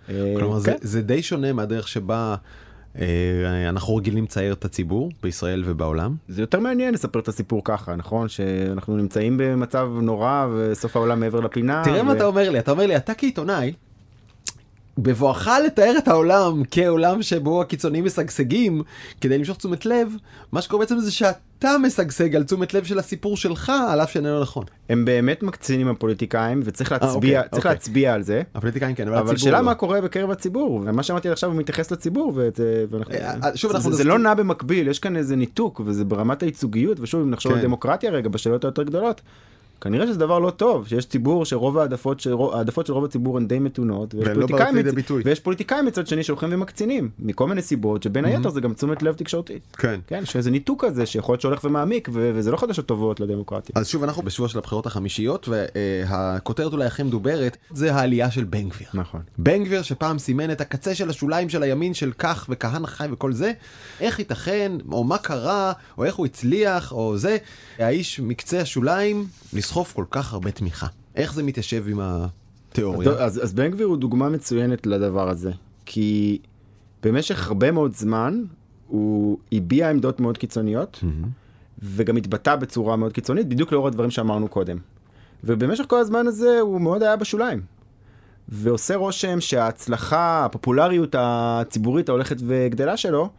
אה, 0.10 0.34
כלומר, 0.38 0.60
זה, 0.60 0.72
כן. 0.72 0.78
זה 0.82 1.02
די 1.02 1.24
שונה 1.24 1.54
מהדרך 1.54 1.88
שבה 1.88 2.36
אנחנו 3.70 3.96
רגילים 3.96 4.24
לצייר 4.24 4.54
את 4.54 4.66
הציבור 4.66 5.12
בישראל 5.24 5.64
ובעולם. 5.66 6.16
זה 6.28 6.42
יותר 6.42 6.60
מעניין 6.60 6.94
לספר 6.94 7.20
את 7.20 7.28
הסיפור 7.28 7.62
ככה 7.64 7.96
נכון 7.96 8.30
שאנחנו 8.30 8.98
נמצאים 8.98 9.38
במצב 9.38 9.90
נורא 10.02 10.48
וסוף 10.56 10.96
העולם 10.96 11.20
מעבר 11.20 11.40
לפינה. 11.40 11.82
תראה 11.86 12.04
מה 12.04 12.12
ו- 12.12 12.16
אתה 12.16 12.26
אומר 12.26 12.50
לי, 12.50 12.60
אתה 12.60 12.72
אומר 12.72 12.86
לי, 12.88 12.96
אתה 12.96 13.14
כעיתונאי, 13.14 13.74
בבואך 14.98 15.50
לתאר 15.66 15.94
את 15.98 16.08
העולם 16.08 16.62
כעולם 16.72 17.22
שבו 17.22 17.62
הקיצוניים 17.62 18.06
משגשגים 18.06 18.82
כדי 19.22 19.38
למשוך 19.38 19.58
תשומת 19.58 19.86
לב, 19.86 20.08
מה 20.52 20.62
שקורה 20.62 20.80
בעצם 20.80 21.00
זה 21.00 21.12
שאתה 21.12 21.76
משגשג 21.84 22.36
על 22.36 22.44
תשומת 22.44 22.74
לב 22.74 22.84
של 22.84 23.00
הסיפור 23.00 23.38
שלך, 23.38 23.72
על 23.90 24.02
אף 24.02 24.12
שאיננו 24.12 24.42
נכון. 24.42 24.64
הם 24.90 25.06
באמת 25.06 25.44
מקצינים 25.44 25.88
הפוליטיקאים 25.88 26.62
וצריך 26.66 26.92
להצביע 26.92 27.38
אוקיי, 27.40 27.50
צריך 27.50 27.54
אוקיי. 27.66 27.72
להצביע 27.72 28.14
על 28.14 28.22
זה. 28.22 28.42
הפוליטיקאים 28.56 28.96
כן, 28.96 29.08
אבל 29.08 29.18
אבל 29.18 29.26
הציבור 29.26 29.38
שאלה 29.44 29.60
לא. 29.60 29.66
מה 29.66 29.76
קורה 29.76 30.02
בקרב 30.02 30.32
הציבור 30.32 30.82
ומה 30.86 31.04
שאמרתי 31.04 31.30
עכשיו 31.30 31.50
הוא 31.52 31.58
מתייחס 31.60 31.92
לציבור 31.92 32.32
וזה- 32.36 32.52
ואנחנו- 32.90 33.14
אה, 33.14 33.34
אה, 33.44 33.58
שוב, 33.58 33.72
אנחנו 33.72 33.92
זה- 33.92 33.98
זה 33.98 34.04
לא 34.04 34.20
נע 34.20 34.34
במקביל 34.34 34.88
יש 34.88 35.00
כאן 35.00 35.16
איזה 35.18 35.36
ניתוק 35.36 35.82
וזה 35.86 36.06
ברמת 36.06 36.44
הייצוגיות 36.44 37.00
ושוב 37.00 37.22
אם 37.22 37.30
נחשוב 37.32 37.52
כן. 37.52 37.58
על 37.58 37.64
דמוקרטיה 37.64 38.12
רגע 38.12 38.30
בשאלות 38.30 38.64
היותר 38.66 38.84
גדולות. 38.84 39.22
כנראה 39.82 40.08
שזה 40.08 40.20
דבר 40.20 40.40
לא 40.40 40.50
טוב 40.50 40.88
שיש 40.88 41.06
ציבור 41.06 41.46
שרוב 41.46 41.78
העדפות 41.78 42.20
של 42.20 42.34
רוב- 42.34 42.54
העדפות 42.54 42.86
של 42.86 42.94
רוב 42.94 43.06
הציבור 43.06 43.38
הן 43.38 43.48
די 43.48 43.60
מתונות 43.60 44.16
ויש 44.16 44.28
לא 44.28 44.34
פוליטיקאים 44.34 44.76
לידי 44.76 44.90
מצ-. 44.92 45.12
ויש 45.26 45.40
פוליטיקאים 45.40 45.86
מצד 45.86 46.08
שני 46.08 46.24
שהולכים 46.24 46.50
ומקצינים 46.52 47.10
מכל 47.20 47.48
מיני 47.48 47.62
סיבות 47.62 48.04
שבין 48.04 48.26
היתר 48.26 48.50
זה 48.50 48.62
גם 48.62 48.74
תשומת 48.74 49.04
לב 49.04 49.16
תקשורתית. 49.16 49.62
כן. 49.78 50.00
כן 50.08 50.24
איזה 50.36 50.52
ניתוק 50.52 50.86
כזה 50.86 51.06
שיכול 51.06 51.34
להיות 51.34 51.42
שהולך 51.42 51.64
ומעמיק 51.64 52.10
ו- 52.14 52.32
וזה 52.36 52.52
לא 52.52 52.58
חדשות 52.58 52.86
טובות 52.86 53.20
לדמוקרטיה. 53.20 53.74
אז 53.80 53.88
שוב, 53.88 54.04
אנחנו 54.04 54.24
בשבוע 54.24 54.50
של 54.50 54.58
הבחירות 54.58 54.86
החמישיות, 54.86 55.50
והכותרת 55.50 56.74
אולי 56.74 56.86
הכי 56.86 57.04
מדוברת 57.04 57.58
זה 57.72 57.94
העלייה 57.96 58.32
של 58.32 58.44
בן 58.44 58.70
גביר. 58.70 58.88
נכון. 58.94 59.22
בן 59.38 59.64
גביר 59.64 59.82
שפעם 59.82 60.20
סימן 60.20 60.52
את 60.52 60.62
הקצה 60.62 60.96
של 60.96 61.10
השוליים 61.10 61.50
של 61.50 61.64
הימין 61.64 61.94
של 61.94 62.12
כך 62.18 62.46
וכהנא 62.50 62.88
חי 62.88 63.08
וכל 63.12 63.34
זה, 63.34 63.52
איך 64.02 64.20
ייתכן, 64.20 64.72
או 64.92 65.04
מה 65.04 65.18
קרה, 65.18 65.72
או 65.98 66.04
איך 66.04 66.16
הוא 66.16 66.26
הצליח, 66.26 66.92
או 66.92 67.18
זה, 67.18 67.38
האיש 67.80 68.20
מקצה 68.20 68.62
השוליים 68.62 69.26
לסחוף 69.68 69.94
כל 69.94 70.06
כך 70.12 70.34
הרבה 70.34 70.52
תמיכה. 70.52 70.88
איך 71.16 71.34
זה 71.34 71.44
מתיישב 71.44 71.86
עם 71.88 72.00
התיאוריה? 72.02 73.10
אז, 73.10 73.44
אז 73.44 73.54
בן 73.54 73.72
גביר 73.72 73.88
הוא 73.88 73.98
דוגמה 73.98 74.30
מצוינת 74.30 74.88
לדבר 74.88 75.30
הזה, 75.30 75.52
כי 75.86 76.40
במשך 77.04 77.48
הרבה 77.48 77.72
מאוד 77.72 77.94
זמן 77.96 78.44
הוא 78.88 79.38
הביע 79.52 79.90
עמדות 79.90 80.20
מאוד 80.20 80.38
קיצוניות, 80.38 81.04
וגם 81.80 82.16
התבטא 82.16 82.56
בצורה 82.56 82.96
מאוד 82.96 83.14
קיצונית, 83.14 83.48
בדיוק 83.48 83.72
לאור 83.72 83.88
הדברים 83.88 84.12
שאמרנו 84.12 84.48
קודם. 84.48 84.78
ובמשך 85.44 85.84
כל 85.88 86.00
הזמן 86.00 86.28
הזה 86.28 86.60
הוא 86.60 86.82
מאוד 86.82 87.04
היה 87.04 87.16
בשוליים. 87.16 87.62
ועושה 88.50 88.96
רושם 88.96 89.42
שההצלחה, 89.42 90.46
הפופולריות 90.46 91.16
הציבורית 91.18 92.10
ההולכת 92.10 92.38
וגדלה 92.48 92.98
שלו, 92.98 93.30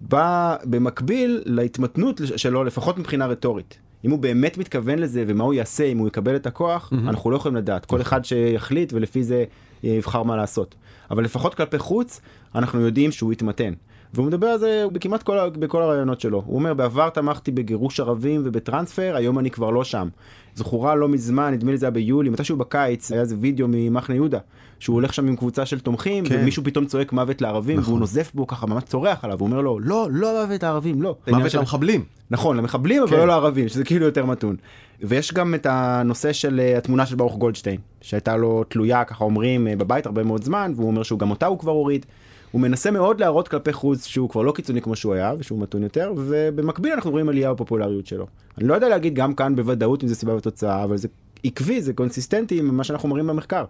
באה 0.00 0.56
במקביל 0.64 1.42
להתמתנות 1.46 2.20
שלו, 2.36 2.64
לפחות 2.64 2.98
מבחינה 2.98 3.26
רטורית. 3.26 3.78
אם 4.04 4.10
הוא 4.10 4.18
באמת 4.18 4.58
מתכוון 4.58 4.98
לזה 4.98 5.24
ומה 5.26 5.44
הוא 5.44 5.54
יעשה 5.54 5.84
אם 5.84 5.98
הוא 5.98 6.08
יקבל 6.08 6.36
את 6.36 6.46
הכוח, 6.46 6.92
mm-hmm. 6.92 7.08
אנחנו 7.08 7.30
לא 7.30 7.36
יכולים 7.36 7.56
לדעת. 7.56 7.84
כל 7.86 8.00
אחד 8.00 8.24
שיחליט 8.24 8.92
ולפי 8.92 9.22
זה 9.22 9.44
יבחר 9.82 10.22
מה 10.22 10.36
לעשות. 10.36 10.74
אבל 11.10 11.24
לפחות 11.24 11.54
כלפי 11.54 11.78
חוץ, 11.78 12.20
אנחנו 12.54 12.80
יודעים 12.80 13.12
שהוא 13.12 13.32
יתמתן. 13.32 13.72
והוא 14.14 14.26
מדבר 14.26 14.46
על 14.46 14.58
זה 14.58 14.84
בכמעט 14.92 15.22
כל, 15.22 15.38
בכל 15.58 15.82
הרעיונות 15.82 16.20
שלו. 16.20 16.42
הוא 16.46 16.54
אומר, 16.54 16.74
בעבר 16.74 17.08
תמכתי 17.08 17.50
בגירוש 17.50 18.00
ערבים 18.00 18.42
ובטרנספר, 18.44 19.12
היום 19.16 19.38
אני 19.38 19.50
כבר 19.50 19.70
לא 19.70 19.84
שם. 19.84 20.08
זכורה 20.54 20.94
לא 20.94 21.08
מזמן, 21.08 21.52
נדמה 21.54 21.70
לי 21.70 21.76
זה 21.78 21.86
היה 21.86 21.90
ביולי, 21.90 22.30
מתישהו 22.30 22.56
בקיץ, 22.56 23.12
היה 23.12 23.20
איזה 23.20 23.36
וידאו 23.40 23.66
ממחנה 23.70 24.14
יהודה, 24.16 24.38
שהוא 24.78 24.94
הולך 24.94 25.14
שם 25.14 25.28
עם 25.28 25.36
קבוצה 25.36 25.66
של 25.66 25.80
תומכים, 25.80 26.24
כן. 26.24 26.38
ומישהו 26.42 26.64
פתאום 26.64 26.86
צועק 26.86 27.12
מוות 27.12 27.40
לערבים, 27.42 27.78
נכון. 27.78 27.90
והוא 27.90 28.00
נוזף 28.00 28.30
בו 28.34 28.46
ככה, 28.46 28.66
ממש 28.66 28.82
צורח 28.84 29.24
עליו, 29.24 29.38
הוא 29.38 29.46
אומר 29.46 29.60
לו, 29.60 29.80
לא, 29.80 30.08
לא 30.10 30.44
מוות 30.46 30.62
לערבים, 30.62 31.02
לא. 31.02 31.16
מוות 31.28 31.50
של- 31.50 31.58
למחבלים. 31.58 32.04
נכון, 32.30 32.56
למחבלים, 32.56 33.02
אבל 33.02 33.10
כן. 33.10 33.16
לא 33.16 33.26
לערבים, 33.26 33.68
שזה 33.68 33.84
כאילו 33.84 34.06
יותר 34.06 34.26
מתון. 34.26 34.56
ויש 35.02 35.34
גם 35.34 35.54
את 35.54 35.66
הנושא 35.70 36.32
של 36.32 36.60
אה, 36.60 36.78
התמונה 36.78 37.06
של 37.06 37.16
ברוך 37.16 37.36
גולדשטיין, 37.36 37.76
שהייתה 38.00 38.36
לו 38.36 38.64
תלויה, 38.64 39.04
ככה 39.04 39.24
אומרים, 39.24 39.66
אה, 39.68 39.76
בבית 39.76 40.06
הרבה 40.06 40.22
מאוד 40.22 40.44
זמן, 40.44 40.72
והוא 40.76 40.86
אומר 40.86 41.02
שהוא 41.02 41.18
גם 41.18 41.30
אותה 41.30 41.46
הוא 41.46 41.58
כבר 41.58 41.72
הוריד. 41.72 42.06
הוא 42.52 42.60
מנסה 42.60 42.90
מאוד 42.90 43.20
להראות 43.20 43.48
כלפי 43.48 43.72
חוץ 43.72 44.06
שהוא 44.06 44.28
כבר 44.30 44.42
לא 44.42 44.52
קיצוני 44.52 44.82
כמו 44.82 44.96
שהוא 44.96 45.14
היה, 45.14 45.34
ושהוא 45.38 45.60
מתון 45.60 45.82
יותר, 45.82 46.12
ובמקביל 46.16 46.92
אנחנו 46.92 47.10
רואים 47.10 47.28
עלייה 47.28 47.52
בפופולריות 47.52 48.06
שלו. 48.06 48.26
אני 48.58 48.68
לא 48.68 48.74
יודע 48.74 48.88
להגיד 48.88 49.14
גם 49.14 49.34
כאן 49.34 49.56
בוודאות 49.56 50.02
אם 50.02 50.08
זה 50.08 50.14
סיבה 50.14 50.34
ותוצאה, 50.34 50.84
אבל 50.84 50.96
זה 50.96 51.08
עקבי, 51.44 51.82
זה 51.82 51.92
קונסיסטנטי 51.92 52.58
עם 52.58 52.76
מה 52.76 52.84
שאנחנו 52.84 53.08
מראים 53.08 53.26
במחקר. 53.26 53.64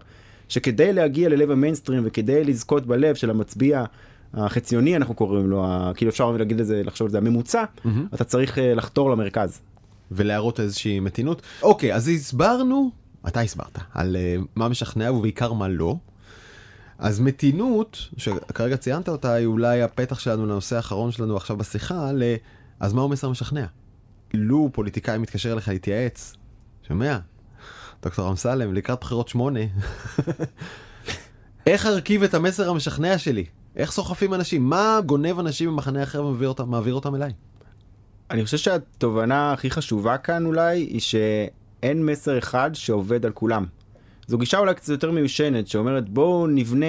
שכדי 0.49 0.93
להגיע 0.93 1.29
ללב 1.29 1.51
המיינסטרים 1.51 2.03
וכדי 2.05 2.43
לזכות 2.43 2.85
בלב 2.85 3.15
של 3.15 3.29
המצביע 3.29 3.83
החציוני 4.33 4.95
אנחנו 4.95 5.13
קוראים 5.13 5.49
לו, 5.49 5.65
כאילו 5.95 6.11
אפשר 6.11 6.31
להגיד 6.31 6.59
את 6.59 6.65
זה, 6.65 6.81
לחשוב 6.83 7.05
על 7.05 7.11
זה 7.11 7.17
הממוצע, 7.17 7.63
אתה 8.13 8.23
צריך 8.23 8.59
אה, 8.59 8.73
לחתור 8.73 9.11
למרכז. 9.11 9.61
ולהראות 10.11 10.59
איזושהי 10.59 10.99
מתינות. 10.99 11.41
אוקיי, 11.61 11.95
אז 11.95 12.07
הסברנו 12.07 12.91
אתה 13.27 13.41
הסברת, 13.41 13.79
על 13.93 14.15
אה, 14.15 14.35
מה 14.55 14.69
משכנע 14.69 15.11
ובעיקר 15.11 15.53
מה 15.53 15.67
לא. 15.67 15.95
אז 17.03 17.19
מתינות, 17.19 18.09
שכרגע 18.17 18.77
ציינת 18.77 19.09
אותה, 19.09 19.33
היא 19.33 19.45
אולי 19.45 19.81
הפתח 19.81 20.19
שלנו 20.19 20.45
לנושא 20.45 20.75
האחרון 20.75 21.11
שלנו 21.11 21.37
עכשיו 21.37 21.57
בשיחה, 21.57 22.11
ל... 22.13 22.23
אז 22.79 22.93
מהו 22.93 23.09
מסר 23.09 23.29
משכנע? 23.29 23.65
לו 24.33 24.69
פוליטיקאי 24.73 25.17
מתקשר 25.17 25.53
אליך 25.53 25.67
להתייעץ, 25.67 26.35
שומע? 26.87 27.17
דוקטור 28.01 28.29
אמסלם, 28.29 28.73
לקראת 28.73 28.99
בחירות 29.01 29.27
שמונה, 29.27 29.59
איך 31.67 31.85
ארכיב 31.85 32.23
את 32.23 32.33
המסר 32.33 32.69
המשכנע 32.69 33.17
שלי? 33.17 33.45
איך 33.75 33.91
סוחפים 33.91 34.33
אנשים? 34.33 34.69
מה 34.69 34.99
גונב 35.05 35.39
אנשים 35.39 35.69
במחנה 35.69 36.03
אחר 36.03 36.25
ומעביר 36.25 36.49
אותם, 36.49 36.73
אותם 36.73 37.15
אליי? 37.15 37.33
אני 38.31 38.45
חושב 38.45 38.57
שהתובנה 38.57 39.53
הכי 39.53 39.71
חשובה 39.71 40.17
כאן 40.17 40.45
אולי 40.45 40.79
היא 40.79 40.99
שאין 40.99 42.05
מסר 42.05 42.37
אחד 42.37 42.71
שעובד 42.73 43.25
על 43.25 43.31
כולם. 43.31 43.65
זו 44.27 44.37
גישה 44.37 44.59
אולי 44.59 44.75
קצת 44.75 44.89
יותר 44.89 45.11
מיושנת 45.11 45.67
שאומרת 45.67 46.09
בואו 46.09 46.47
נבנה, 46.47 46.85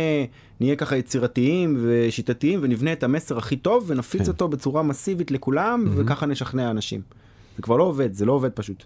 נהיה 0.60 0.76
ככה 0.76 0.96
יצירתיים 0.96 1.76
ושיטתיים 1.82 2.60
ונבנה 2.62 2.92
את 2.92 3.02
המסר 3.02 3.38
הכי 3.38 3.56
טוב 3.56 3.84
ונפיץ 3.86 4.22
כן. 4.22 4.28
אותו 4.28 4.48
בצורה 4.48 4.82
מסיבית 4.82 5.30
לכולם 5.30 5.84
mm-hmm. 5.86 6.00
וככה 6.00 6.26
נשכנע 6.26 6.70
אנשים. 6.70 7.00
זה 7.56 7.62
כבר 7.62 7.76
לא 7.76 7.84
עובד, 7.84 8.12
זה 8.12 8.24
לא 8.24 8.32
עובד 8.32 8.50
פשוט. 8.50 8.84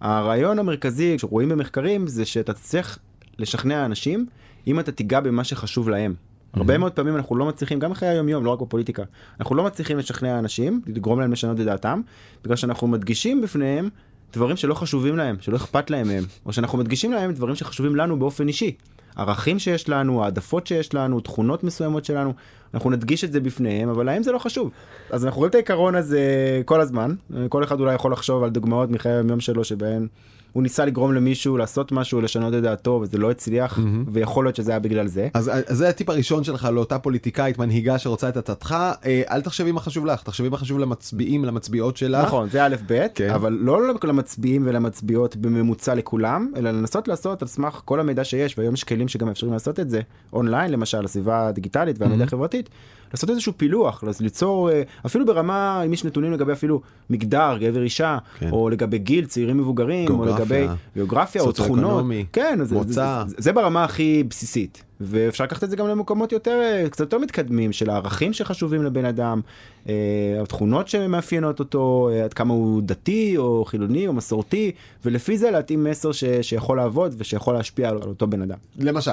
הרעיון 0.00 0.58
המרכזי 0.58 1.18
שרואים 1.18 1.48
במחקרים 1.48 2.06
זה 2.06 2.24
שאתה 2.24 2.52
צריך 2.52 2.98
לשכנע 3.38 3.84
אנשים 3.84 4.26
אם 4.66 4.80
אתה 4.80 4.92
תיגע 4.92 5.20
במה 5.20 5.44
שחשוב 5.44 5.88
להם. 5.88 6.14
Mm-hmm. 6.14 6.58
הרבה 6.58 6.78
מאוד 6.78 6.92
פעמים 6.92 7.16
אנחנו 7.16 7.36
לא 7.36 7.46
מצליחים, 7.46 7.78
גם 7.78 7.90
אחרי 7.90 8.08
היום 8.08 8.28
יום, 8.28 8.44
לא 8.44 8.50
רק 8.50 8.60
בפוליטיקה, 8.60 9.02
אנחנו 9.40 9.54
לא 9.54 9.64
מצליחים 9.64 9.98
לשכנע 9.98 10.38
אנשים, 10.38 10.80
לגרום 10.86 11.20
להם 11.20 11.32
לשנות 11.32 11.60
את 11.60 11.64
דעתם, 11.64 12.00
בגלל 12.44 12.56
שאנחנו 12.56 12.88
מדגישים 12.88 13.40
בפניהם 13.40 13.88
דברים 14.32 14.56
שלא 14.56 14.74
חשובים 14.74 15.16
להם, 15.16 15.36
שלא 15.40 15.56
אכפת 15.56 15.90
להם 15.90 16.08
מהם, 16.08 16.24
או 16.46 16.52
שאנחנו 16.52 16.78
מדגישים 16.78 17.12
להם 17.12 17.32
דברים 17.32 17.54
שחשובים 17.54 17.96
לנו 17.96 18.18
באופן 18.18 18.48
אישי. 18.48 18.76
ערכים 19.16 19.58
שיש 19.58 19.88
לנו, 19.88 20.24
העדפות 20.24 20.66
שיש 20.66 20.94
לנו, 20.94 21.20
תכונות 21.20 21.64
מסוימות 21.64 22.04
שלנו, 22.04 22.32
אנחנו 22.74 22.90
נדגיש 22.90 23.24
את 23.24 23.32
זה 23.32 23.40
בפניהם, 23.40 23.88
אבל 23.88 24.06
להם 24.06 24.22
זה 24.22 24.32
לא 24.32 24.38
חשוב. 24.38 24.70
אז 25.10 25.24
אנחנו 25.24 25.38
רואים 25.38 25.50
את 25.50 25.54
העיקרון 25.54 25.94
הזה 25.94 26.22
כל 26.64 26.80
הזמן, 26.80 27.14
כל 27.48 27.64
אחד 27.64 27.80
אולי 27.80 27.94
יכול 27.94 28.12
לחשוב 28.12 28.42
על 28.42 28.50
דוגמאות 28.50 28.90
מחיי 28.90 29.12
היום 29.12 29.40
שלו 29.40 29.64
שבהן 29.64 30.06
הוא 30.52 30.62
ניסה 30.62 30.84
לגרום 30.84 31.14
למישהו 31.14 31.56
לעשות 31.56 31.92
משהו, 31.92 32.20
לשנות 32.20 32.54
את 32.54 32.62
דעתו, 32.62 32.98
וזה 33.02 33.18
לא 33.18 33.30
הצליח, 33.30 33.78
mm-hmm. 33.78 34.08
ויכול 34.08 34.44
להיות 34.44 34.56
שזה 34.56 34.70
היה 34.70 34.78
בגלל 34.78 35.06
זה. 35.06 35.28
אז, 35.34 35.50
אז 35.66 35.76
זה 35.78 35.88
הטיפ 35.88 36.10
הראשון 36.10 36.44
שלך 36.44 36.68
לאותה 36.72 36.98
פוליטיקאית 36.98 37.58
מנהיגה 37.58 37.98
שרוצה 37.98 38.28
את 38.28 38.36
עצתך, 38.36 38.76
אה, 39.06 39.22
אל 39.30 39.40
תחשבי 39.40 39.72
מה 39.72 39.80
חשוב 39.80 40.06
לך, 40.06 40.22
תחשבי 40.22 40.48
מה 40.48 40.56
חשוב 40.56 40.78
למצביעים, 40.78 41.44
למצביעות 41.44 41.96
שלך. 41.96 42.24
נכון, 42.24 42.48
זה 42.48 42.64
א' 42.64 42.76
ב', 42.86 43.06
כן. 43.14 43.30
אבל 43.30 43.52
לא 43.52 43.94
למצביעים 44.04 44.62
ולמצביעות 44.66 45.36
בממוצע 45.36 45.94
לכולם, 45.94 46.52
אלא 46.56 46.70
לנסות 46.70 47.08
לעשות 47.08 47.42
על 47.42 47.48
סמך 47.48 47.80
כל 47.84 48.00
המידע 48.00 48.24
שיש, 48.24 48.58
והיום 48.58 48.74
יש 48.74 48.84
כלים 48.84 49.08
שגם 49.08 49.28
אפשרים 49.28 49.52
לעשות 49.52 49.80
את 49.80 49.90
זה, 49.90 50.00
אונליין 50.32 50.70
למשל, 50.70 51.04
הסביבה 51.04 51.46
הדיגיטלית 51.46 51.96
והמידע 51.98 52.24
mm-hmm. 52.24 52.26
החברתית. 52.26 52.70
לעשות 53.14 53.30
איזשהו 53.30 53.52
פילוח, 53.56 54.04
ליצור, 54.20 54.70
אה, 54.70 54.82
אפילו 55.06 55.26
ברמה, 55.26 55.82
אם 55.86 55.92
יש 55.92 56.04
נתונים 56.04 56.32
לגבי 56.32 56.52
אפילו 56.52 56.80
מגדר, 57.10 57.56
גבר 57.60 57.82
אישה, 57.82 58.18
כן. 58.38 58.50
או 58.50 58.70
לגבי 58.70 58.98
גיל, 58.98 59.26
צעירים 59.26 59.58
מבוגרים, 59.58 60.06
גיאוגרפיה, 60.06 60.34
או 60.34 60.40
לגבי 60.40 60.66
גיאוגרפיה 60.94 61.42
או 61.42 61.52
תכונות, 61.52 62.04
כן, 62.32 62.58
מוצא. 62.70 63.22
זה, 63.26 63.30
זה, 63.30 63.34
זה 63.38 63.52
ברמה 63.52 63.84
הכי 63.84 64.24
בסיסית. 64.28 64.84
ואפשר 65.00 65.44
לקחת 65.44 65.64
את 65.64 65.70
זה 65.70 65.76
גם 65.76 65.88
למקומות 65.88 66.32
יותר, 66.32 66.60
אה, 66.62 66.88
קצת 66.90 67.00
יותר 67.00 67.18
מתקדמים, 67.18 67.72
של 67.72 67.90
הערכים 67.90 68.32
שחשובים 68.32 68.84
לבן 68.84 69.04
אדם, 69.04 69.40
אה, 69.88 69.94
התכונות 70.42 70.88
שמאפיינות 70.88 71.58
אותו, 71.58 72.10
עד 72.24 72.34
כמה 72.34 72.54
הוא 72.54 72.82
דתי 72.84 73.36
או 73.36 73.64
חילוני 73.64 74.06
או 74.06 74.12
מסורתי, 74.12 74.72
ולפי 75.04 75.38
זה 75.38 75.50
להתאים 75.50 75.84
מסר 75.84 76.12
ש, 76.12 76.24
שיכול 76.42 76.76
לעבוד 76.76 77.14
ושיכול 77.18 77.54
להשפיע 77.54 77.88
על 77.88 77.96
אותו 77.96 78.26
בן 78.26 78.42
אדם. 78.42 78.58
למשל. 78.78 79.12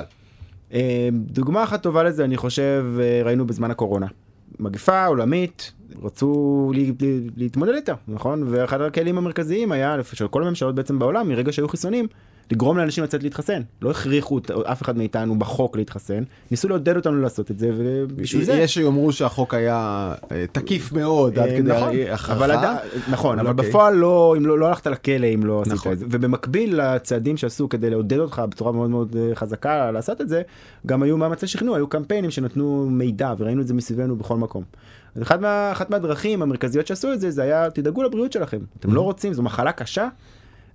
אה, 0.73 1.09
דוגמה 1.13 1.63
אחת 1.63 1.83
טובה 1.83 2.03
לזה 2.03 2.23
אני 2.23 2.37
חושב 2.37 2.85
אה, 2.99 3.21
ראינו 3.23 3.47
בזמן 3.47 3.71
הקורונה. 3.71 4.07
מגפה 4.59 5.05
עולמית 5.05 5.71
רצו 6.03 6.71
להתמודד 7.37 7.73
איתה 7.73 7.93
נכון 8.07 8.43
ואחד 8.47 8.81
הכלים 8.81 9.17
המרכזיים 9.17 9.71
היה 9.71 9.97
של 10.13 10.27
כל 10.27 10.43
הממשלות 10.43 10.75
בעצם 10.75 10.99
בעולם 10.99 11.29
מרגע 11.29 11.51
שהיו 11.51 11.67
חיסונים 11.67 12.07
לגרום 12.51 12.77
לאנשים 12.77 13.03
לצאת 13.03 13.23
להתחסן. 13.23 13.61
לא 13.81 13.91
הכריחו 13.91 14.39
אף 14.63 14.81
אחד 14.81 14.97
מאיתנו 14.97 15.39
בחוק 15.39 15.77
להתחסן, 15.77 16.23
ניסו 16.51 16.69
לעודד 16.69 16.95
אותנו 16.95 17.21
לעשות 17.21 17.51
את 17.51 17.59
זה, 17.59 17.71
ובשביל 17.77 18.43
זה... 18.43 18.53
יש 18.53 18.73
שיאמרו 18.73 19.11
שהחוק 19.11 19.53
היה 19.53 20.13
אה, 20.31 20.45
תקיף 20.51 20.91
מאוד 20.91 21.39
עד 21.39 21.49
כדי 21.49 21.61
נכון, 21.61 21.89
הכרחה. 22.11 22.77
נכון, 23.09 23.39
אבל 23.39 23.49
אוקיי. 23.49 23.69
בפועל 23.69 23.95
לא, 23.95 24.35
אם 24.37 24.45
לא, 24.45 24.59
לא 24.59 24.67
הלכת 24.67 24.87
לכלא 24.87 25.27
אם 25.33 25.45
לא 25.45 25.61
עשית 25.61 25.73
נכון. 25.73 25.91
את 25.91 25.99
זה. 25.99 26.05
ובמקביל 26.09 26.81
לצעדים 26.81 27.37
שעשו 27.37 27.69
כדי 27.69 27.89
לעודד 27.89 28.17
אותך 28.17 28.41
בצורה 28.49 28.71
מאוד 28.71 28.89
מאוד 28.89 29.15
אה, 29.19 29.35
חזקה 29.35 29.91
לעשות 29.91 30.21
את 30.21 30.29
זה, 30.29 30.41
גם 30.85 31.03
היו 31.03 31.17
מאמצי 31.17 31.47
שכנוע, 31.47 31.77
היו 31.77 31.87
קמפיינים 31.87 32.31
שנתנו 32.31 32.87
מידע, 32.91 33.33
וראינו 33.37 33.61
את 33.61 33.67
זה 33.67 33.73
מסביבנו 33.73 34.15
בכל 34.15 34.37
מקום. 34.37 34.63
אחת, 35.21 35.39
מה, 35.39 35.71
אחת 35.71 35.89
מהדרכים 35.89 36.41
המרכזיות 36.41 36.87
שעשו 36.87 37.13
את 37.13 37.19
זה, 37.19 37.31
זה 37.31 37.43
היה 37.43 37.69
תדאגו 37.69 38.03
לבריאות 38.03 38.31
שלכם. 38.31 38.59
אתם 38.79 38.93
לא 38.93 39.01
רוצים, 39.01 39.33
זו 39.33 39.43
מחלה 39.43 39.71
קשה. 39.71 40.07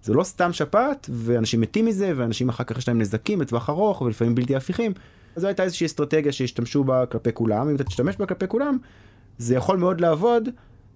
זה 0.03 0.15
לא 0.15 0.23
סתם 0.23 0.53
שפעת, 0.53 1.11
ואנשים 1.13 1.61
מתים 1.61 1.87
מזה, 1.87 2.13
ואנשים 2.17 2.49
אחר 2.49 2.65
כך 2.65 2.79
יש 2.79 2.89
להם 2.89 2.99
נזקים 2.99 3.41
לטווח 3.41 3.71
ארוך, 3.71 4.01
ולפעמים 4.01 4.35
בלתי 4.35 4.57
הפיכים. 4.57 4.93
אז 5.37 5.43
זו 5.43 5.49
הייתה 5.49 5.63
איזושהי 5.63 5.87
אסטרטגיה 5.87 6.33
שהשתמשו 6.33 6.85
בה 6.85 7.07
כלפי 7.07 7.33
כולם, 7.33 7.69
אם 7.69 7.77
אתה 7.77 7.85
תשתמש 7.85 8.17
בה 8.17 8.27
כלפי 8.27 8.49
כולם, 8.49 8.79
זה 9.39 9.55
יכול 9.55 9.77
מאוד 9.77 10.01
לעבוד 10.01 10.49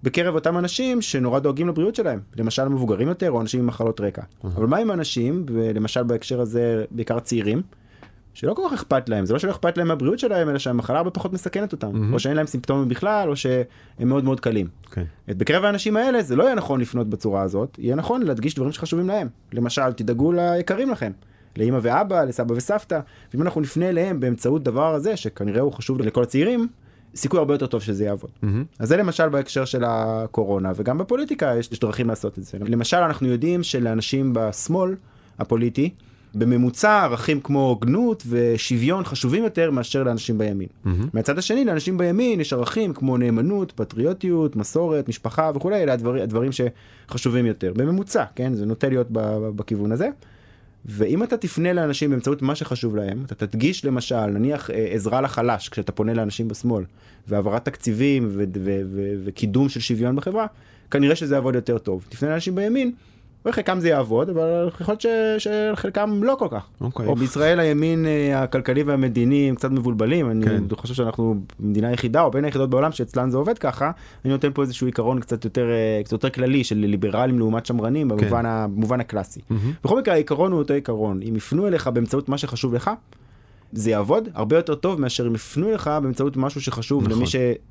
בקרב 0.03 0.35
אותם 0.35 0.57
אנשים 0.57 1.01
שנורא 1.01 1.39
דואגים 1.39 1.67
לבריאות 1.67 1.95
שלהם, 1.95 2.19
למשל 2.35 2.67
מבוגרים 2.67 3.07
יותר 3.07 3.31
או 3.31 3.41
אנשים 3.41 3.59
עם 3.59 3.67
מחלות 3.67 4.01
רקע. 4.01 4.21
אבל 4.43 4.65
מה 4.65 4.77
עם 4.77 4.91
אנשים, 4.91 5.45
ולמשל 5.47 6.03
בהקשר 6.03 6.41
הזה 6.41 6.85
בעיקר 6.91 7.19
צעירים, 7.19 7.61
שלא 8.37 8.53
כל 8.53 8.61
כך 8.67 8.73
אכפת 8.73 9.09
להם, 9.09 9.25
זה 9.25 9.33
לא 9.33 9.39
שלא 9.39 9.51
אכפת 9.51 9.77
להם 9.77 9.87
מהבריאות 9.87 10.19
שלהם, 10.19 10.49
אלא 10.49 10.57
שהמחלה 10.57 10.97
הרבה 10.97 11.09
פחות 11.09 11.33
מסכנת 11.33 11.71
אותם, 11.71 11.91
mm-hmm. 11.91 12.13
או 12.13 12.19
שאין 12.19 12.35
להם 12.35 12.45
סימפטומים 12.45 12.89
בכלל, 12.89 13.29
או 13.29 13.35
שהם 13.35 13.67
מאוד 13.99 14.23
מאוד 14.23 14.39
קלים. 14.39 14.67
Okay. 14.85 14.93
כן. 14.93 15.03
בקרב 15.27 15.63
האנשים 15.63 15.97
האלה 15.97 16.23
זה 16.23 16.35
לא 16.35 16.43
יהיה 16.43 16.55
נכון 16.55 16.81
לפנות 16.81 17.09
בצורה 17.09 17.41
הזאת, 17.41 17.75
יהיה 17.79 17.95
נכון 17.95 18.21
להדגיש 18.21 18.55
דברים 18.55 18.71
שחשובים 18.71 19.07
להם. 19.07 19.27
למשל, 19.53 19.93
תדאגו 19.93 20.31
ליקרים 20.31 20.91
לכם, 20.91 21.11
לאמא 21.57 21.79
ואבא, 21.81 22.23
לסבא 22.23 22.53
וסבתא, 22.53 22.99
ואם 23.33 23.41
אנחנו 23.41 23.61
נפנה 23.61 23.89
אליהם 23.89 24.19
באמצעות 24.19 24.63
דבר 24.63 24.93
הזה, 24.93 25.17
שכנראה 25.17 25.61
הוא 25.61 25.73
חשוב 25.73 26.01
לכל 26.01 26.23
הצעירים, 26.23 26.67
סיכוי 27.15 27.39
הרבה 27.39 27.53
יותר 27.53 27.67
טוב 27.67 27.81
שזה 27.81 28.03
יעבוד. 28.05 28.31
Mm-hmm. 28.43 28.47
אז 28.79 28.87
זה 28.87 28.97
למשל 28.97 29.29
בהקשר 29.29 29.65
של 29.65 29.83
הקורונה, 29.87 30.71
וגם 30.75 30.97
בפוליטיקה 30.97 31.53
יש, 31.59 31.69
יש 31.71 31.79
דרכים 31.79 32.07
לעשות 32.07 32.39
את 32.39 32.43
זה. 32.43 32.57
למשל, 32.61 32.97
אנחנו 32.97 33.27
יודעים 33.27 33.63
שלאנשים 33.63 34.31
בשמאל 34.33 34.95
הפוליטי, 35.39 35.89
בממוצע 36.35 37.03
ערכים 37.03 37.41
כמו 37.41 37.67
הוגנות 37.67 38.23
ושוויון 38.29 39.03
חשובים 39.03 39.43
יותר 39.43 39.71
מאשר 39.71 40.03
לאנשים 40.03 40.37
בימין. 40.37 40.67
Mm-hmm. 40.67 40.89
מהצד 41.13 41.37
השני 41.37 41.65
לאנשים 41.65 41.97
בימין 41.97 42.41
יש 42.41 42.53
ערכים 42.53 42.93
כמו 42.93 43.17
נאמנות, 43.17 43.71
פטריוטיות, 43.71 44.55
מסורת, 44.55 45.09
משפחה 45.09 45.51
וכולי, 45.55 45.83
אלה 45.83 45.93
הדבר, 45.93 46.21
הדברים 46.21 46.51
שחשובים 46.51 47.45
יותר. 47.45 47.73
בממוצע, 47.75 48.23
כן? 48.35 48.53
זה 48.53 48.65
נוטה 48.65 48.89
להיות 48.89 49.07
בכיוון 49.55 49.91
הזה. 49.91 50.09
ואם 50.85 51.23
אתה 51.23 51.37
תפנה 51.37 51.73
לאנשים 51.73 52.09
באמצעות 52.09 52.41
מה 52.41 52.55
שחשוב 52.55 52.95
להם, 52.95 53.23
אתה 53.25 53.47
תדגיש 53.47 53.85
למשל, 53.85 54.25
נניח 54.25 54.71
אה, 54.71 54.87
עזרה 54.91 55.21
לחלש 55.21 55.69
כשאתה 55.69 55.91
פונה 55.91 56.13
לאנשים 56.13 56.47
בשמאל, 56.47 56.83
והעברת 57.27 57.65
תקציבים 57.65 58.31
וקידום 59.25 59.69
של 59.69 59.79
שוויון 59.79 60.15
בחברה, 60.15 60.45
כנראה 60.91 61.15
שזה 61.15 61.35
יעבוד 61.35 61.55
יותר 61.55 61.77
טוב. 61.77 62.05
תפנה 62.09 62.29
לאנשים 62.29 62.55
בימין, 62.55 62.91
וחלקם 63.47 63.79
זה 63.79 63.89
יעבוד, 63.89 64.29
אבל 64.29 64.69
יכול 64.81 64.95
להיות 65.03 65.05
שחלקם 65.39 66.23
לא 66.23 66.35
כל 66.39 66.47
כך. 66.51 66.63
Okay. 66.81 66.83
אוקיי. 66.83 67.05
או 67.05 67.15
בישראל 67.15 67.59
הימין 67.59 68.05
אה, 68.05 68.43
הכלכלי 68.43 68.83
והמדיני 68.83 69.49
הם 69.49 69.55
קצת 69.55 69.71
מבולבלים, 69.71 70.43
כן. 70.43 70.49
אני 70.49 70.61
חושב 70.77 70.93
שאנחנו 70.93 71.35
מדינה 71.59 71.91
יחידה 71.91 72.21
או 72.21 72.31
בין 72.31 72.45
היחידות 72.45 72.69
בעולם 72.69 72.91
שאצלן 72.91 73.29
זה 73.29 73.37
עובד 73.37 73.57
ככה, 73.57 73.91
אני 74.25 74.33
נותן 74.33 74.49
פה 74.53 74.61
איזשהו 74.61 74.87
עיקרון 74.87 75.19
קצת 75.19 75.45
יותר, 75.45 75.69
אה, 75.69 76.03
קצת 76.03 76.11
יותר 76.11 76.29
כללי 76.29 76.63
של 76.63 76.77
ליברלים 76.77 77.39
לעומת 77.39 77.65
שמרנים 77.65 78.09
כן. 78.09 78.17
במובן, 78.17 78.45
ה, 78.45 78.67
במובן 78.67 78.99
הקלאסי. 78.99 79.39
Mm-hmm. 79.39 79.53
בכל 79.83 79.99
מקרה 79.99 80.13
העיקרון 80.13 80.51
הוא 80.51 80.59
אותו 80.59 80.73
עיקרון, 80.73 81.19
אם 81.29 81.35
יפנו 81.35 81.67
אליך 81.67 81.87
באמצעות 81.87 82.29
מה 82.29 82.37
שחשוב 82.37 82.73
לך, 82.73 82.91
זה 83.71 83.91
יעבוד 83.91 84.29
הרבה 84.33 84.55
יותר 84.55 84.75
טוב 84.75 85.01
מאשר 85.01 85.27
אם 85.27 85.35
יפנו 85.35 85.71
לך 85.71 85.91
באמצעות 86.03 86.37
משהו 86.37 86.61
שחשוב 86.61 87.03
נכון. 87.03 87.17
למי 87.17 87.25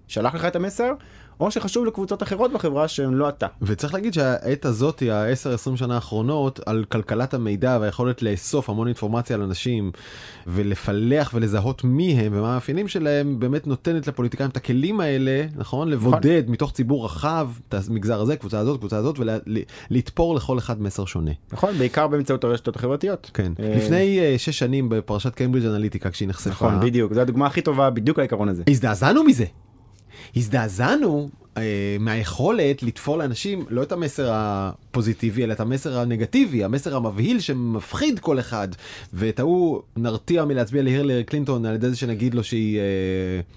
ששלח 0.09 0.35
לך 0.35 0.45
את 0.45 0.57
המסר, 0.57 0.93
או 1.41 1.51
שחשוב 1.51 1.87
לקבוצות 1.87 2.22
אחרות 2.22 2.53
בחברה 2.53 2.89
שהן 2.89 3.14
לא 3.14 3.28
אתה. 3.28 3.47
וצריך 3.62 3.95
להגיד 3.95 4.14
שהעת 4.14 4.64
הזאת, 4.64 5.03
ה-10-20 5.03 5.76
שנה 5.76 5.95
האחרונות, 5.95 6.61
על 6.66 6.84
כלכלת 6.84 7.34
המידע 7.34 7.78
והיכולת 7.80 8.22
לאסוף 8.22 8.70
המון 8.70 8.87
אינפורמציה 8.87 9.37
על 9.37 9.43
אנשים, 9.43 9.91
ולפלח 10.47 11.30
ולזהות 11.34 11.84
מי 11.84 12.12
הם 12.12 12.32
ומה 12.34 12.53
המאפיינים 12.53 12.89
שלהם, 12.89 13.41
באמת 13.41 13.66
נותנת 13.66 14.07
לפוליטיקאים 14.07 14.51
את 14.51 14.57
הכלים 14.57 15.01
האלה, 15.01 15.47
נכון? 15.57 15.89
לבודד 15.89 16.43
נכון. 16.43 16.53
מתוך 16.53 16.72
ציבור 16.72 17.05
רחב 17.05 17.49
את 17.68 17.74
המגזר 17.89 18.20
הזה, 18.20 18.37
קבוצה 18.37 18.59
הזאת, 18.59 18.78
קבוצה 18.78 18.97
הזאת, 18.97 19.18
ולתפור 19.18 20.30
ולה, 20.30 20.39
לכל 20.39 20.59
אחד 20.59 20.82
מסר 20.82 21.05
שונה. 21.05 21.30
נכון, 21.53 21.74
בעיקר 21.78 22.07
באמצעות 22.07 22.45
הרשתות 22.45 22.76
החברתיות. 22.76 23.30
כן. 23.34 23.53
אה... 23.61 23.74
לפני 23.76 24.20
uh, 24.20 24.39
שש 24.39 24.59
שנים 24.59 24.89
בפרשת 24.89 25.34
קיימברידג' 25.34 25.66
אנליטיקה, 25.66 26.11
כשהיא 26.11 26.28
נחשפה. 26.28 26.51
נכון, 26.51 26.80
בדיוק, 26.80 27.12
זו 27.12 27.20
הדוגמה 27.20 27.47
הכי 27.47 27.62
טובה 27.62 27.91
בדיוק 27.91 28.18
לעיקרון 28.18 28.49
הזה. 28.49 28.62
הזדעזענו 28.68 29.24
מזה. 29.24 29.45
הזדעזענו 30.37 31.29
אה, 31.33 31.46
מהיכולת 32.01 32.83
לתפור 32.83 33.19
לאנשים 33.19 33.65
לא 33.71 33.83
את 33.83 33.93
המסר 33.93 34.31
הפוזיטיבי 34.33 35.45
אלא 35.45 35.53
את 35.53 35.61
המסר 35.61 35.99
הנגטיבי, 35.99 36.65
המסר 36.65 36.97
המבהיל 36.97 37.41
שמפחיד 37.41 38.19
כל 38.19 38.39
אחד. 38.39 38.69
ואת 39.13 39.41
ההוא 39.41 39.83
נרתיע 39.97 40.45
מלהצביע 40.45 40.83
להירלר 40.83 41.23
קלינטון 41.23 41.67
על 41.67 41.75
ידי 41.75 41.91
זה 41.91 41.97
שנגיד 41.97 42.35
לו 42.35 42.45
שהיא 42.45 42.79
אה, 42.79 42.83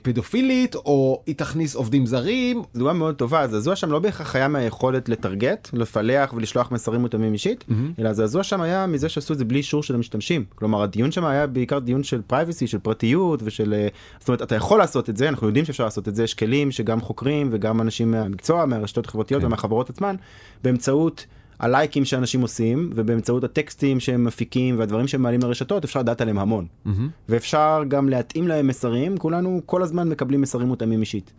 פדופילית 0.02 0.76
או 0.76 1.22
היא 1.26 1.36
תכניס 1.36 1.76
עובדים 1.76 2.06
זרים. 2.06 2.58
זו 2.74 2.80
דוגמה 2.80 2.94
מאוד 2.94 3.16
טובה, 3.16 3.40
הזעזוע 3.40 3.76
שם 3.76 3.92
לא 3.92 4.00
בהכרח 4.00 4.36
היה 4.36 4.48
מהיכולת 4.48 5.10
לטרגט, 5.10 5.70
לפלח 5.74 6.34
ולשלוח 6.34 6.72
מסרים 6.72 7.02
מותאמים 7.02 7.34
אישית, 7.34 7.66
mm-hmm. 7.70 7.74
אלא 8.00 8.10
הזעזוע 8.10 8.44
שם 8.44 8.62
היה 8.62 8.88
מזה 8.88 9.10
שעשו 9.10 9.34
את 9.34 9.38
זה 9.38 9.46
בלי 9.46 9.58
אישור 9.58 9.84
של 9.84 9.96
המשתמשים. 9.96 10.46
כלומר 10.56 10.84
הדיון 10.84 11.12
שם 11.12 11.26
היה 11.26 11.48
בעיקר 11.48 11.80
דיון 11.80 12.04
של 12.04 12.22
פרייבסי, 12.28 12.68
של 12.68 12.80
פרטיות 12.80 13.40
ושל... 13.44 13.74
אה, 13.74 13.88
זאת 14.20 14.28
אומרת 14.28 14.42
אתה 14.42 14.56
יכול 14.56 14.80
לעשות 14.80 15.10
את 15.10 15.18
זה, 15.18 15.30
אנחנו 15.30 15.48
יודעים 15.48 15.66
שאפשר 15.66 15.84
לעשות 15.84 16.08
את 16.08 16.16
זה, 16.16 16.24
יש 16.24 16.34
כלים 16.34 16.72
שגם 16.72 17.02
חוקרים 17.02 17.50
וגם 17.52 17.82
אנשים 17.90 18.12
מהמקצוע, 18.12 18.66
מהרשתות 18.66 19.06
החברתיות 19.06 19.42
כן. 19.42 19.48
ומהחברות 19.48 19.90
עצמן, 19.90 20.16
באמצעות 20.64 21.26
הלייקים 21.60 22.06
שאנשים 22.06 22.42
עושים 22.42 22.90
ובאמצעות 22.96 23.44
הטקסטים 23.44 24.00
שהם 24.00 24.24
מפיקים 24.24 24.80
והדברים 24.80 25.08
שהם 25.08 25.22
מעלים 25.22 25.40
לרשתות 25.44 25.84
אפשר 25.84 26.00
לדעת 26.00 26.22
עליהם 26.22 26.40
המון. 26.40 26.66
Mm-hmm. 26.86 26.90
ואפשר 27.30 27.84
גם 27.88 28.10
להתאים 28.10 28.48
להם 28.48 28.68
מסרים, 28.68 29.18
כולנו 29.18 29.62
כל 29.66 29.84
הזמן 29.84 30.10
מקבלים 30.10 30.42
מסרים 30.42 30.68
מותאמים 30.68 31.02
אישית. 31.02 31.34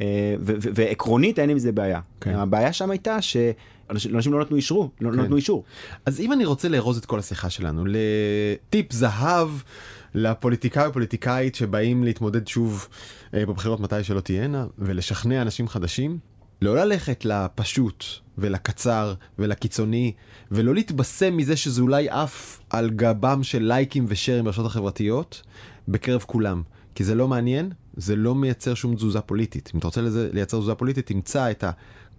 אה, 0.00 0.34
ועקרונית 0.44 1.38
אין 1.38 1.50
עם 1.50 1.58
זה 1.58 1.72
בעיה. 1.72 2.00
כן. 2.20 2.34
הבעיה 2.34 2.72
שם 2.72 2.90
הייתה 2.90 3.22
שאנשים 3.22 4.32
לא 4.32 4.40
נתנו 4.40 4.56
אישרו, 4.56 4.90
לא 5.00 5.10
כן. 5.10 5.20
נתנו 5.20 5.36
אישור. 5.36 5.64
אז 6.06 6.20
אם 6.20 6.32
אני 6.32 6.44
רוצה 6.44 6.68
לארוז 6.68 6.98
את 6.98 7.04
כל 7.04 7.18
השיחה 7.18 7.50
שלנו 7.50 7.84
לטיפ 7.86 8.92
זהב 8.92 9.48
לפוליטיקאי 10.14 10.86
או 10.86 10.92
פוליטיקאית 10.92 11.54
שבאים 11.54 12.04
להתמודד 12.04 12.48
שוב 12.48 12.88
בבחירות 13.34 13.80
מתי 13.80 14.04
שלא 14.04 14.20
תהיינה 14.20 14.66
ולשכנע 14.78 15.42
אנשים 15.42 15.68
חדשים, 15.68 16.18
לא 16.62 16.76
ללכת 16.76 17.24
לפשוט 17.24 18.04
ולקצר 18.38 19.14
ולקיצוני 19.38 20.12
ולא 20.50 20.74
להתבשם 20.74 21.36
מזה 21.36 21.56
שזה 21.56 21.82
אולי 21.82 22.08
עף 22.08 22.60
על 22.70 22.90
גבם 22.90 23.42
של 23.42 23.62
לייקים 23.62 24.04
ושרים 24.08 24.44
ברשתות 24.44 24.66
החברתיות 24.66 25.42
בקרב 25.88 26.24
כולם. 26.26 26.62
כי 26.94 27.04
זה 27.04 27.14
לא 27.14 27.28
מעניין, 27.28 27.72
זה 27.96 28.16
לא 28.16 28.34
מייצר 28.34 28.74
שום 28.74 28.94
תזוזה 28.94 29.20
פוליטית. 29.20 29.70
אם 29.74 29.78
אתה 29.78 29.86
רוצה 29.86 30.00
לייצר 30.32 30.56
תזוזה 30.56 30.74
פוליטית, 30.74 31.06
תמצא 31.06 31.50
את 31.50 31.64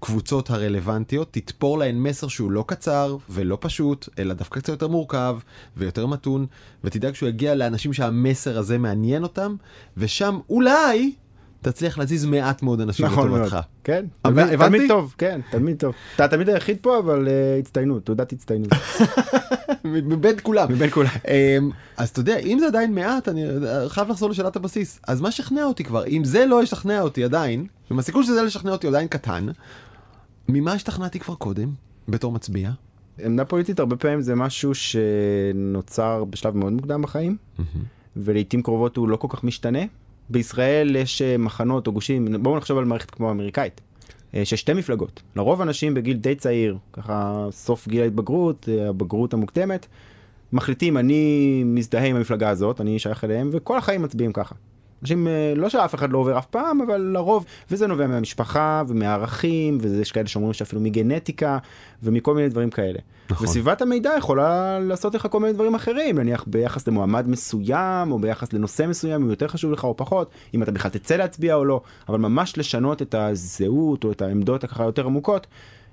הקבוצות 0.06 0.49
הרלוונטיות, 0.49 1.28
תתפור 1.32 1.78
להן 1.78 1.97
מסר 1.97 2.28
שהוא 2.28 2.51
לא 2.51 2.64
קצר 2.68 3.18
ולא 3.30 3.58
פשוט, 3.62 4.10
אלא 4.20 4.34
דווקא 4.34 4.60
קצת 4.60 4.70
יותר 4.70 4.88
מורכב 4.88 5.38
ויותר 5.78 6.06
מתון, 6.06 6.45
ותדאג 6.84 7.14
שהוא 7.16 7.30
יגיע 7.30 7.56
לאנשים 7.56 7.93
שהמסר 7.93 8.58
הזה 8.58 8.78
מעניין 8.78 9.24
אותם, 9.24 9.56
ושם 9.97 10.39
אולי 10.49 11.14
תצליח 11.62 11.97
להזיז 11.97 12.26
מעט 12.26 12.64
מאוד 12.64 12.82
אנשים 12.82 13.06
נכון 13.06 13.32
לטובתך. 13.32 13.58
כן, 13.84 14.06
הבנתי? 14.24 14.58
תלמיד 14.58 14.82
טוב, 14.88 15.16
כן, 15.18 15.41
תלמיד 15.51 15.78
טוב. 15.78 15.93
אתה 16.16 16.28
תלמיד 16.28 16.49
היחיד 16.49 16.78
פה, 16.82 16.99
אבל 16.99 17.28
uh, 17.28 17.60
הצטיינות, 17.60 18.06
תעודת 18.06 18.32
הצטיינות. 18.32 18.70
מבין 19.84 20.36
כולם. 20.43 20.72
מבין 20.72 20.89
כולם. 20.89 21.10
Um, 21.24 21.74
אז 21.97 22.10
אתה 22.10 22.20
יודע, 22.20 22.38
אם 22.38 22.60
זה 22.60 22.68
עדיין 22.68 22.95
מעט, 22.95 23.30
אני 23.30 23.43
חייב 23.88 24.10
לחזור 24.10 24.30
לשאלת 24.30 24.56
הבסיס. 24.56 24.99
אז 25.08 25.22
מה 25.22 25.32
שכנע 25.32 25.64
אותי 25.64 25.84
כבר? 25.84 26.06
אם 26.08 26.24
זה 26.24 26.45
לא 26.45 26.64
ישכנע 26.64 27.01
אותי 27.01 27.24
עדיין, 27.24 27.68
אם 27.91 27.99
הסיכוי 27.99 28.24
שזה 28.24 28.41
לא 28.41 28.47
ישכנע 28.47 28.72
אותי 28.72 28.88
עדיין 28.88 29.08
קטן, 29.08 29.47
ממה 30.50 30.74
השתכנעתי 30.74 31.20
כבר 31.20 31.36
קודם, 31.36 31.70
בתור 32.08 32.32
מצביע? 32.32 32.72
עמדה 33.26 33.46
פוליטית 33.46 33.80
הרבה 33.80 33.96
פעמים 33.96 34.22
זה 34.22 34.36
משהו 34.36 34.72
שנוצר 34.76 36.24
בשלב 36.24 36.58
מאוד 36.58 36.74
מוקדם 36.74 37.02
בחיים, 37.02 37.38
ולעיתים 38.16 38.62
קרובות 38.62 38.98
הוא 38.98 39.10
לא 39.10 39.18
כל 39.18 39.28
כך 39.32 39.43
משתנה. 39.43 39.80
בישראל 40.30 40.96
יש 40.96 41.22
אה, 41.22 41.38
מחנות 41.38 41.88
או 41.88 41.91
גושים, 41.91 42.43
בואו 42.43 42.58
נחשוב 42.58 42.78
על 42.78 42.86
מערכת 42.86 43.12
כמו 43.12 43.28
האמריקאית. 43.28 43.82
אה, 44.36 44.46
שיש 44.46 44.60
שתי 44.60 44.74
מפלגות, 44.74 45.22
לרוב 45.36 45.62
אנשים 45.62 45.93
בגיל 45.93 46.18
די 46.18 46.36
צעיר, 46.36 46.78
ככה 46.93 47.48
סוף 47.52 47.88
גיל 47.88 48.02
ההתבגרות, 48.02 48.70
אה, 48.72 48.89
הבגרות 48.89 49.34
המוקדמת, 49.34 49.86
מחליטים 50.54 50.98
אני 50.98 51.64
מזדהה 51.66 52.06
עם 52.06 52.16
המפלגה 52.16 52.50
הזאת, 52.50 52.82
אני 52.82 53.00
שייך 53.00 53.24
אליהם, 53.24 53.50
וכל 53.52 53.78
החיים 53.78 54.02
מצביעים 54.02 54.34
ככה. 54.34 54.56
אנשים, 55.06 55.28
לא 55.56 55.70
שאף 55.70 55.95
אחד 55.95 56.12
לא 56.12 56.18
עובר 56.18 56.38
אף 56.38 56.45
פעם, 56.45 56.82
אבל 56.82 57.01
לרוב, 57.01 57.45
וזה 57.72 57.88
נובע 57.88 58.08
מהמשפחה 58.08 58.84
ומהערכים, 58.88 59.78
ויש 59.82 60.12
כאלה 60.12 60.28
שאומרים 60.28 60.53
שאפילו 60.53 60.82
מגנטיקה, 60.82 61.58
ומכל 62.03 62.36
מיני 62.36 62.49
דברים 62.49 62.70
כאלה. 62.70 62.99
נכון. 63.30 63.47
וסביבת 63.47 63.82
המידע 63.82 64.12
יכולה 64.18 64.80
לעשות 64.80 65.16
לך 65.16 65.28
כל 65.32 65.39
מיני 65.39 65.53
דברים 65.53 65.76
אחרים, 65.76 66.20
נניח 66.20 66.43
ביחס 66.47 66.88
למועמד 66.88 67.28
מסוים, 67.28 68.12
או 68.12 68.20
ביחס 68.20 68.53
לנושא 68.53 68.86
מסוים, 68.88 69.24
אם 69.24 69.30
יותר 69.30 69.47
חשוב 69.47 69.72
לך 69.72 69.84
או 69.84 69.97
פחות, 69.97 70.30
אם 70.53 70.64
אתה 70.64 70.72
בכלל 70.72 70.91
תצא 70.91 71.16
להצביע 71.16 71.56
או 71.56 71.66
לא, 71.66 71.82
אבל 72.10 72.18
ממש 72.18 72.58
לשנות 72.58 73.01
את 73.01 73.16
הזהות 73.16 74.03
או 74.03 74.12
את 74.12 74.22
העמדות 74.22 74.64
הככה 74.64 74.84
יותר 74.84 75.06
עמוקות. 75.06 75.47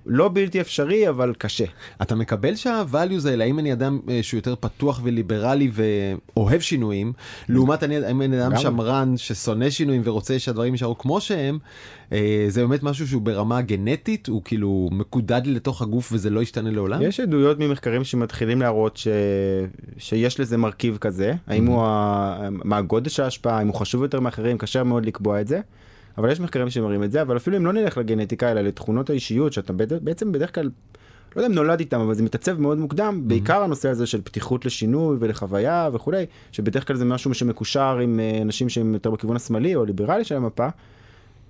לא 0.07 0.31
בלתי 0.33 0.61
אפשרי 0.61 1.09
אבל 1.09 1.33
קשה. 1.39 1.65
אתה 2.03 2.15
מקבל 2.15 2.55
שהvalues 2.55 3.29
האלה 3.29 3.45
האם 3.45 3.59
אני 3.59 3.73
אדם 3.73 4.01
אה, 4.09 4.23
שהוא 4.23 4.39
יותר 4.39 4.55
פתוח 4.61 5.01
וליברלי 5.03 5.71
ואוהב 5.73 6.61
שינויים 6.61 7.13
לעומת 7.49 7.83
אני, 7.83 8.11
אם 8.11 8.23
אני 8.23 8.43
אדם 8.43 8.57
שמרן 8.57 9.17
ששונא 9.17 9.71
שינויים 9.71 10.03
ורוצה 10.05 10.39
שהדברים 10.39 10.75
יישארו 10.75 10.99
כמו 10.99 11.21
שהם 11.21 11.59
אה, 12.13 12.45
זה 12.49 12.67
באמת 12.67 12.83
משהו 12.83 13.09
שהוא 13.09 13.23
ברמה 13.23 13.61
גנטית 13.61 14.29
הוא 14.29 14.43
כאילו 14.45 14.89
מקודד 14.93 15.43
לתוך 15.45 15.83
הגוף 15.83 16.13
וזה 16.13 16.31
לא 16.31 16.43
ישתנה 16.43 16.71
לעולם. 16.71 17.03
יש 17.03 17.21
עדויות 17.21 17.59
ממחקרים 17.59 18.05
שמתחילים 18.05 18.61
להראות 18.61 18.97
ש... 18.97 19.09
שיש 19.99 20.41
לזה 20.41 20.57
מרכיב 20.57 20.97
כזה 20.97 21.35
האם 21.47 21.67
הוא 21.67 21.83
ה... 21.83 22.49
מה 22.51 22.77
הגודל 22.77 23.09
של 23.09 23.23
ההשפעה 23.23 23.63
אם 23.63 23.69
הוא 23.69 23.75
חשוב 23.75 24.03
יותר 24.03 24.21
מאחרים 24.21 24.59
קשה 24.59 24.83
מאוד 24.83 25.07
לקבוע 25.07 25.41
את 25.41 25.49
זה. 25.49 25.61
אבל 26.19 26.31
יש 26.31 26.41
מחקרים 26.41 26.71
שמראים 26.71 27.05
את 27.05 27.13
זה, 27.13 27.23
אבל 27.23 27.37
אפילו 27.37 27.57
אם 27.57 27.67
לא 27.67 27.73
נלך 27.73 27.99
לגנטיקה, 27.99 28.51
אלא 28.51 28.61
לתכונות 28.61 29.11
האישיות, 29.11 29.53
שאתה 29.53 29.73
בעצם 30.03 30.33
בדרך 30.33 30.55
כלל, 30.55 30.71
לא 31.37 31.41
יודע 31.41 31.47
אם 31.47 31.55
נולד 31.55 31.81
איתם, 31.81 32.01
אבל 32.01 32.15
זה 32.15 32.23
מתעצב 32.23 32.61
מאוד 32.61 32.79
מוקדם, 32.79 33.21
mm-hmm. 33.21 33.29
בעיקר 33.29 33.63
הנושא 33.63 33.89
הזה 33.89 34.07
של 34.07 34.21
פתיחות 34.21 34.65
לשינוי 34.65 35.17
ולחוויה 35.21 35.91
וכולי, 35.93 36.27
שבדרך 36.53 36.87
כלל 36.87 36.97
זה 36.97 37.05
משהו 37.05 37.35
שמקושר 37.35 37.99
עם 37.99 38.21
אה, 38.21 38.43
אנשים 38.43 38.69
שהם 38.69 38.95
יותר 38.95 39.11
בכיוון 39.11 39.37
השמאלי 39.37 39.75
או 39.75 39.85
ליברלי 39.85 40.25
של 40.25 40.37
המפה. 40.37 40.69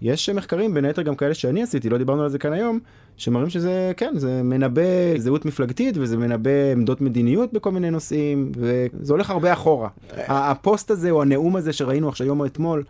יש 0.03 0.29
מחקרים, 0.29 0.75
בין 0.75 0.85
היתר 0.85 1.03
גם 1.03 1.15
כאלה 1.15 1.35
שאני 1.35 1.63
עשיתי, 1.63 1.89
לא 1.91 1.99
דיברנו 1.99 2.23
על 2.23 2.29
זה 2.29 2.39
כאן 2.39 2.53
היום, 2.53 2.79
שמראים 3.17 3.51
שזה, 3.51 3.93
כן, 3.97 4.13
זה 4.17 4.43
מנבא 4.43 4.83
זהות 5.19 5.45
מפלגתית 5.45 5.95
וזה 5.99 6.17
מנבא 6.17 6.51
עמדות 6.73 7.01
מדיניות 7.01 7.53
בכל 7.53 7.71
מיני 7.71 7.91
נושאים, 7.91 8.53
וזה 8.57 9.13
הולך 9.13 9.31
הרבה 9.31 9.53
אחורה. 9.53 9.89
אה. 10.13 10.51
הפוסט 10.51 10.91
הזה 10.91 11.11
או 11.11 11.23
הנאום 11.23 11.57
הזה 11.57 11.73
שראינו 11.73 12.09
עכשיו 12.09 12.27
יום 12.27 12.41
או 12.41 12.47
אתמול, 12.47 12.83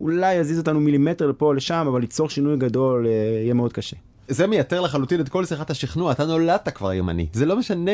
אולי 0.00 0.34
יזיז 0.34 0.58
אותנו 0.58 0.80
מילימטר 0.80 1.26
לפה 1.26 1.46
או 1.46 1.52
לשם, 1.52 1.86
אבל 1.88 2.00
ליצור 2.00 2.30
שינוי 2.30 2.56
גדול 2.56 3.06
אה, 3.06 3.10
יהיה 3.42 3.54
מאוד 3.54 3.72
קשה. 3.72 3.96
זה 4.28 4.46
מייתר 4.46 4.80
לחלוטין 4.80 5.20
את 5.20 5.28
כל 5.28 5.44
שיחת 5.44 5.70
השכנוע, 5.70 6.12
אתה 6.12 6.24
נולדת 6.24 6.68
כבר 6.68 6.92
ימני, 6.92 7.26
זה 7.32 7.46
לא 7.46 7.56
משנה. 7.56 7.92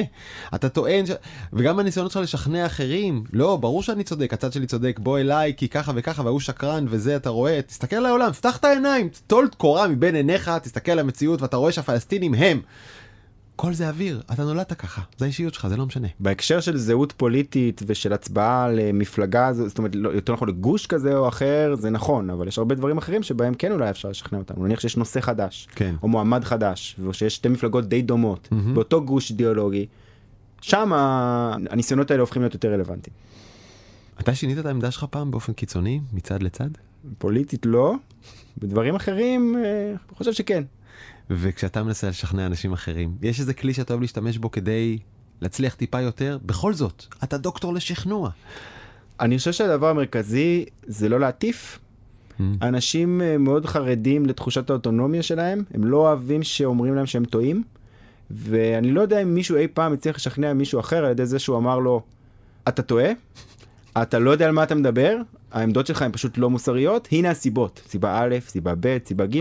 אתה 0.54 0.68
טוען, 0.68 1.06
ש... 1.06 1.10
וגם 1.52 1.78
הניסיונות 1.78 2.12
שלך 2.12 2.22
לשכנע 2.22 2.66
אחרים, 2.66 3.24
לא, 3.32 3.56
ברור 3.56 3.82
שאני 3.82 4.04
צודק, 4.04 4.32
הצד 4.32 4.52
שלי 4.52 4.66
צודק, 4.66 4.98
בוא 5.02 5.18
אליי, 5.18 5.54
כי 5.56 5.68
ככה 5.68 5.92
וככה, 5.94 6.22
והוא 6.22 6.40
שקרן, 6.40 6.84
וזה 6.88 7.16
אתה 7.16 7.30
רואה, 7.30 7.62
תסתכל 7.62 7.96
על 7.96 8.06
העולם, 8.06 8.32
פתח 8.32 8.56
את 8.56 8.64
העיניים, 8.64 9.08
טול 9.26 9.48
קורה 9.56 9.88
מבין 9.88 10.14
עיניך, 10.14 10.50
תסתכל 10.62 10.92
על 10.92 10.98
המציאות, 10.98 11.42
ואתה 11.42 11.56
רואה 11.56 11.72
שהפלסטינים 11.72 12.34
הם. 12.34 12.60
כל 13.56 13.72
זה 13.72 13.88
אוויר, 13.88 14.22
אתה 14.32 14.44
נולדת 14.44 14.72
ככה, 14.72 15.02
זה 15.18 15.24
האישיות 15.24 15.54
שלך, 15.54 15.66
זה 15.68 15.76
לא 15.76 15.86
משנה. 15.86 16.08
בהקשר 16.20 16.60
של 16.60 16.76
זהות 16.76 17.12
פוליטית 17.16 17.82
ושל 17.86 18.12
הצבעה 18.12 18.68
למפלגה, 18.68 19.52
זאת 19.52 19.78
אומרת, 19.78 19.94
לא, 19.94 20.08
יותר 20.08 20.32
נכון 20.32 20.48
לגוש 20.48 20.86
כזה 20.86 21.16
או 21.16 21.28
אחר, 21.28 21.74
זה 21.78 21.90
נכון, 21.90 22.30
אבל 22.30 22.48
יש 22.48 22.58
הרבה 22.58 22.74
דברים 22.74 22.98
אחרים 22.98 23.22
שבהם 23.22 23.54
כן 23.54 23.72
אולי 23.72 23.90
אפשר 23.90 24.08
לשכנע 24.08 24.38
אותנו. 24.38 24.66
נניח 24.66 24.80
שיש 24.80 24.96
נושא 24.96 25.20
חדש, 25.20 25.68
כן. 25.74 25.94
או 26.02 26.08
מועמד 26.08 26.44
חדש, 26.44 26.96
ושיש 27.08 27.34
שתי 27.34 27.48
מפלגות 27.48 27.88
די 27.88 28.02
דומות, 28.02 28.48
mm-hmm. 28.50 28.74
באותו 28.74 29.04
גוש 29.04 29.30
אידיאולוגי, 29.30 29.86
שם 30.60 30.92
הניסיונות 30.92 32.10
האלה 32.10 32.20
הופכים 32.20 32.42
להיות 32.42 32.54
יותר 32.54 32.72
רלוונטיים. 32.72 33.14
אתה 34.20 34.34
שינית 34.34 34.58
את 34.58 34.66
העמדה 34.66 34.90
שלך 34.90 35.04
פעם 35.10 35.30
באופן 35.30 35.52
קיצוני, 35.52 36.00
מצד 36.12 36.42
לצד? 36.42 36.68
פוליטית 37.18 37.66
לא, 37.66 37.94
בדברים 38.58 38.94
אחרים, 38.94 39.56
אני 39.56 39.64
אה, 39.64 39.94
חושב 40.16 40.32
שכן. 40.32 40.64
וכשאתה 41.36 41.82
מנסה 41.82 42.08
לשכנע 42.08 42.46
אנשים 42.46 42.72
אחרים, 42.72 43.14
יש 43.22 43.40
איזה 43.40 43.54
כלי 43.54 43.74
שאתה 43.74 43.92
אוהב 43.92 44.00
להשתמש 44.00 44.38
בו 44.38 44.50
כדי 44.50 44.98
להצליח 45.40 45.74
טיפה 45.74 46.00
יותר? 46.00 46.38
בכל 46.46 46.74
זאת, 46.74 47.04
אתה 47.24 47.38
דוקטור 47.38 47.74
לשכנוע. 47.74 48.30
אני 49.20 49.38
חושב 49.38 49.52
שהדבר 49.52 49.88
המרכזי 49.88 50.64
זה 50.86 51.08
לא 51.08 51.20
להטיף. 51.20 51.78
Mm. 51.78 52.42
אנשים 52.62 53.22
אה, 53.22 53.38
מאוד 53.38 53.66
חרדים 53.66 54.26
לתחושת 54.26 54.70
האוטונומיה 54.70 55.22
שלהם, 55.22 55.64
הם 55.74 55.84
לא 55.84 55.96
אוהבים 55.96 56.42
שאומרים 56.42 56.94
להם 56.94 57.06
שהם 57.06 57.24
טועים, 57.24 57.62
ואני 58.30 58.92
לא 58.92 59.00
יודע 59.00 59.22
אם 59.22 59.34
מישהו 59.34 59.56
אי 59.56 59.68
פעם 59.68 59.92
הצליח 59.92 60.16
לשכנע 60.16 60.52
מישהו 60.52 60.80
אחר 60.80 61.04
על 61.04 61.10
ידי 61.10 61.26
זה 61.26 61.38
שהוא 61.38 61.56
אמר 61.58 61.78
לו, 61.78 62.02
אתה 62.68 62.82
טועה, 62.82 63.10
אתה 64.02 64.18
לא 64.18 64.30
יודע 64.30 64.44
על 64.44 64.52
מה 64.52 64.62
אתה 64.62 64.74
מדבר, 64.74 65.16
העמדות 65.52 65.86
שלך 65.86 66.02
הן 66.02 66.12
פשוט 66.12 66.38
לא 66.38 66.50
מוסריות, 66.50 67.08
הנה 67.12 67.30
הסיבות, 67.30 67.82
סיבה 67.88 68.20
א', 68.22 68.36
סיבה 68.46 68.72
ב', 68.80 68.98
סיבה 69.06 69.26
ג', 69.26 69.40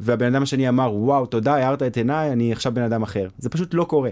והבן 0.00 0.34
אדם 0.34 0.42
השני 0.42 0.68
אמר 0.68 0.94
וואו 0.94 1.26
תודה 1.26 1.54
הארת 1.54 1.82
את 1.82 1.96
עיניי 1.96 2.32
אני 2.32 2.52
עכשיו 2.52 2.74
בן 2.74 2.82
אדם 2.82 3.02
אחר 3.02 3.28
זה 3.38 3.48
פשוט 3.48 3.74
לא 3.74 3.84
קורה. 3.84 4.10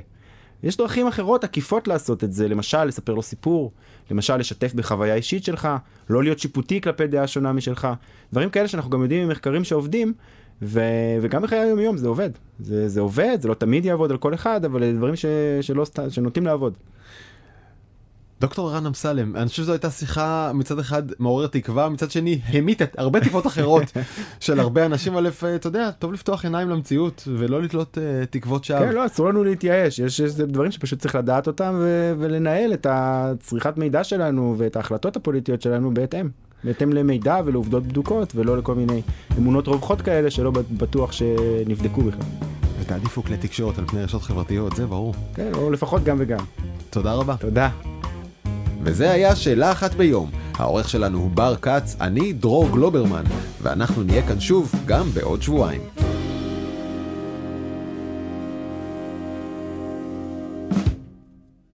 יש 0.62 0.76
דרכים 0.76 1.06
אחרות 1.06 1.44
עקיפות 1.44 1.88
לעשות 1.88 2.24
את 2.24 2.32
זה 2.32 2.48
למשל 2.48 2.84
לספר 2.84 3.14
לו 3.14 3.22
סיפור 3.22 3.72
למשל 4.10 4.36
לשתף 4.36 4.74
בחוויה 4.74 5.14
אישית 5.14 5.44
שלך 5.44 5.68
לא 6.10 6.22
להיות 6.22 6.38
שיפוטי 6.38 6.80
כלפי 6.80 7.06
דעה 7.06 7.26
שונה 7.26 7.52
משלך 7.52 7.88
דברים 8.32 8.50
כאלה 8.50 8.68
שאנחנו 8.68 8.90
גם 8.90 9.02
יודעים 9.02 9.28
ממחקרים 9.28 9.64
שעובדים 9.64 10.12
ו... 10.62 10.80
וגם 11.22 11.42
בחיי 11.42 11.58
היום 11.58 11.78
יום 11.80 11.96
זה 11.96 12.08
עובד. 12.08 12.30
זה, 12.60 12.88
זה 12.88 13.00
עובד, 13.00 13.38
זה 13.40 13.48
לא 13.48 13.54
תמיד 13.54 13.84
יעבוד 13.84 14.10
על 14.10 14.16
כל 14.16 14.34
אחד, 14.34 14.64
אבל 14.64 14.80
זה 14.80 14.92
דברים 14.92 15.16
ש... 15.16 15.26
שלא. 15.60 15.84
שנוטים 16.08 16.46
לעבוד. 16.46 16.74
דוקטור 18.40 18.72
רן 18.72 18.86
אמסלם, 18.86 19.36
אני 19.36 19.48
חושב 19.48 19.62
שזו 19.62 19.72
הייתה 19.72 19.90
שיחה 19.90 20.52
מצד 20.54 20.78
אחד 20.78 21.02
מעוררת 21.18 21.52
תקווה, 21.52 21.88
מצד 21.88 22.10
שני 22.10 22.40
המיתת 22.48 22.98
הרבה 22.98 23.20
תקוות 23.20 23.46
אחרות 23.46 23.82
של 24.40 24.60
הרבה 24.60 24.86
אנשים, 24.86 25.14
אבל 25.14 25.30
אתה 25.54 25.66
יודע, 25.66 25.90
טוב 25.90 26.12
לפתוח 26.12 26.44
עיניים 26.44 26.70
למציאות 26.70 27.28
ולא 27.36 27.62
לתלות 27.62 27.98
uh, 27.98 28.26
תקוות 28.30 28.64
שווא. 28.64 28.78
כן, 28.78 28.92
לא, 28.92 29.06
אסור 29.06 29.28
לנו 29.28 29.44
להתייאש, 29.44 29.98
יש, 29.98 30.20
יש 30.20 30.34
דברים 30.34 30.70
שפשוט 30.70 30.98
צריך 30.98 31.14
לדעת 31.14 31.46
אותם 31.46 31.74
ו- 31.78 32.12
ולנהל 32.18 32.72
את 32.72 32.86
הצריכת 32.90 33.76
מידע 33.76 34.04
שלנו 34.04 34.54
ואת 34.58 34.76
ההחלטות 34.76 35.16
הפוליטיות 35.16 35.62
שלנו 35.62 35.94
בהתאם. 35.94 36.28
בהתאם 36.64 36.92
למידע 36.92 37.40
ולעובדות 37.44 37.86
בדוקות 37.86 38.32
ולא 38.34 38.58
לכל 38.58 38.74
מיני 38.74 39.02
אמונות 39.38 39.66
רווחות 39.66 40.00
כאלה 40.00 40.30
שלא 40.30 40.50
בטוח 40.70 41.12
שנבדקו 41.12 42.02
בכלל. 42.02 42.20
ותעדיפו 42.80 43.22
כלי 43.22 43.36
תקשורת 43.36 43.78
על 43.78 43.86
פני 43.86 44.02
רשתות 44.02 44.22
חברתיות, 44.22 44.76
זה 44.76 44.86
ברור. 44.86 45.14
כן, 45.34 45.50
או 45.54 45.70
לפחות 45.70 46.04
גם 46.04 46.16
וגם. 46.20 46.44
תודה 46.90 47.14
רבה. 47.14 47.36
תודה. 47.36 47.70
וזה 48.82 49.10
היה 49.10 49.36
שאלה 49.36 49.72
אחת 49.72 49.94
ביום. 49.94 50.30
העורך 50.54 50.88
שלנו 50.88 51.18
הוא 51.18 51.30
בר 51.30 51.56
כץ, 51.56 51.96
אני 52.00 52.32
דרור 52.32 52.68
גלוברמן, 52.72 53.24
ואנחנו 53.62 54.02
נהיה 54.02 54.28
כאן 54.28 54.40
שוב 54.40 54.72
גם 54.86 55.10
בעוד 55.14 55.42
שבועיים. 55.42 55.80